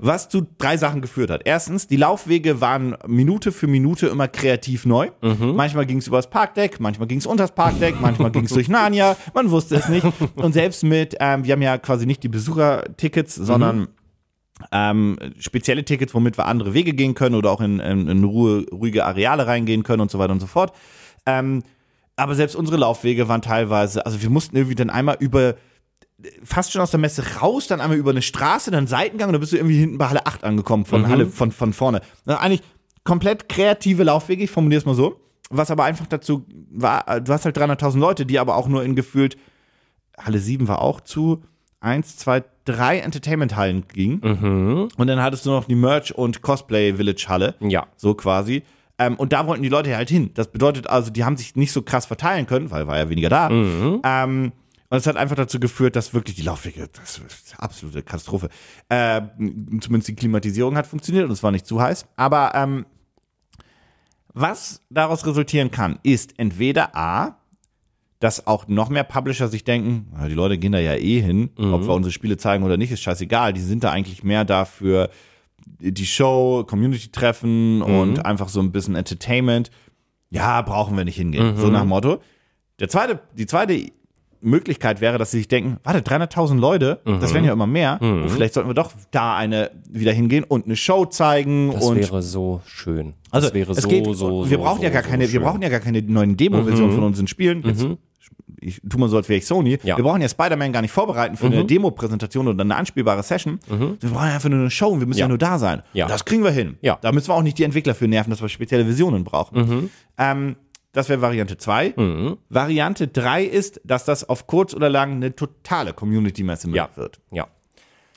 was 0.00 0.28
zu 0.28 0.44
drei 0.58 0.76
Sachen 0.76 1.00
geführt 1.02 1.30
hat. 1.30 1.42
Erstens, 1.44 1.86
die 1.86 1.96
Laufwege 1.96 2.60
waren 2.60 2.96
Minute 3.06 3.52
für 3.52 3.68
Minute 3.68 4.08
immer 4.08 4.26
kreativ 4.28 4.86
neu. 4.86 5.10
Manchmal 5.20 5.86
ging 5.86 5.98
es 5.98 6.06
übers 6.08 6.28
Parkdeck, 6.30 6.80
manchmal 6.80 7.06
ging 7.08 7.18
es 7.18 7.26
unters 7.26 7.52
Parkdeck, 7.52 8.00
manchmal 8.00 8.30
ging 8.32 8.44
es 8.44 8.52
durch 8.52 8.68
Narnia, 8.68 9.16
man 9.34 9.50
wusste 9.50 9.76
es 9.76 9.88
nicht. 9.88 10.04
Und 10.36 10.52
selbst 10.52 10.82
mit, 10.82 11.16
ähm, 11.20 11.44
wir 11.44 11.52
haben 11.52 11.62
ja 11.62 11.78
quasi 11.78 12.06
nicht 12.06 12.22
die 12.24 12.28
Besuchertickets, 12.28 13.34
sondern 13.36 13.88
ähm, 14.70 15.18
spezielle 15.38 15.84
Tickets, 15.84 16.14
womit 16.14 16.38
wir 16.38 16.46
andere 16.46 16.74
Wege 16.74 16.92
gehen 16.94 17.14
können 17.14 17.34
oder 17.34 17.50
auch 17.50 17.60
in, 17.60 17.80
in, 17.80 18.08
in 18.08 18.24
Ruhe, 18.24 18.66
ruhige 18.70 19.04
Areale 19.04 19.46
reingehen 19.46 19.82
können 19.82 20.00
und 20.00 20.10
so 20.10 20.18
weiter 20.18 20.32
und 20.32 20.40
so 20.40 20.46
fort. 20.46 20.72
Ähm, 21.26 21.62
aber 22.16 22.34
selbst 22.34 22.54
unsere 22.54 22.76
Laufwege 22.76 23.28
waren 23.28 23.42
teilweise, 23.42 24.04
also 24.04 24.22
wir 24.22 24.30
mussten 24.30 24.56
irgendwie 24.56 24.74
dann 24.74 24.90
einmal 24.90 25.16
über 25.18 25.56
fast 26.44 26.72
schon 26.72 26.80
aus 26.80 26.90
der 26.90 27.00
Messe 27.00 27.24
raus, 27.40 27.66
dann 27.66 27.80
einmal 27.80 27.96
über 27.96 28.10
eine 28.10 28.22
Straße, 28.22 28.70
dann 28.70 28.86
Seitengang 28.86 29.28
und 29.28 29.32
dann 29.32 29.40
bist 29.40 29.52
du 29.52 29.56
irgendwie 29.56 29.78
hinten 29.78 29.98
bei 29.98 30.08
Halle 30.08 30.26
8 30.26 30.44
angekommen, 30.44 30.84
von 30.84 31.08
Halle 31.08 31.26
von, 31.26 31.52
von 31.52 31.72
vorne. 31.72 32.00
Also 32.26 32.38
eigentlich 32.38 32.62
komplett 33.04 33.48
kreative 33.48 34.04
Laufwege, 34.04 34.44
ich 34.44 34.50
formuliere 34.50 34.80
es 34.80 34.86
mal 34.86 34.94
so. 34.94 35.20
Was 35.50 35.70
aber 35.70 35.84
einfach 35.84 36.06
dazu 36.06 36.46
war, 36.70 37.20
du 37.20 37.32
hast 37.32 37.44
halt 37.44 37.58
300.000 37.58 37.98
Leute, 37.98 38.26
die 38.26 38.38
aber 38.38 38.56
auch 38.56 38.68
nur 38.68 38.84
in 38.84 38.94
gefühlt, 38.94 39.36
Halle 40.16 40.38
7 40.38 40.68
war 40.68 40.80
auch 40.80 41.00
zu, 41.00 41.42
eins, 41.80 42.16
zwei, 42.16 42.44
drei 42.64 42.98
Entertainment-Hallen 42.98 43.84
gingen. 43.92 44.88
Und 44.96 45.06
dann 45.06 45.20
hattest 45.22 45.46
du 45.46 45.50
noch 45.50 45.64
die 45.64 45.74
Merch- 45.74 46.14
und 46.14 46.42
Cosplay-Village-Halle. 46.42 47.56
Ja. 47.60 47.86
So 47.96 48.14
quasi. 48.14 48.62
Ähm, 48.98 49.16
und 49.16 49.32
da 49.32 49.46
wollten 49.46 49.62
die 49.62 49.68
Leute 49.68 49.96
halt 49.96 50.10
hin. 50.10 50.30
Das 50.34 50.52
bedeutet 50.52 50.86
also, 50.86 51.10
die 51.10 51.24
haben 51.24 51.36
sich 51.36 51.56
nicht 51.56 51.72
so 51.72 51.82
krass 51.82 52.06
verteilen 52.06 52.46
können, 52.46 52.70
weil 52.70 52.86
war 52.86 52.98
ja 52.98 53.08
weniger 53.08 53.28
da. 53.28 53.48
Ähm, 53.50 54.52
Und 54.92 54.98
es 54.98 55.06
hat 55.06 55.16
einfach 55.16 55.36
dazu 55.36 55.58
geführt, 55.58 55.96
dass 55.96 56.12
wirklich 56.12 56.36
die 56.36 56.42
Laufwege, 56.42 56.86
das 56.92 57.16
ist 57.18 57.54
eine 57.54 57.62
absolute 57.62 58.02
Katastrophe. 58.02 58.50
Äh, 58.90 59.22
zumindest 59.80 60.08
die 60.08 60.14
Klimatisierung 60.14 60.76
hat 60.76 60.86
funktioniert 60.86 61.24
und 61.24 61.30
es 61.30 61.42
war 61.42 61.50
nicht 61.50 61.66
zu 61.66 61.80
heiß. 61.80 62.04
Aber 62.16 62.52
ähm, 62.54 62.84
was 64.34 64.82
daraus 64.90 65.26
resultieren 65.26 65.70
kann, 65.70 65.98
ist 66.02 66.38
entweder 66.38 66.94
A, 66.94 67.38
dass 68.22 68.46
auch 68.46 68.68
noch 68.68 68.88
mehr 68.88 69.04
Publisher 69.04 69.48
sich 69.48 69.64
denken, 69.64 70.06
"Na, 70.12 70.28
die 70.28 70.34
Leute 70.34 70.56
gehen 70.58 70.72
da 70.72 70.78
ja 70.78 70.94
eh 70.94 71.20
hin, 71.20 71.50
ob 71.56 71.82
wir 71.86 71.92
unsere 71.94 72.12
Spiele 72.12 72.36
zeigen 72.36 72.62
oder 72.64 72.76
nicht, 72.76 72.92
ist 72.92 73.02
scheißegal. 73.02 73.52
Die 73.52 73.60
sind 73.60 73.82
da 73.84 73.90
eigentlich 73.90 74.22
mehr 74.22 74.44
dafür 74.44 75.10
die 75.80 76.06
Show, 76.06 76.64
Community-Treffen 76.66 77.82
und 77.82 78.24
einfach 78.24 78.48
so 78.48 78.60
ein 78.60 78.72
bisschen 78.72 78.94
Entertainment. 78.94 79.70
Ja, 80.30 80.62
brauchen 80.62 80.96
wir 80.96 81.04
nicht 81.04 81.16
hingehen. 81.16 81.56
So 81.56 81.68
nach 81.68 81.80
dem 81.80 81.88
Motto. 81.88 82.18
Der 82.80 82.88
zweite, 82.88 83.20
die 83.36 83.46
zweite 83.46 83.86
Möglichkeit 84.40 85.00
wäre, 85.00 85.18
dass 85.18 85.30
sie 85.30 85.38
sich 85.38 85.48
denken, 85.48 85.76
warte, 85.84 86.00
300.000 86.00 86.58
Leute, 86.58 87.00
das 87.04 87.32
werden 87.32 87.44
ja 87.44 87.52
immer 87.52 87.66
mehr. 87.66 87.98
Und 88.00 88.28
vielleicht 88.28 88.54
sollten 88.54 88.68
wir 88.70 88.74
doch 88.74 88.92
da 89.12 89.36
eine 89.36 89.70
wieder 89.88 90.12
hingehen 90.12 90.44
und 90.44 90.64
eine 90.66 90.74
Show 90.76 91.04
zeigen 91.06 91.70
Das 91.72 91.84
und 91.84 91.96
wäre 91.96 92.22
so 92.22 92.60
schön. 92.66 93.14
also 93.30 93.46
das 93.48 93.54
wäre 93.54 93.70
es 93.72 93.82
so, 93.82 93.88
geht, 93.88 94.04
so, 94.04 94.48
wir 94.50 94.58
so, 94.58 94.62
brauchen 94.64 94.78
so, 94.78 94.84
ja 94.84 94.90
gar 94.90 95.02
keine, 95.02 95.30
wir. 95.30 95.38
Mhm. 95.40 95.44
brauchen 95.44 95.62
ja 95.62 95.68
gar 95.68 95.80
keine 95.80 96.02
neuen 96.02 96.36
Demo-Versionen 96.36 96.92
von 96.92 97.04
unseren 97.04 97.28
Spielen. 97.28 97.62
Jetzt, 97.64 97.86
ich 98.62 98.80
tu 98.88 98.98
mal 98.98 99.08
so, 99.08 99.16
als 99.16 99.28
wäre 99.28 99.38
ich 99.38 99.46
Sony. 99.46 99.78
Ja. 99.82 99.94
Mhm. 99.94 99.98
Wir 99.98 100.04
brauchen 100.04 100.20
ja 100.22 100.28
Spider-Man 100.28 100.72
gar 100.72 100.82
nicht 100.82 100.90
vorbereiten 100.92 101.36
für 101.36 101.46
eine 101.46 101.64
Demo-Präsentation 101.64 102.48
oder 102.48 102.62
eine 102.62 102.76
anspielbare 102.76 103.22
Session. 103.22 103.58
Wir 103.68 103.76
brauchen 104.10 104.28
ja 104.28 104.34
einfach 104.34 104.48
nur 104.48 104.60
eine 104.60 104.70
Show 104.70 104.88
und 104.88 105.00
wir 105.00 105.06
müssen 105.06 105.18
ja, 105.20 105.24
Ja. 105.24 105.28
nur 105.28 105.38
da 105.38 105.58
sein. 105.58 105.82
Ja. 105.92 106.06
Das 106.06 106.24
kriegen 106.24 106.44
wir 106.44 106.50
hin. 106.50 106.76
Ja. 106.80 106.94
Mhm. 106.94 106.98
Da 107.02 107.12
müssen 107.12 107.28
wir 107.28 107.34
auch 107.34 107.42
nicht 107.42 107.58
die 107.58 107.64
Entwickler 107.64 107.94
für 107.94 108.08
nerven, 108.08 108.30
dass 108.30 108.40
wir 108.40 108.48
spezielle 108.48 108.84
Versionen 108.84 109.24
brauchen. 109.24 109.90
Ähm, 110.18 110.56
das 110.92 111.08
wäre 111.08 111.22
Variante 111.22 111.56
2. 111.56 111.94
Mhm. 111.96 112.36
Variante 112.50 113.08
3 113.08 113.44
ist, 113.44 113.80
dass 113.84 114.04
das 114.04 114.28
auf 114.28 114.46
kurz 114.46 114.74
oder 114.74 114.88
lang 114.90 115.12
eine 115.12 115.34
totale 115.34 115.92
Community-Messe 115.94 116.68
Ja. 116.70 116.88
wird. 116.96 117.18
Ja. 117.30 117.46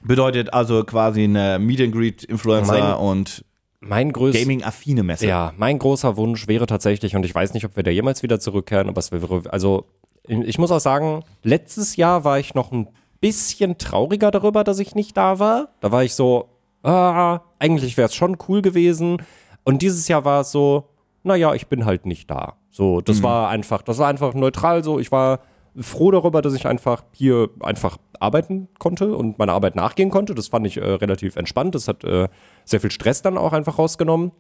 Bedeutet 0.04 0.54
also 0.54 0.84
quasi 0.84 1.24
eine 1.24 1.58
Meet 1.58 1.82
and 1.82 1.92
Greet 1.96 2.24
Influencer 2.26 2.74
Mein- 2.80 2.94
und 2.98 3.46
Mein 3.80 4.12
Gaming-affine 4.12 5.04
Messe. 5.04 5.28
Ja, 5.28 5.54
mein 5.58 5.80
großer 5.80 6.18
Wunsch 6.18 6.48
wäre 6.48 6.66
tatsächlich, 6.66 7.16
und 7.16 7.24
ich 7.26 7.34
weiß 7.34 7.54
nicht, 7.54 7.66
ob 7.66 7.76
wir 7.76 7.84
da 7.84 7.92
jemals 7.92 8.24
wieder 8.24 8.40
zurückkehren, 8.40 8.90
aber 8.90 9.00
es 9.00 9.12
wäre, 9.12 9.44
also 9.52 9.86
ich 10.28 10.58
muss 10.58 10.72
auch 10.72 10.80
sagen, 10.80 11.24
letztes 11.44 11.96
Jahr 11.96 12.24
war 12.24 12.40
ich 12.40 12.56
noch 12.56 12.72
ein 12.72 12.88
bisschen 13.22 13.78
trauriger 13.78 14.32
darüber, 14.32 14.64
dass 14.64 14.80
ich 14.80 14.96
nicht 14.96 15.18
da 15.18 15.40
war. 15.40 15.70
Da 15.82 15.92
war 15.92 16.04
ich 16.04 16.14
so, 16.16 16.50
ah, 16.84 17.42
eigentlich 17.60 17.98
wäre 17.98 18.08
es 18.08 18.16
schon 18.16 18.38
cool 18.48 18.62
gewesen. 18.62 19.22
Und 19.64 19.82
dieses 19.82 20.08
Jahr 20.08 20.26
war 20.26 20.42
es 20.42 20.52
so, 20.52 20.90
naja, 21.24 21.54
ich 21.54 21.68
bin 21.68 21.86
halt 21.86 22.06
nicht 22.06 22.30
da. 22.30 22.54
So, 22.70 23.02
das 23.02 23.24
war 23.24 23.50
einfach, 23.50 23.82
das 23.82 23.98
war 23.98 24.08
einfach 24.08 24.34
neutral 24.34 24.84
so. 24.84 25.00
Ich 25.00 25.12
war 25.12 25.40
froh 25.78 26.12
darüber, 26.12 26.42
dass 26.42 26.54
ich 26.54 26.68
einfach 26.68 27.04
hier 27.14 27.50
einfach 27.62 27.98
arbeiten 28.20 28.68
konnte 28.80 29.16
und 29.16 29.40
meiner 29.40 29.54
Arbeit 29.54 29.76
nachgehen 29.76 30.10
konnte. 30.10 30.36
Das 30.36 30.50
fand 30.50 30.68
ich 30.68 30.78
äh, 30.78 30.84
relativ 30.84 31.36
entspannt. 31.36 31.74
Das 31.76 31.88
hat 31.88 32.04
äh, 32.04 32.28
sehr 32.64 32.82
viel 32.82 32.92
Stress 32.92 33.22
dann 33.22 33.38
auch 33.38 33.54
einfach 33.54 33.80
rausgenommen. 33.80 34.32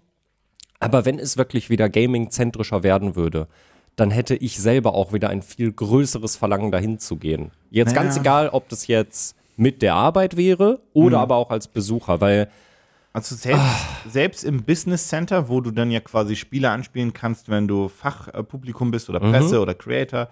Aber 0.79 1.05
wenn 1.05 1.19
es 1.19 1.37
wirklich 1.37 1.69
wieder 1.69 1.89
gaming-zentrischer 1.89 2.83
werden 2.83 3.15
würde, 3.15 3.47
dann 3.95 4.11
hätte 4.11 4.35
ich 4.35 4.59
selber 4.59 4.93
auch 4.93 5.13
wieder 5.13 5.29
ein 5.29 5.41
viel 5.41 5.71
größeres 5.71 6.35
Verlangen, 6.35 6.71
dahin 6.71 6.99
zu 6.99 7.15
gehen. 7.15 7.51
Jetzt 7.71 7.95
ganz 7.95 8.15
Ja. 8.15 8.21
egal, 8.21 8.49
ob 8.49 8.67
das 8.69 8.87
jetzt 8.87 9.35
mit 9.57 9.81
der 9.81 9.95
Arbeit 9.95 10.35
wäre 10.35 10.81
oder 10.93 11.19
aber 11.19 11.35
auch 11.37 11.49
als 11.49 11.67
Besucher, 11.67 12.19
weil 12.19 12.49
Also 13.15 13.33
selbst, 13.35 13.61
Ah. 13.61 14.09
selbst 14.09 14.43
im 14.43 14.63
Business 14.63 15.07
Center, 15.07 15.47
wo 15.47 15.61
du 15.61 15.71
dann 15.71 15.89
ja 15.89 16.01
quasi 16.01 16.35
Spiele 16.35 16.69
anspielen 16.69 17.13
kannst, 17.13 17.47
wenn 17.49 17.67
du 17.67 17.87
Fachpublikum 17.87 18.91
bist 18.91 19.07
Mhm. 19.09 19.15
oder 19.15 19.31
Presse 19.31 19.61
oder 19.61 19.73
Creator, 19.73 20.27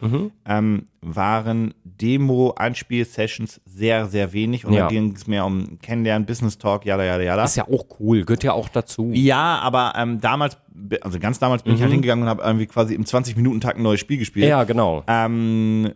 ähm, 0.46 0.86
waren 1.02 1.74
Demo-Anspiel-Sessions 1.86 3.62
sehr, 3.65 4.08
sehr 4.08 4.34
wenig. 4.34 4.65
Und 4.65 4.74
Ja. 4.74 4.84
da 4.84 4.88
ging 4.89 5.13
es 5.15 5.28
mehr 5.28 5.46
um 5.46 5.80
Kennenlernen, 5.82 6.26
Business 6.26 6.58
Talk, 6.58 6.86
jada, 6.86 7.04
jada, 7.04 7.24
jada. 7.24 7.43
ist 7.43 7.56
ja 7.56 7.67
auch 7.67 7.86
cool, 8.00 8.24
gehört 8.26 8.43
ja 8.43 8.54
auch 8.54 8.69
dazu. 8.69 9.12
Ja, 9.13 9.60
aber 9.60 9.93
ähm, 9.98 10.19
damals, 10.22 10.58
also 11.02 11.19
ganz 11.19 11.39
damals 11.39 11.63
bin 11.63 11.76
ich 11.76 11.82
halt 11.82 11.91
hingegangen 11.91 12.24
und 12.24 12.30
habe 12.30 12.43
irgendwie 12.43 12.65
quasi 12.67 12.96
im 12.96 13.06
20-Minuten-Tag 13.06 13.78
ein 13.78 13.84
neues 13.84 14.00
Spiel 14.00 14.17
gespielt. 14.17 14.46
Mhm. 14.46 14.50
Ja, 14.50 14.63
genau. 14.63 15.04
Ähm, 15.08 15.93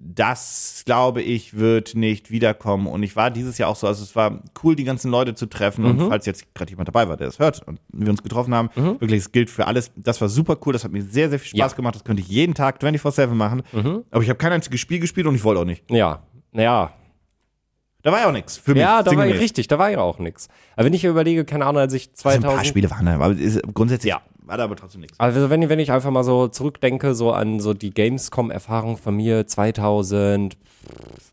das, 0.00 0.82
glaube 0.86 1.22
ich, 1.22 1.56
wird 1.56 1.94
nicht 1.94 2.30
wiederkommen. 2.30 2.86
Und 2.86 3.02
ich 3.02 3.16
war 3.16 3.30
dieses 3.30 3.58
Jahr 3.58 3.68
auch 3.68 3.76
so, 3.76 3.86
also 3.86 4.02
es 4.02 4.14
war 4.16 4.42
cool, 4.62 4.76
die 4.76 4.84
ganzen 4.84 5.10
Leute 5.10 5.34
zu 5.34 5.46
treffen. 5.46 5.84
Mhm. 5.84 5.90
Und 6.02 6.08
falls 6.08 6.24
jetzt 6.26 6.54
gerade 6.54 6.70
jemand 6.70 6.88
dabei 6.88 7.08
war, 7.08 7.16
der 7.16 7.26
das 7.26 7.38
hört 7.38 7.66
und 7.66 7.80
wir 7.92 8.10
uns 8.10 8.22
getroffen 8.22 8.54
haben, 8.54 8.70
wirklich, 8.74 9.20
es 9.20 9.32
gilt 9.32 9.50
für 9.50 9.66
alles. 9.66 9.90
Das 9.96 10.20
war 10.20 10.28
super 10.28 10.56
cool, 10.64 10.72
das 10.72 10.84
hat 10.84 10.92
mir 10.92 11.02
sehr, 11.02 11.28
sehr 11.30 11.38
viel 11.38 11.58
Spaß 11.58 11.72
Ja. 11.72 11.76
gemacht. 11.76 11.94
Das 11.96 12.04
könnte 12.04 12.22
ich 12.22 12.28
jeden 12.28 12.54
Tag 12.54 12.80
24-7 12.82 13.34
machen. 13.34 13.62
Aber 14.10 14.22
ich 14.22 14.28
habe 14.28 14.38
kein 14.38 14.52
einziges 14.52 14.80
Spiel 14.80 14.98
gespielt 15.00 15.26
und 15.26 15.34
ich 15.34 15.44
wollte 15.44 15.60
auch 15.60 15.64
nicht. 15.66 15.82
Ja, 15.90 16.22
ja. 16.52 16.92
Da 18.02 18.12
war 18.12 18.20
ja 18.20 18.28
auch 18.28 18.32
nichts 18.32 18.56
für 18.56 18.72
mich. 18.74 18.80
Ja, 18.82 19.02
da 19.02 19.10
war 19.10 19.18
sinngemäß. 19.24 19.40
richtig, 19.42 19.66
da 19.66 19.78
war 19.78 19.90
ja 19.90 19.98
auch 19.98 20.18
nichts. 20.20 20.48
Aber 20.76 20.86
wenn 20.86 20.94
ich 20.94 21.04
überlege, 21.04 21.44
keine 21.44 21.66
Ahnung, 21.66 21.80
als 21.80 21.92
ich 21.92 22.10
Also 22.22 22.28
ein 22.28 22.42
paar 22.42 22.50
2000 22.52 22.66
Spiele 22.68 22.90
waren 22.90 23.06
da, 23.06 23.14
aber 23.16 23.34
grundsätzlich 23.74 24.10
Ja. 24.10 24.22
War 24.48 24.56
da 24.56 24.64
aber 24.64 24.76
trotzdem 24.76 25.02
nichts. 25.02 25.18
Also 25.20 25.50
wenn, 25.50 25.68
wenn 25.68 25.78
ich 25.78 25.92
einfach 25.92 26.10
mal 26.10 26.24
so 26.24 26.48
zurückdenke, 26.48 27.14
so 27.14 27.32
an 27.32 27.60
so 27.60 27.74
die 27.74 27.90
Gamescom-Erfahrung 27.90 28.96
von 28.96 29.14
mir 29.16 29.46
2000, 29.46 30.56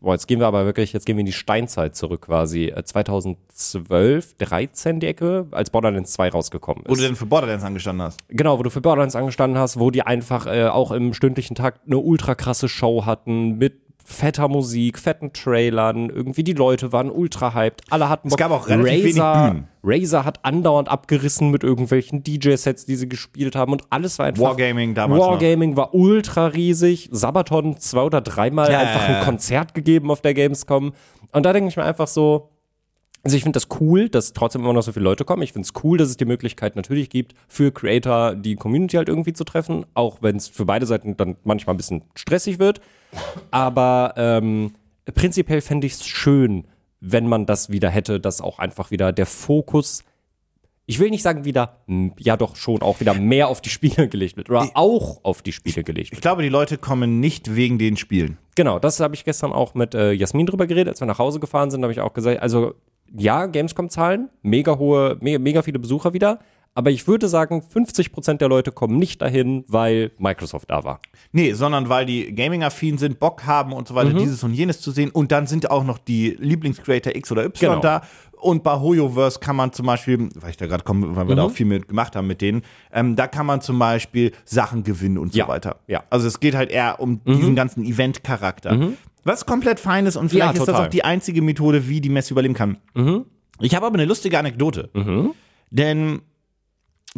boah, 0.00 0.12
jetzt 0.12 0.26
gehen 0.28 0.38
wir 0.40 0.46
aber 0.46 0.64
wirklich, 0.66 0.92
jetzt 0.92 1.06
gehen 1.06 1.16
wir 1.16 1.20
in 1.20 1.26
die 1.26 1.32
Steinzeit 1.32 1.96
zurück 1.96 2.22
quasi, 2.22 2.66
Äh, 2.66 2.84
2012, 2.84 4.34
13 4.38 5.00
die 5.00 5.06
Ecke, 5.06 5.46
als 5.50 5.70
Borderlands 5.70 6.12
2 6.12 6.28
rausgekommen 6.30 6.84
Wo 6.86 6.92
ist. 6.92 7.00
du 7.00 7.06
denn 7.06 7.16
für 7.16 7.26
Borderlands 7.26 7.64
angestanden 7.64 8.02
hast. 8.06 8.18
Genau, 8.28 8.58
wo 8.58 8.62
du 8.62 8.70
für 8.70 8.80
Borderlands 8.80 9.16
angestanden 9.16 9.58
hast, 9.58 9.78
wo 9.78 9.90
die 9.90 10.02
einfach 10.02 10.46
äh, 10.46 10.66
auch 10.66 10.92
im 10.92 11.14
stündlichen 11.14 11.54
Takt 11.54 11.80
eine 11.86 11.98
ultra 11.98 12.34
krasse 12.34 12.68
Show 12.68 13.04
hatten 13.06 13.58
mit 13.58 13.74
fetter 14.06 14.46
Musik, 14.46 14.98
fetten 14.98 15.32
Trailern, 15.32 16.08
irgendwie 16.08 16.44
die 16.44 16.52
Leute 16.52 16.92
waren 16.92 17.10
ultra 17.10 17.54
hyped, 17.54 17.82
alle 17.90 18.08
hatten 18.08 18.28
Bock. 18.28 18.38
gab 18.38 18.52
auch 18.52 18.68
relativ 18.68 19.02
wenig 19.02 19.18
Razer, 19.18 19.50
Bühnen. 19.50 19.68
Razer 19.82 20.24
hat 20.24 20.44
andauernd 20.44 20.88
abgerissen 20.88 21.50
mit 21.50 21.64
irgendwelchen 21.64 22.22
DJ-Sets, 22.22 22.86
die 22.86 22.94
sie 22.94 23.08
gespielt 23.08 23.56
haben 23.56 23.72
und 23.72 23.82
alles 23.90 24.18
war 24.20 24.26
einfach 24.26 24.42
Wargaming 24.42 24.94
damals 24.94 25.20
noch. 25.20 25.32
Wargaming 25.32 25.76
war 25.76 25.92
ultra 25.92 26.46
riesig. 26.46 27.08
Sabaton 27.10 27.78
zwei 27.78 28.02
oder 28.02 28.20
dreimal 28.20 28.70
Ja, 28.70 28.78
einfach 28.78 29.08
ein 29.08 29.24
Konzert 29.24 29.74
gegeben 29.74 30.10
auf 30.10 30.22
der 30.22 30.34
Gamescom. 30.34 30.92
Und 31.32 31.42
da 31.44 31.52
denke 31.52 31.68
ich 31.68 31.76
mir 31.76 31.84
einfach 31.84 32.06
so, 32.06 32.50
also 33.24 33.36
ich 33.36 33.42
finde 33.42 33.56
das 33.56 33.66
cool, 33.80 34.08
dass 34.08 34.34
trotzdem 34.34 34.62
immer 34.62 34.72
noch 34.72 34.84
so 34.84 34.92
viele 34.92 35.04
Leute 35.04 35.24
kommen. 35.24 35.42
Ich 35.42 35.52
finde 35.52 35.66
es 35.66 35.82
cool, 35.82 35.98
dass 35.98 36.10
es 36.10 36.16
die 36.16 36.24
Möglichkeit 36.24 36.76
natürlich 36.76 37.10
gibt, 37.10 37.34
für 37.48 37.72
Creator 37.72 38.36
die 38.36 38.54
Community 38.54 38.98
halt 38.98 39.08
irgendwie 39.08 39.32
zu 39.32 39.42
treffen, 39.42 39.84
auch 39.94 40.18
wenn 40.20 40.36
es 40.36 40.46
für 40.46 40.64
beide 40.64 40.86
Seiten 40.86 41.16
dann 41.16 41.36
manchmal 41.42 41.74
ein 41.74 41.76
bisschen 41.76 42.04
stressig 42.14 42.60
wird. 42.60 42.80
Aber 43.50 44.14
ähm, 44.16 44.72
prinzipiell 45.14 45.60
fände 45.60 45.86
ich 45.86 45.94
es 45.94 46.06
schön, 46.06 46.66
wenn 47.00 47.26
man 47.28 47.46
das 47.46 47.70
wieder 47.70 47.90
hätte, 47.90 48.20
dass 48.20 48.40
auch 48.40 48.58
einfach 48.58 48.90
wieder 48.90 49.12
der 49.12 49.26
Fokus, 49.26 50.02
ich 50.86 50.98
will 50.98 51.10
nicht 51.10 51.22
sagen 51.22 51.44
wieder, 51.44 51.80
ja 52.18 52.36
doch 52.36 52.56
schon 52.56 52.82
auch 52.82 53.00
wieder 53.00 53.14
mehr 53.14 53.48
auf 53.48 53.60
die 53.60 53.70
Spiele 53.70 54.08
gelegt 54.10 54.36
wird 54.36 54.50
oder 54.50 54.70
auch 54.74 55.20
auf 55.24 55.42
die 55.42 55.52
Spiele 55.52 55.84
gelegt 55.84 56.08
Ich 56.08 56.12
wird. 56.12 56.22
glaube, 56.22 56.42
die 56.42 56.48
Leute 56.48 56.78
kommen 56.78 57.20
nicht 57.20 57.54
wegen 57.54 57.78
den 57.78 57.96
Spielen. 57.96 58.38
Genau, 58.54 58.78
das 58.78 59.00
habe 59.00 59.14
ich 59.14 59.24
gestern 59.24 59.52
auch 59.52 59.74
mit 59.74 59.94
äh, 59.94 60.12
Jasmin 60.12 60.46
drüber 60.46 60.66
geredet, 60.66 60.88
als 60.88 61.00
wir 61.00 61.06
nach 61.06 61.18
Hause 61.18 61.40
gefahren 61.40 61.70
sind, 61.70 61.82
habe 61.82 61.92
ich 61.92 62.00
auch 62.00 62.14
gesagt, 62.14 62.40
also 62.40 62.74
ja, 63.16 63.46
Gamescom-Zahlen, 63.46 64.30
mega 64.42 64.78
hohe, 64.78 65.16
mega, 65.20 65.38
mega 65.38 65.62
viele 65.62 65.78
Besucher 65.78 66.12
wieder, 66.12 66.40
aber 66.76 66.90
ich 66.92 67.08
würde 67.08 67.26
sagen, 67.26 67.62
50% 67.74 68.36
der 68.40 68.48
Leute 68.48 68.70
kommen 68.70 68.96
nicht 68.98 69.20
dahin, 69.22 69.64
weil 69.66 70.12
Microsoft 70.18 70.70
da 70.70 70.84
war. 70.84 71.00
Nee, 71.32 71.52
sondern 71.54 71.88
weil 71.88 72.06
die 72.06 72.32
Gaming-affin 72.34 72.98
sind, 72.98 73.18
Bock 73.18 73.44
haben 73.46 73.72
und 73.72 73.88
so 73.88 73.94
weiter, 73.96 74.10
Mhm. 74.10 74.18
dieses 74.18 74.44
und 74.44 74.54
jenes 74.54 74.80
zu 74.80 74.92
sehen. 74.92 75.10
Und 75.10 75.32
dann 75.32 75.46
sind 75.48 75.70
auch 75.70 75.82
noch 75.84 75.98
die 75.98 76.36
Lieblingscreator 76.38 77.16
X 77.16 77.32
oder 77.32 77.44
Y 77.46 77.70
Genau. 77.72 77.80
da. 77.82 78.02
Und 78.38 78.62
bei 78.62 78.78
Hoyoverse 78.78 79.40
kann 79.40 79.56
man 79.56 79.72
zum 79.72 79.86
Beispiel, 79.86 80.28
weil 80.34 80.50
ich 80.50 80.58
da 80.58 80.66
gerade 80.66 80.84
komme, 80.84 81.16
weil 81.16 81.26
wir 81.26 81.34
da 81.34 81.42
Mhm. 81.44 81.48
auch 81.50 81.52
viel 81.54 81.66
mit 81.66 81.88
gemacht 81.88 82.14
haben 82.14 82.26
mit 82.26 82.42
denen, 82.42 82.62
ähm, 82.92 83.16
da 83.16 83.26
kann 83.26 83.46
man 83.46 83.62
zum 83.62 83.78
Beispiel 83.78 84.32
Sachen 84.44 84.82
gewinnen 84.84 85.16
und 85.18 85.32
so 85.32 85.38
Ja, 85.38 85.48
weiter. 85.48 85.80
ja. 85.88 86.00
Mhm. 86.00 86.04
Also 86.10 86.28
es 86.28 86.38
geht 86.38 86.54
halt 86.54 86.70
eher 86.70 87.00
um 87.00 87.24
diesen 87.24 87.56
ganzen 87.56 87.84
Event-Charakter. 87.84 88.90
Was 89.24 89.46
komplett 89.46 89.80
fein 89.80 90.04
ist 90.06 90.16
und 90.16 90.28
vielleicht 90.28 90.54
Ja, 90.54 90.60
ist 90.60 90.68
das. 90.68 90.78
Mhm. 90.78 90.84
auch 90.84 90.88
die 90.88 91.02
einzige 91.04 91.40
Methode, 91.42 91.88
wie 91.88 92.00
die 92.02 92.10
Messe 92.10 92.34
überleben 92.34 92.54
kann. 92.54 92.76
Ich 93.60 93.74
habe 93.74 93.86
aber 93.86 93.94
eine 93.94 94.04
lustige 94.04 94.38
Anekdote. 94.38 94.90
Denn 95.70 96.20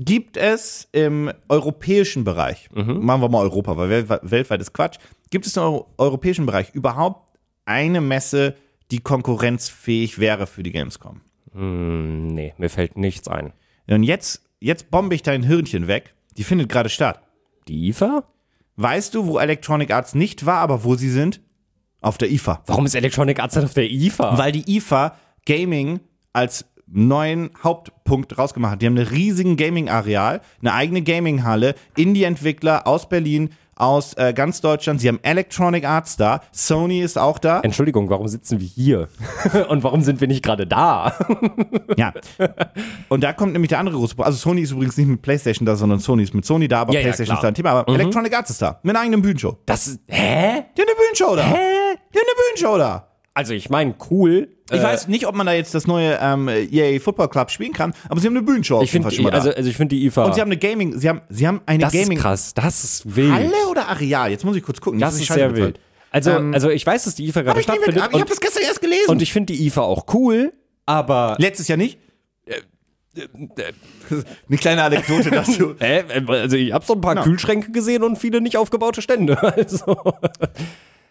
gibt 0.04 0.36
es 0.36 0.88
im 0.92 1.30
europäischen 1.48 2.24
Bereich, 2.24 2.68
machen 2.72 3.20
wir 3.20 3.28
mal 3.28 3.42
Europa, 3.42 3.76
weil 3.76 4.08
weltweit, 4.08 4.60
ist 4.60 4.72
Quatsch, 4.72 4.98
gibt 5.30 5.46
es 5.46 5.56
im 5.56 5.62
Euro 5.62 5.86
europäischen 5.98 6.46
Bereich 6.46 6.74
überhaupt 6.74 7.38
eine 7.64 8.00
Messe, 8.00 8.54
die 8.90 9.00
konkurrenzfähig 9.00 10.18
wäre 10.18 10.46
für 10.46 10.62
die 10.62 10.72
Gamescom? 10.72 11.20
Hm, 11.52 12.28
nee, 12.28 12.54
mir 12.58 12.70
fällt 12.70 12.96
nichts 12.96 13.28
ein. 13.28 13.52
Und 13.88 14.02
jetzt, 14.02 14.42
jetzt 14.60 14.90
bombe 14.90 15.14
ich 15.14 15.22
dein 15.22 15.42
Hirnchen 15.42 15.86
weg. 15.86 16.14
Die 16.36 16.44
findet 16.44 16.68
gerade 16.68 16.88
statt. 16.88 17.20
Die 17.66 17.88
IFA? 17.88 18.24
Weißt 18.76 19.14
du, 19.14 19.26
wo 19.26 19.38
Electronic 19.38 19.90
Arts 19.90 20.14
nicht 20.14 20.46
war, 20.46 20.58
aber 20.58 20.84
wo 20.84 20.94
sie 20.94 21.10
sind? 21.10 21.40
Auf 22.00 22.16
der 22.16 22.30
IFA. 22.30 22.62
Warum 22.66 22.86
ist 22.86 22.94
Electronic 22.94 23.40
Arts 23.40 23.54
denn 23.54 23.64
auf 23.64 23.74
der 23.74 23.90
IFA? 23.90 24.38
Weil 24.38 24.52
die 24.52 24.76
IFA 24.76 25.16
Gaming 25.46 26.00
als 26.32 26.64
neuen 26.90 27.50
Hauptpunkt 27.62 28.38
rausgemacht 28.38 28.72
hat. 28.72 28.82
Die 28.82 28.86
haben 28.86 28.96
einen 28.96 29.06
riesigen 29.06 29.56
Gaming-Areal, 29.56 30.40
eine 30.60 30.72
eigene 30.72 31.02
Gaming-Halle, 31.02 31.74
Indie-Entwickler 31.96 32.86
aus 32.86 33.08
Berlin, 33.08 33.50
aus 33.76 34.14
äh, 34.14 34.32
ganz 34.32 34.60
Deutschland. 34.60 35.00
Sie 35.00 35.06
haben 35.06 35.20
Electronic 35.22 35.84
Arts 35.84 36.16
da. 36.16 36.40
Sony 36.50 37.00
ist 37.00 37.16
auch 37.16 37.38
da. 37.38 37.60
Entschuldigung, 37.60 38.10
warum 38.10 38.26
sitzen 38.26 38.58
wir 38.58 38.66
hier? 38.66 39.08
Und 39.68 39.84
warum 39.84 40.02
sind 40.02 40.20
wir 40.20 40.26
nicht 40.26 40.42
gerade 40.44 40.66
da? 40.66 41.12
Ja. 41.96 42.12
Und 43.08 43.22
da 43.22 43.32
kommt 43.32 43.52
nämlich 43.52 43.68
der 43.68 43.78
andere 43.78 43.94
große 43.96 44.16
Punkt. 44.16 44.26
Also 44.26 44.38
Sony 44.38 44.62
ist 44.62 44.72
übrigens 44.72 44.96
nicht 44.96 45.06
mit 45.06 45.22
PlayStation 45.22 45.64
da, 45.64 45.76
sondern 45.76 46.00
Sony 46.00 46.24
ist 46.24 46.34
mit 46.34 46.44
Sony 46.44 46.66
da, 46.66 46.80
aber 46.80 46.92
Ja, 46.92 46.98
ja, 47.00 47.04
PlayStation 47.04 47.38
klar. 47.38 47.50
ist 47.52 47.58
Mhm. 47.58 47.62
da 47.62 47.70
ein 47.70 47.76
Thema. 47.76 47.80
Aber 47.82 47.94
Electronic 47.94 48.34
Arts 48.36 48.50
ist 48.50 48.62
da. 48.62 48.80
Mit 48.82 48.96
einer 48.96 49.02
eigenen 49.04 49.22
Bühnenshow. 49.22 49.58
Das 49.64 49.86
ist, 49.86 50.00
hä? 50.08 50.64
Die 50.76 50.80
haben 50.82 50.88
eine 50.88 50.96
Bühnenshow 50.98 51.36
da. 51.36 51.42
Hä? 51.44 51.54
Die 52.12 52.18
haben 52.18 52.26
eine 52.26 52.56
Bühnenshow 52.56 52.78
da. 52.78 53.07
Also 53.38 53.54
ich 53.54 53.70
meine, 53.70 53.94
cool. 54.10 54.48
Ich 54.72 54.82
weiß 54.82 55.06
nicht, 55.06 55.28
ob 55.28 55.36
man 55.36 55.46
da 55.46 55.52
jetzt 55.52 55.72
das 55.72 55.86
neue 55.86 56.18
ähm, 56.20 56.48
EA 56.48 56.98
Football 56.98 57.28
Club 57.28 57.52
spielen 57.52 57.72
kann, 57.72 57.94
aber 58.08 58.20
sie 58.20 58.26
haben 58.26 58.36
eine 58.36 58.44
Bühnenshow 58.44 58.78
auf 58.78 58.82
Ich 58.82 58.90
finde, 58.90 59.06
also, 59.32 59.50
also 59.52 59.70
ich 59.70 59.76
finde 59.76 59.94
die 59.94 60.04
IFA. 60.06 60.24
Und 60.24 60.34
sie 60.34 60.40
haben 60.40 60.48
eine 60.48 60.56
Gaming, 60.58 60.98
sie 60.98 61.08
haben, 61.08 61.20
sie 61.28 61.46
haben 61.46 61.60
eine 61.64 61.84
das 61.84 61.92
Gaming 61.92 62.18
ist 62.18 62.22
krass, 62.22 62.52
das 62.54 62.82
ist 62.82 63.16
wild. 63.16 63.32
Halle 63.32 63.52
oder 63.70 63.86
Areal? 63.86 64.32
Jetzt 64.32 64.44
muss 64.44 64.56
ich 64.56 64.62
kurz 64.64 64.80
gucken. 64.80 64.98
Das 64.98 65.14
ich 65.20 65.22
ist 65.30 65.34
sehr 65.34 65.50
bezahlt. 65.50 65.74
wild. 65.76 65.80
Also, 66.10 66.30
Ähm, 66.32 66.52
also 66.52 66.68
ich 66.70 66.84
weiß, 66.84 67.04
dass 67.04 67.14
die 67.14 67.28
IFA 67.28 67.42
gerade 67.42 67.60
ich, 67.60 67.64
stattfindet 67.64 68.02
aber 68.02 68.12
ich 68.14 68.20
habe 68.20 68.28
das 68.28 68.40
gestern 68.40 68.64
erst 68.64 68.80
gelesen. 68.80 69.08
und 69.08 69.22
ich 69.22 69.32
finde 69.32 69.52
die 69.52 69.66
IFA 69.68 69.82
auch 69.82 70.12
cool, 70.14 70.52
aber 70.84 71.36
Letztes 71.38 71.68
Jahr 71.68 71.76
nicht? 71.78 71.96
Eine 74.48 74.58
kleine 74.58 74.82
Anekdote 74.82 75.30
dazu. 75.30 75.74
Hä? 75.80 76.02
also 76.26 76.56
ich 76.56 76.72
habe 76.72 76.84
so 76.84 76.94
ein 76.94 77.00
paar 77.00 77.14
Genau. 77.14 77.24
Kühlschränke 77.24 77.70
gesehen 77.70 78.02
und 78.02 78.16
viele 78.18 78.40
nicht 78.40 78.56
aufgebaute 78.56 79.00
Stände. 79.00 79.38
Also. 79.56 79.96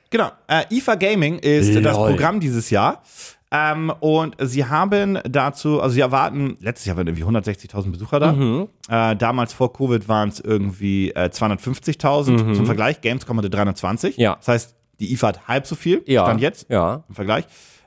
Genau. 0.09 0.31
Äh, 0.47 0.63
IFA 0.71 0.95
Gaming 0.95 1.39
ist 1.39 1.75
das 1.75 1.95
Lol. 1.95 2.11
Programm 2.11 2.39
dieses 2.39 2.69
Jahr. 2.69 3.01
Ähm, 3.49 3.93
und 4.01 4.35
sie 4.41 4.65
haben 4.65 5.19
dazu, 5.23 5.81
also 5.81 5.93
sie 5.93 6.01
erwarten, 6.01 6.57
letztes 6.59 6.85
Jahr 6.85 6.97
waren 6.97 7.07
irgendwie 7.07 7.23
160.000 7.23 7.91
Besucher 7.91 8.19
da. 8.19 8.33
Mhm. 8.33 8.67
Äh, 8.89 9.15
damals 9.15 9.53
vor 9.53 9.71
Covid 9.71 10.07
waren 10.09 10.29
es 10.29 10.39
irgendwie 10.41 11.11
äh, 11.11 11.29
250.000. 11.31 12.53
Zum 12.55 12.65
Vergleich, 12.65 12.99
Gamescom 13.01 13.37
hatte 13.37 13.49
320. 13.49 14.17
Mhm. 14.17 14.21
Ja. 14.23 14.35
Das 14.35 14.47
heißt, 14.49 14.75
die 14.99 15.13
IFA 15.13 15.27
hat 15.29 15.47
halb 15.47 15.67
so 15.67 15.75
viel, 15.75 16.03
Ja. 16.07 16.23
stand 16.25 16.41
jetzt 16.41 16.69
Ja. 16.69 17.03
im 17.07 17.15
Vergleich. 17.15 17.45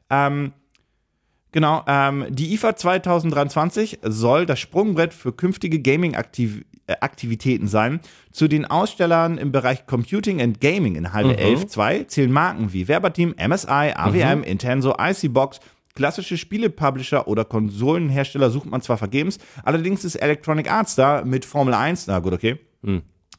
Ähm, 0.09 0.53
genau, 1.53 1.83
ähm, 1.87 2.27
die 2.31 2.53
IFA 2.55 2.77
2023 2.77 4.01
soll 4.03 4.47
das 4.47 4.61
Sprungbrett 4.61 5.15
für 5.15 5.33
künftige 5.33 5.81
Gaming-Aktivitäten 5.81 7.69
sein. 7.69 8.01
Zu 8.33 8.49
den 8.49 8.65
Ausstellern 8.65 9.39
im 9.39 9.53
Bereich 9.53 9.87
Computing 9.87 10.41
and 10.41 10.61
Gaming 10.61 10.97
in 10.97 11.13
Halde 11.13 11.37
11 11.37 11.67
2 11.67 12.05
zählen 12.05 12.33
Marken 12.33 12.73
wie 12.73 12.89
Werberteam, 12.89 13.35
MSI, 13.37 13.93
AWM, 13.95 14.43
Intenso, 14.43 14.95
IC-Box, 14.99 15.61
Klassische 15.95 16.39
Spiele-Publisher 16.39 17.27
oder 17.27 17.45
Konsolenhersteller 17.45 18.51
sucht 18.51 18.71
man 18.71 18.81
zwar 18.81 18.97
vergebens, 18.97 19.39
allerdings 19.65 20.05
ist 20.05 20.15
Electronic 20.15 20.71
Arts 20.71 20.95
da 20.95 21.25
mit 21.25 21.45
Formel 21.45 21.75
1, 21.75 22.07
na 22.07 22.21
gut, 22.21 22.33
okay. 22.33 22.59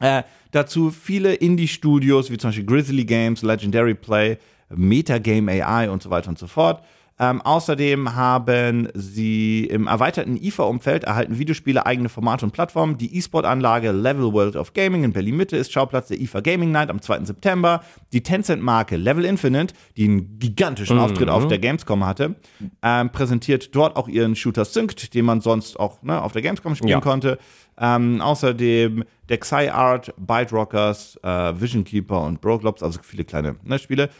Äh, 0.00 0.22
dazu 0.50 0.90
viele 0.90 1.34
Indie-Studios, 1.34 2.30
wie 2.30 2.36
zum 2.36 2.48
Beispiel 2.48 2.66
Grizzly 2.66 3.04
Games, 3.04 3.42
Legendary 3.42 3.94
Play, 3.94 4.36
Metagame 4.68 5.50
AI 5.64 5.90
und 5.90 6.02
so 6.02 6.10
weiter 6.10 6.28
und 6.28 6.38
so 6.38 6.46
fort. 6.46 6.82
Ähm, 7.22 7.40
außerdem 7.40 8.16
haben 8.16 8.88
sie 8.94 9.64
im 9.66 9.86
erweiterten 9.86 10.36
IFA-Umfeld 10.36 11.04
erhalten 11.04 11.38
Videospiele 11.38 11.86
eigene 11.86 12.08
Formate 12.08 12.44
und 12.44 12.50
Plattformen. 12.50 12.98
Die 12.98 13.16
E-Sport-Anlage 13.16 13.92
Level 13.92 14.32
World 14.32 14.56
of 14.56 14.72
Gaming 14.72 15.04
in 15.04 15.12
Berlin-Mitte 15.12 15.56
ist 15.56 15.72
Schauplatz 15.72 16.08
der 16.08 16.20
IFA 16.20 16.40
Gaming 16.40 16.72
Night 16.72 16.90
am 16.90 17.00
2. 17.00 17.26
September. 17.26 17.84
Die 18.12 18.24
Tencent-Marke 18.24 18.96
Level 18.96 19.24
Infinite, 19.24 19.72
die 19.96 20.06
einen 20.06 20.40
gigantischen 20.40 20.98
Auftritt 20.98 21.28
auf 21.28 21.46
der 21.46 21.60
Gamescom 21.60 22.04
hatte, 22.04 22.34
ähm, 22.82 23.10
präsentiert 23.10 23.72
dort 23.72 23.94
auch 23.94 24.08
ihren 24.08 24.34
Shooter 24.34 24.64
Synced, 24.64 25.14
den 25.14 25.24
man 25.24 25.40
sonst 25.40 25.78
auch 25.78 26.02
ne, 26.02 26.20
auf 26.20 26.32
der 26.32 26.42
Gamescom 26.42 26.74
spielen 26.74 26.90
Ja. 26.90 27.00
konnte. 27.00 27.38
Ähm, 27.78 28.20
außerdem 28.20 29.04
der 29.28 29.38
Xi 29.38 29.68
Art, 29.68 30.12
Byte 30.18 30.52
Rockers, 30.52 31.20
äh, 31.22 31.52
Vision 31.60 31.84
Keeper 31.84 32.22
und 32.22 32.40
Broglops, 32.40 32.82
also 32.82 32.98
viele 33.00 33.24
kleine 33.24 33.54
ne, 33.62 33.78
Spiele. 33.78 34.10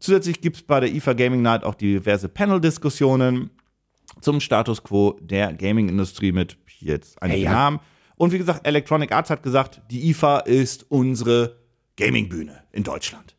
Zusätzlich 0.00 0.40
gibt 0.40 0.56
es 0.56 0.62
bei 0.62 0.80
der 0.80 0.92
IFA 0.94 1.14
Gaming 1.14 1.42
Night 1.42 1.64
auch 1.64 1.74
diverse 1.74 2.28
Panel-Diskussionen 2.28 3.50
zum 4.20 4.40
Status 4.40 4.82
quo 4.82 5.18
der 5.20 5.52
Gaming-Industrie 5.52 6.32
mit 6.32 6.58
jetzt 6.80 7.20
einigen 7.22 7.42
Ja. 7.42 7.52
Namen. 7.52 7.80
Und 8.16 8.32
wie 8.32 8.38
gesagt, 8.38 8.66
Electronic 8.66 9.12
Arts 9.12 9.30
hat 9.30 9.42
gesagt, 9.42 9.82
die 9.90 10.08
IFA 10.10 10.40
ist 10.40 10.90
unsere 10.90 11.58
Gaming-Bühne 11.96 12.62
in 12.72 12.82
Deutschland. 12.82 13.36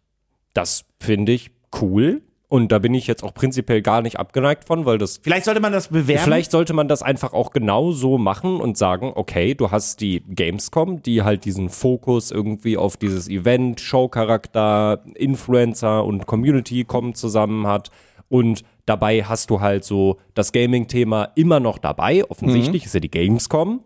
Das 0.54 0.86
finde 1.00 1.32
ich 1.32 1.52
cool. 1.82 2.22
Und 2.50 2.72
da 2.72 2.80
bin 2.80 2.94
ich 2.94 3.08
jetzt 3.08 3.24
auch 3.24 3.34
prinzipiell 3.34 3.82
gar 3.82 4.02
nicht 4.02 4.20
abgeneigt 4.20 4.66
von, 4.66 4.86
weil 4.86 4.98
das 4.98 5.20
Vielleicht 5.22 5.44
sollte 5.44 5.60
man 5.60 5.74
das 5.74 5.90
bewerben. 5.90 6.24
Vielleicht 6.24 6.52
sollte 6.52 6.74
man 6.74 6.88
das 6.88 7.04
einfach 7.04 7.34
auch 7.34 7.52
genau 7.52 7.92
so 7.92 8.18
machen 8.18 8.62
und 8.62 8.78
sagen, 8.78 9.12
okay, 9.16 9.54
du 9.54 9.70
hast 9.72 10.00
die 10.00 10.22
Gamescom, 10.22 11.02
die 11.04 11.24
halt 11.24 11.44
diesen 11.44 11.68
Fokus 11.68 12.32
irgendwie 12.32 12.78
auf 12.78 12.96
dieses 12.96 13.28
Event, 13.28 13.82
Showcharakter, 13.82 15.04
Influencer 15.16 16.06
und 16.06 16.26
Community 16.26 16.86
kommen 16.86 17.16
zusammen 17.16 17.68
hat 17.68 17.92
und 18.30 18.64
dabei 18.86 19.24
hast 19.24 19.50
du 19.50 19.60
halt 19.60 19.84
so 19.84 20.18
das 20.34 20.52
Gaming-Thema 20.52 21.32
immer 21.36 21.60
noch 21.60 21.78
dabei. 21.78 22.24
Offensichtlich 22.30 22.86
ist 22.86 22.94
ja 22.94 23.00
die 23.00 23.12
Gamescom. 23.12 23.82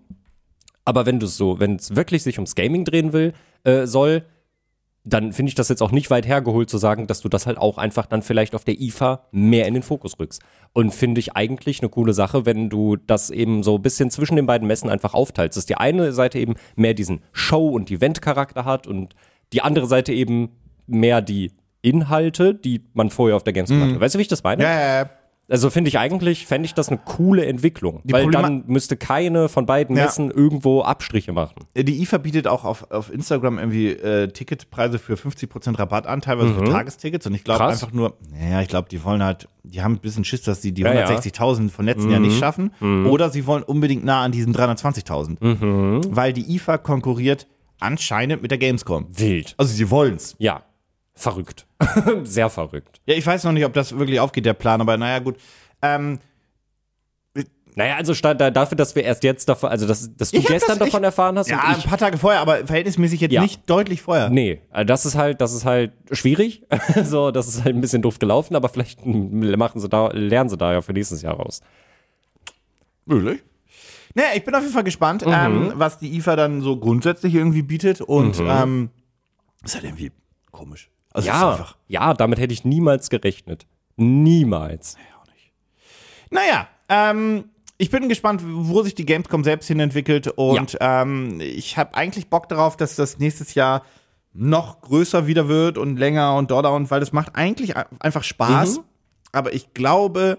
Aber 0.86 1.06
wenn 1.06 1.20
du 1.20 1.28
so, 1.28 1.60
wenn 1.60 1.76
es 1.76 1.96
wirklich 1.96 2.24
sich 2.24 2.38
ums 2.38 2.56
Gaming 2.56 2.86
drehen 2.86 3.14
will, 3.14 3.34
äh, 3.64 3.86
soll, 3.86 4.26
dann 5.04 5.34
finde 5.34 5.50
ich 5.50 5.56
das 5.56 5.70
jetzt 5.70 5.82
auch 5.82 5.92
nicht 5.92 6.10
weit 6.12 6.28
hergeholt 6.28 6.70
zu 6.70 6.78
sagen, 6.78 7.08
dass 7.08 7.22
du 7.22 7.30
das 7.30 7.48
halt 7.48 7.58
auch 7.58 7.78
einfach 7.78 8.06
dann 8.06 8.22
vielleicht 8.22 8.54
auf 8.54 8.64
der 8.64 8.80
IFA 8.80 9.26
mehr 9.32 9.66
in 9.68 9.74
den 9.74 9.84
Fokus 9.84 10.20
rückst. 10.20 10.42
Und 10.74 10.94
finde 10.94 11.20
ich 11.20 11.36
eigentlich 11.36 11.82
eine 11.82 11.90
coole 11.90 12.14
Sache, 12.14 12.46
wenn 12.46 12.70
du 12.70 12.96
das 12.96 13.32
eben 13.32 13.64
so 13.64 13.76
ein 13.76 13.82
bisschen 13.82 14.12
zwischen 14.12 14.36
den 14.36 14.46
beiden 14.46 14.68
Messen 14.68 14.90
einfach 14.90 15.14
aufteilst. 15.14 15.58
Dass 15.58 15.66
die 15.66 15.76
eine 15.76 16.14
Seite 16.14 16.38
eben 16.38 16.54
mehr 16.76 16.94
diesen 16.94 17.22
Show- 17.32 17.70
und 17.70 17.90
Event-Charakter 17.90 18.64
hat 18.64 18.86
und 18.86 19.16
die 19.54 19.62
andere 19.62 19.88
Seite 19.88 20.14
eben 20.14 20.50
mehr 20.86 21.22
die 21.22 21.52
Inhalte, 21.82 22.54
die 22.54 22.84
man 22.94 23.10
vorher 23.10 23.36
auf 23.36 23.44
der 23.44 23.54
Gamescom 23.54 23.82
hatte. 23.82 24.00
Weißt 24.00 24.14
du, 24.14 24.20
wie 24.20 24.24
ich 24.24 24.28
das 24.28 24.44
meine? 24.44 24.64
ja, 24.64 24.72
ja, 24.72 25.02
ja. 25.02 25.10
Also 25.52 25.70
finde 25.70 25.90
ich 25.90 26.00
eigentlich, 26.00 26.48
fände 26.48 26.66
ich 26.66 26.74
das 26.74 26.88
eine 26.90 26.98
coole 26.98 27.46
Entwicklung. 27.46 28.00
weil 28.06 28.24
Problema- 28.24 28.44
dann 28.44 28.64
müsste 28.68 28.96
keine 28.98 29.50
von 29.50 29.66
beiden 29.66 29.96
Ja. 29.98 30.06
Messen 30.06 30.32
irgendwo 30.32 30.82
Abstriche 30.82 31.34
machen. 31.34 31.66
Die 31.76 32.02
IFA 32.02 32.18
bietet 32.20 32.48
auch 32.48 32.64
auf, 32.64 32.90
auf 32.90 33.12
Instagram 33.14 33.60
irgendwie 33.60 33.90
äh, 33.90 34.30
Ticketpreise 34.30 34.98
für 34.98 35.16
50% 35.16 35.78
Rabatt 35.78 36.08
an, 36.08 36.22
teilweise 36.22 36.54
für 36.56 36.64
Tagestickets. 36.64 37.28
Und 37.28 37.36
ich 37.36 37.44
glaube 37.44 37.64
Mhm. 37.64 37.70
Einfach 37.70 37.92
nur, 37.92 38.14
naja, 38.32 38.62
ich 38.62 38.70
glaube, 38.70 38.88
die 38.90 39.04
wollen 39.04 39.22
halt, 39.22 39.48
die 39.64 39.82
haben 39.82 39.96
ein 39.96 40.00
bisschen 40.00 40.24
Schiss, 40.24 40.42
dass 40.44 40.62
sie 40.62 40.72
die 40.72 40.82
Ja, 40.84 40.94
ja. 40.94 41.06
160.000 41.06 41.70
von 41.70 41.86
letzten 41.86 42.10
Jahr 42.10 42.20
Mhm. 42.22 42.28
nicht 42.28 42.40
schaffen. 42.40 42.72
Oder 43.10 43.30
sie 43.30 43.46
wollen 43.46 43.64
unbedingt 43.64 44.06
nah 44.06 44.24
an 44.24 44.32
diesen 44.32 44.54
320.000. 44.54 45.42
Mhm. 45.42 46.02
Weil 46.10 46.34
die 46.34 46.56
IFA 46.56 46.78
konkurriert 46.78 47.46
anscheinend 47.80 48.42
mit 48.42 48.52
der 48.52 48.58
Gamescom. 48.58 49.08
Wild. 49.10 49.56
Also 49.58 49.74
sie 49.74 49.90
wollen's. 49.90 50.36
Ja. 50.40 50.64
Verrückt. 51.22 51.68
Sehr 52.24 52.50
verrückt. 52.50 53.00
Ja, 53.06 53.14
ich 53.16 53.26
weiß 53.26 53.44
noch 53.44 53.52
nicht, 53.52 53.66
ob 53.66 53.74
das 53.74 53.98
wirklich 53.98 54.20
aufgeht, 54.20 54.46
der 54.46 54.54
Plan, 54.56 54.82
aber 54.82 54.98
naja, 54.98 55.20
gut. 55.20 55.38
Ähm, 55.82 56.20
Naja, 57.76 57.96
also 57.96 58.14
dafür, 58.14 58.76
dass 58.76 58.96
wir 58.96 59.04
erst 59.06 59.24
jetzt 59.24 59.48
davon, 59.48 59.70
also 59.70 59.88
dass, 59.88 60.14
dass 60.18 60.32
du 60.32 60.38
Ich 60.38 60.46
gestern 60.46 60.78
das- 60.78 60.80
davon 60.90 61.02
ich- 61.04 61.06
erfahren 61.06 61.38
hast 61.38 61.50
ja, 61.50 61.58
und 61.58 61.66
ein 61.70 61.78
ich. 61.80 61.86
paar 61.86 61.98
Tage 61.98 62.18
vorher, 62.18 62.42
aber 62.42 62.66
verhältnismäßig 62.68 63.22
jetzt 63.22 63.32
Ja. 63.32 63.42
nicht 63.42 63.70
deutlich 63.70 64.02
vorher. 64.02 64.30
Nee, 64.30 64.60
äh, 64.74 64.84
das 64.84 65.06
ist 65.06 65.16
halt, 65.16 65.40
das 65.40 65.54
ist 65.54 65.64
halt 65.64 65.94
schwierig. 66.12 66.64
so, 67.06 67.32
das 67.32 67.48
ist 67.48 67.64
halt 67.64 67.74
ein 67.76 67.80
bisschen 67.82 68.02
doof 68.02 68.20
gelaufen, 68.20 68.56
aber 68.58 68.68
vielleicht 68.68 69.06
machen 69.06 69.80
sie 69.80 69.88
da, 69.88 70.08
lernen 70.12 70.50
sie 70.50 70.58
da 70.58 70.74
ja 70.74 70.82
für 70.82 70.92
nächstes 70.92 71.22
Jahr 71.22 71.36
raus. 71.36 71.62
Wirklich? 73.06 73.42
Naja, 74.16 74.30
ich 74.36 74.44
bin 74.44 74.54
auf 74.54 74.62
jeden 74.62 74.74
Fall 74.74 74.84
gespannt, 74.84 75.26
Mhm. 75.26 75.32
ähm, 75.34 75.72
was 75.76 75.98
die 75.98 76.14
IFA 76.18 76.36
dann 76.36 76.62
so 76.62 76.76
grundsätzlich 76.78 77.36
irgendwie 77.36 77.62
bietet. 77.62 78.02
Und 78.02 78.38
ähm, 78.42 78.90
ist 79.64 79.76
halt 79.76 79.86
irgendwie 79.86 80.12
komisch. 80.52 80.90
Also 81.14 81.28
Ja, 81.28 81.68
ja, 81.88 82.14
damit 82.14 82.40
hätte 82.40 82.54
ich 82.54 82.66
niemals 82.66 83.10
gerechnet. 83.10 83.66
Niemals. 83.98 84.98
Naja, 86.30 86.68
ähm, 86.88 87.46
ich 87.78 87.90
bin 87.90 88.08
gespannt, 88.10 88.42
wo 88.46 88.84
sich 88.84 88.96
die 88.96 89.06
Gamescom 89.06 89.44
selbst 89.44 89.68
hin 89.68 89.80
entwickelt. 89.80 90.28
Und 90.28 90.78
ähm, 90.80 91.42
ich 91.42 91.78
habe 91.78 91.96
eigentlich 91.96 92.30
Bock 92.30 92.48
darauf, 92.48 92.78
dass 92.78 92.96
das 92.96 93.20
nächstes 93.20 93.54
Jahr 93.54 93.84
noch 94.34 94.82
größer 94.82 95.28
wieder 95.28 95.48
wird 95.48 95.78
und 95.78 95.98
länger 95.98 96.36
und 96.36 96.52
doller 96.52 96.74
und 96.74 96.90
weil 96.90 97.02
das 97.02 97.12
macht 97.12 97.36
eigentlich 97.36 97.76
einfach 98.00 98.24
Spaß. 98.24 98.78
Mhm. 98.78 98.84
Aber 99.34 99.54
ich 99.54 99.74
glaube, 99.74 100.38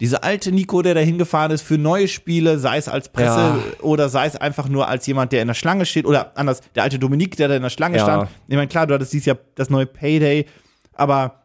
dieser 0.00 0.24
alte 0.24 0.50
Nico, 0.52 0.82
der 0.82 0.94
da 0.94 1.00
hingefahren 1.00 1.52
ist 1.52 1.62
für 1.62 1.78
neue 1.78 2.08
Spiele, 2.08 2.58
sei 2.58 2.78
es 2.78 2.88
als 2.88 3.10
Presse 3.10 3.38
Ja. 3.38 3.58
oder 3.82 4.08
sei 4.08 4.26
es 4.26 4.34
einfach 4.36 4.68
nur 4.68 4.88
als 4.88 5.06
jemand, 5.06 5.32
der 5.32 5.42
in 5.42 5.48
der 5.48 5.54
Schlange 5.54 5.84
steht 5.86 6.06
oder 6.06 6.36
anders, 6.36 6.62
der 6.74 6.82
alte 6.82 6.98
Dominik, 6.98 7.36
der 7.36 7.48
da 7.48 7.56
in 7.56 7.62
der 7.62 7.70
Schlange 7.70 7.98
Ja. 7.98 8.04
stand. 8.04 8.30
Ich 8.48 8.56
meine, 8.56 8.68
klar, 8.68 8.86
du 8.86 8.94
hattest 8.94 9.12
dieses 9.12 9.26
Jahr 9.26 9.38
das 9.54 9.68
neue 9.70 9.86
Payday, 9.86 10.46
aber 10.94 11.36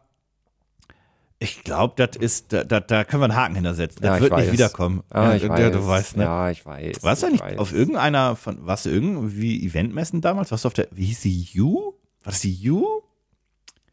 ich 1.37 1.63
glaube, 1.65 1.93
das 1.97 2.15
ist, 2.15 2.53
da, 2.53 2.63
da, 2.63 2.79
da 2.79 3.03
können 3.03 3.21
wir 3.21 3.25
einen 3.25 3.35
Haken 3.35 3.55
hintersetzen. 3.55 4.01
Das 4.01 4.15
Ja, 4.15 4.21
wird 4.21 4.31
nicht 4.35 4.45
weiß. 4.47 4.53
wiederkommen. 4.53 5.03
Ah, 5.09 5.23
ja, 5.31 5.35
ich 5.35 5.43
ja, 5.43 5.49
weiß. 5.49 5.71
du 5.73 5.87
weißt, 5.87 6.17
ne? 6.17 6.23
Ja, 6.23 6.49
ich 6.49 6.65
weiß. 6.65 7.03
Warst 7.03 7.23
du 7.23 7.27
ich 7.27 7.33
nicht 7.33 7.43
weiß. 7.43 7.57
auf 7.59 7.73
irgendeiner 7.73 8.35
von, 8.37 8.65
warst 8.65 8.85
du 8.85 8.89
irgendwie 8.89 9.65
Eventmessen 9.65 10.21
damals? 10.21 10.51
Warst 10.51 10.63
du 10.63 10.67
auf 10.67 10.73
der, 10.73 10.87
wie 10.91 11.05
hieß 11.05 11.21
die 11.21 11.61
U? 11.61 11.75
War 12.23 12.31
das 12.31 12.39
die 12.39 12.71
U? 12.71 13.01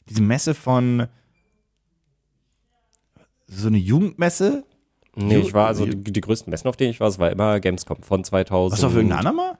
Diese 0.08 0.22
Messe 0.22 0.54
von, 0.54 1.08
so 3.53 3.68
eine 3.68 3.78
Jugendmesse? 3.78 4.64
Nee, 5.14 5.38
ich 5.38 5.53
war 5.53 5.66
also 5.66 5.84
die, 5.84 6.12
die 6.12 6.20
größten 6.20 6.50
Messen, 6.50 6.68
auf 6.68 6.76
denen 6.76 6.90
ich 6.90 7.00
war, 7.00 7.09
es 7.09 7.18
war 7.18 7.30
immer 7.30 7.61
Gamescom 7.61 8.03
von 8.03 8.24
2000. 8.24 8.72
Warst 8.72 8.82
du 8.82 8.86
auf 8.86 8.94
irgendeiner 8.94 9.32
mal? 9.32 9.59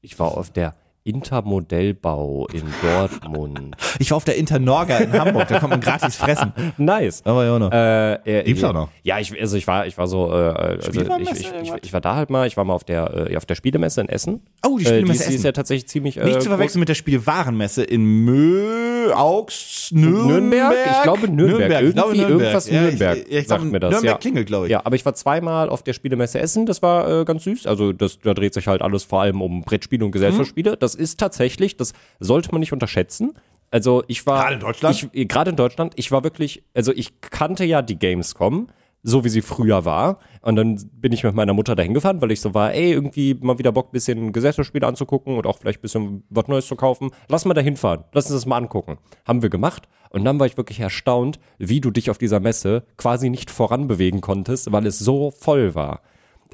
Ich 0.00 0.18
war 0.18 0.36
auf 0.36 0.50
der 0.50 0.74
Intermodellbau 1.04 2.46
in 2.52 2.62
Dortmund. 2.82 3.76
Ich 4.00 4.10
war 4.10 4.16
auf 4.16 4.24
der 4.24 4.36
Internorga 4.36 4.96
in 4.98 5.12
Hamburg, 5.12 5.46
da 5.46 5.60
kann 5.60 5.70
man 5.70 5.78
gratis 5.80 6.16
fressen. 6.16 6.52
nice. 6.78 7.22
Aber 7.24 7.44
ja, 7.44 7.58
noch. 7.60 7.70
Äh, 7.70 8.14
äh, 8.40 8.42
Gibt's 8.42 8.64
auch 8.64 8.72
noch. 8.72 8.88
Ja, 9.04 9.20
ich, 9.20 9.38
also 9.40 9.56
ich 9.56 9.66
war, 9.68 9.86
ich 9.86 9.96
war 9.96 10.08
so, 10.08 10.32
äh, 10.32 10.34
also 10.34 11.00
ich, 11.00 11.30
ich, 11.30 11.52
ich, 11.62 11.72
ich 11.82 11.92
war 11.92 12.00
da 12.00 12.16
halt 12.16 12.28
mal, 12.28 12.46
ich 12.48 12.56
war 12.56 12.64
mal 12.64 12.74
auf 12.74 12.82
der, 12.82 13.28
äh, 13.30 13.36
auf 13.36 13.46
der 13.46 13.54
Spielemesse 13.54 14.00
in 14.00 14.08
Essen. 14.08 14.40
Oh, 14.66 14.78
die 14.78 14.84
Äh, 14.84 14.88
Spielemesse 14.88 15.04
die, 15.06 15.12
ist- 15.12 15.20
die 15.20 15.28
ist 15.28 15.34
Essen. 15.36 15.46
ja 15.46 15.52
tatsächlich 15.52 15.88
ziemlich 15.88 16.16
äh, 16.16 16.24
Nicht 16.24 16.42
zu 16.42 16.48
verwechseln 16.48 16.80
mit 16.80 16.88
der 16.88 16.94
Spielwarenmesse 16.96 17.84
in 17.84 18.04
Mö, 18.24 19.12
Augs, 19.14 19.90
Nürnberg. 19.92 20.26
Nürnberg? 20.26 20.74
Ich 20.96 21.02
glaube 21.04 21.28
Nürnberg. 21.30 21.82
Ich 21.84 21.92
glaube 21.94 22.14
Irgendwie 22.16 22.32
irgendwas 22.32 22.68
Ja, 22.68 22.80
Nürnberg 22.80 23.18
Ich, 23.18 23.30
ich 23.32 23.46
sagt 23.46 23.60
glaub, 23.60 23.72
mir 23.72 23.80
das, 23.80 23.90
Nürnberg 23.92 24.12
ja. 24.14 24.18
klingelt, 24.18 24.46
glaube 24.48 24.66
ich. 24.66 24.72
Ja, 24.72 24.80
aber 24.84 24.96
ich 24.96 25.04
war 25.04 25.14
zweimal 25.14 25.68
auf 25.68 25.82
der 25.84 25.92
Spielemesse 25.92 26.40
Essen, 26.40 26.66
das 26.66 26.82
war 26.82 27.20
äh, 27.20 27.24
ganz 27.24 27.44
süß. 27.44 27.66
Also 27.68 27.92
das, 27.92 28.18
da 28.18 28.34
dreht 28.34 28.54
sich 28.54 28.66
halt 28.66 28.82
alles 28.82 29.04
vor 29.04 29.20
allem 29.22 29.40
um 29.40 29.62
Brettspiele 29.62 30.04
und 30.04 30.10
Gesellschaftsspiele. 30.10 30.72
Mhm. 30.72 30.76
Das 30.80 30.93
ist 30.96 31.20
tatsächlich, 31.20 31.76
das 31.76 31.92
sollte 32.20 32.50
man 32.52 32.60
nicht 32.60 32.72
unterschätzen. 32.72 33.32
Also 33.70 34.04
ich 34.06 34.26
war 34.26 34.42
Gerade 34.42 34.54
in 34.54 34.60
Deutschland? 34.60 35.08
Ich, 35.12 35.28
gerade 35.28 35.50
in 35.50 35.56
Deutschland. 35.56 35.94
Ich 35.96 36.12
war 36.12 36.22
wirklich, 36.22 36.62
also 36.74 36.92
ich 36.92 37.20
kannte 37.20 37.64
ja 37.64 37.82
die 37.82 37.98
Gamescom, 37.98 38.68
so 39.02 39.24
wie 39.24 39.28
sie 39.28 39.42
früher 39.42 39.84
war. 39.84 40.18
Und 40.40 40.56
dann 40.56 40.80
bin 40.92 41.12
ich 41.12 41.24
mit 41.24 41.34
meiner 41.34 41.52
Mutter 41.54 41.74
dahin 41.74 41.92
gefahren, 41.92 42.20
weil 42.20 42.30
ich 42.30 42.40
so 42.40 42.54
war, 42.54 42.72
ey, 42.72 42.92
irgendwie 42.92 43.34
mal 43.34 43.58
wieder 43.58 43.72
Bock, 43.72 43.92
bisschen 43.92 44.32
Gesellschaftsspiele 44.32 44.86
anzugucken 44.86 45.36
und 45.36 45.46
auch 45.46 45.58
vielleicht 45.58 45.80
ein 45.80 45.82
bisschen 45.82 46.24
was 46.30 46.48
Neues 46.48 46.66
zu 46.66 46.76
kaufen. 46.76 47.10
Lass 47.28 47.44
mal 47.44 47.54
da 47.54 47.60
hinfahren. 47.60 48.04
Lass 48.12 48.26
uns 48.26 48.34
das 48.34 48.46
mal 48.46 48.56
angucken. 48.56 48.98
Haben 49.26 49.42
wir 49.42 49.50
gemacht. 49.50 49.88
Und 50.10 50.24
dann 50.24 50.38
war 50.38 50.46
ich 50.46 50.56
wirklich 50.56 50.80
erstaunt, 50.80 51.40
wie 51.58 51.80
du 51.80 51.90
dich 51.90 52.10
auf 52.10 52.18
dieser 52.18 52.40
Messe 52.40 52.84
quasi 52.96 53.28
nicht 53.28 53.50
voranbewegen 53.50 54.20
konntest, 54.20 54.70
weil 54.72 54.86
es 54.86 54.98
so 55.00 55.32
voll 55.32 55.74
war. 55.74 56.00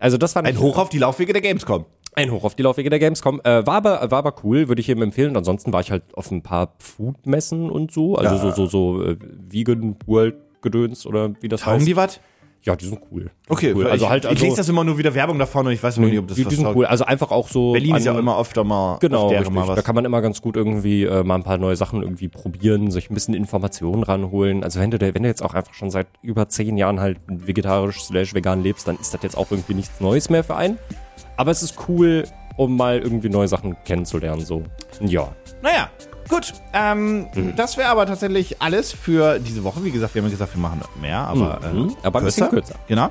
Also 0.01 0.17
das 0.17 0.35
war 0.35 0.45
Ein 0.45 0.59
Hoch 0.59 0.79
auf 0.79 0.89
die 0.89 0.99
Laufwege 0.99 1.35
der 1.35 1.43
Gamescom. 1.43 1.85
Ein 2.15 2.31
Hoch 2.31 2.45
auf 2.45 2.55
die 2.55 2.63
Laufwege 2.63 2.91
der 2.91 2.99
Gamescom. 2.99 3.41
Äh, 3.45 3.67
war, 3.67 3.75
aber, 3.77 4.11
war 4.11 4.19
aber 4.19 4.35
cool, 4.45 4.69
würde 4.69 4.81
ich 4.81 4.87
jedem 4.89 5.03
empfehlen. 5.03 5.31
Und 5.31 5.37
ansonsten 5.39 5.73
war 5.73 5.81
ich 5.81 5.91
halt 5.91 6.03
auf 6.15 6.31
ein 6.31 6.43
paar 6.43 6.75
Food-Messen 6.79 7.71
und 7.71 7.93
so. 7.93 8.17
Also 8.17 8.37
so, 8.37 8.51
so, 8.51 8.67
so 8.67 9.05
äh, 9.05 9.17
Vegan 9.49 9.97
World 10.07 10.37
Gedöns 10.63 11.07
oder 11.07 11.31
wie 11.41 11.49
das 11.49 11.63
Taugen 11.63 11.79
heißt. 11.79 11.89
die 11.89 11.97
was? 11.97 12.21
Ja, 12.63 12.77
die 12.77 12.85
sind 12.85 13.01
cool. 13.11 13.31
Die 13.49 13.53
Okay, 13.53 13.69
sind 13.69 13.77
cool. 13.79 13.87
Also 13.87 14.05
ich, 14.05 14.11
halt, 14.11 14.25
ich 14.25 14.31
also, 14.31 14.45
lese 14.45 14.57
das 14.59 14.69
immer 14.69 14.85
nur 14.85 14.99
wieder 14.99 15.15
Werbung 15.15 15.39
davon 15.39 15.67
und 15.67 15.73
ich 15.73 15.83
weiß 15.83 15.97
immer 15.97 16.09
nicht, 16.09 16.19
ob 16.19 16.29
das 16.29 16.37
die, 16.37 16.45
was 16.45 16.51
die 16.51 16.57
sind 16.57 16.65
taugt. 16.67 16.77
cool. 16.77 16.85
Also 16.85 17.07
einfach 17.07 17.31
auch 17.31 17.49
so. 17.49 17.73
Berlin 17.73 17.95
ist 17.97 18.05
ja 18.05 18.13
an- 18.13 18.19
immer 18.19 18.39
öfter 18.39 18.65
mal 18.65 18.99
Genau, 19.01 19.29
richtig. 19.29 19.51
mal 19.51 19.75
da 19.75 19.81
kann 19.81 19.95
man 19.95 20.05
immer 20.05 20.21
ganz 20.21 20.43
gut 20.43 20.57
irgendwie 20.57 21.05
äh, 21.05 21.25
mal 21.25 21.37
ein 21.37 21.43
paar 21.43 21.57
neue 21.57 21.77
Sachen 21.77 22.03
irgendwie 22.03 22.29
probieren, 22.29 22.91
sich 22.91 23.09
ein 23.09 23.15
bisschen 23.15 23.33
Informationen 23.33 24.03
ranholen. 24.03 24.63
Also 24.63 24.79
wenn 24.79 24.91
du, 24.91 24.99
da- 24.99 25.15
wenn 25.15 25.23
du 25.23 25.29
jetzt 25.31 25.43
auch 25.43 25.55
einfach 25.55 25.73
schon 25.73 25.89
seit 25.91 26.09
über 26.21 26.51
zehn 26.51 26.77
Jahren 26.77 27.01
halt 27.01 27.17
vegetarisch 27.29 28.03
slash 28.03 28.35
vegan 28.35 28.63
lebst, 28.63 28.87
dann 28.87 28.99
ist 29.01 29.15
das 29.15 29.23
jetzt 29.23 29.39
auch 29.39 29.51
irgendwie 29.51 29.73
nichts 29.75 29.99
Neues 30.01 30.29
mehr 30.29 30.45
für 30.45 30.57
einen. 30.57 30.77
Aber 31.41 31.53
es 31.53 31.63
ist 31.63 31.75
cool, 31.89 32.25
um 32.57 32.77
mal 32.77 32.99
irgendwie 32.99 33.31
neue 33.31 33.49
Sachen 33.49 33.75
kennenzulernen, 33.87 34.45
so. 34.45 34.63
Ja. 35.01 35.29
Naja, 35.63 35.89
gut. 36.29 36.53
Ähm, 36.75 37.29
Mhm. 37.35 37.57
Das 37.57 37.79
wäre 37.79 37.89
aber 37.89 38.05
tatsächlich 38.05 38.61
alles 38.61 38.93
für 38.93 39.39
diese 39.39 39.65
Woche. 39.65 39.83
Wie 39.83 39.91
gesagt, 39.91 40.15
wir 40.15 40.21
haben 40.21 40.29
ja 40.29 40.33
gesagt, 40.33 40.55
wir 40.55 40.61
machen 40.61 40.83
mehr, 41.01 41.21
aber, 41.21 41.61
Mhm. 41.73 41.89
äh, 41.89 41.93
Aber 42.07 42.19
ein 42.19 42.27
bisschen 42.27 42.51
kürzer. 42.51 42.75
Genau. 42.89 43.09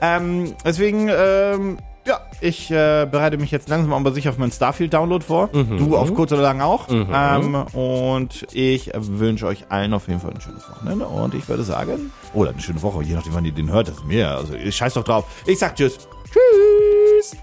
Ähm, 0.00 0.54
deswegen, 0.64 1.08
ähm, 1.10 1.78
ja, 2.06 2.20
ich 2.40 2.70
äh, 2.70 3.06
bereite 3.10 3.36
mich 3.36 3.50
jetzt 3.50 3.68
langsam 3.68 3.92
aber 3.92 4.12
sicher 4.12 4.30
auf 4.30 4.38
meinen 4.38 4.52
Starfield-Download 4.52 5.24
vor. 5.24 5.48
Mhm. 5.52 5.78
Du 5.78 5.96
auf 5.96 6.14
kurz 6.14 6.30
oder 6.30 6.42
lang 6.42 6.60
auch. 6.60 6.86
Ähm, 6.88 7.54
und 7.72 8.46
ich 8.52 8.92
wünsche 8.94 9.46
euch 9.48 9.64
allen 9.70 9.92
auf 9.92 10.06
jeden 10.06 10.20
Fall 10.20 10.30
ein 10.30 10.40
schönes 10.40 10.68
Wochenende. 10.70 11.06
Und 11.06 11.34
ich 11.34 11.48
würde 11.48 11.64
sagen, 11.64 12.12
oder 12.32 12.50
eine 12.50 12.60
schöne 12.60 12.80
Woche, 12.82 13.02
je 13.02 13.14
nachdem, 13.16 13.34
wann 13.34 13.44
ihr 13.44 13.50
den 13.52 13.72
hört, 13.72 13.88
das 13.88 13.96
ist 13.96 14.04
mir. 14.04 14.30
Also, 14.30 14.54
ich 14.54 14.76
scheiß 14.76 14.94
doch 14.94 15.04
drauf. 15.04 15.24
Ich 15.46 15.58
sag 15.58 15.74
Tschüss. 15.74 15.98
Tschüss. 16.32 17.36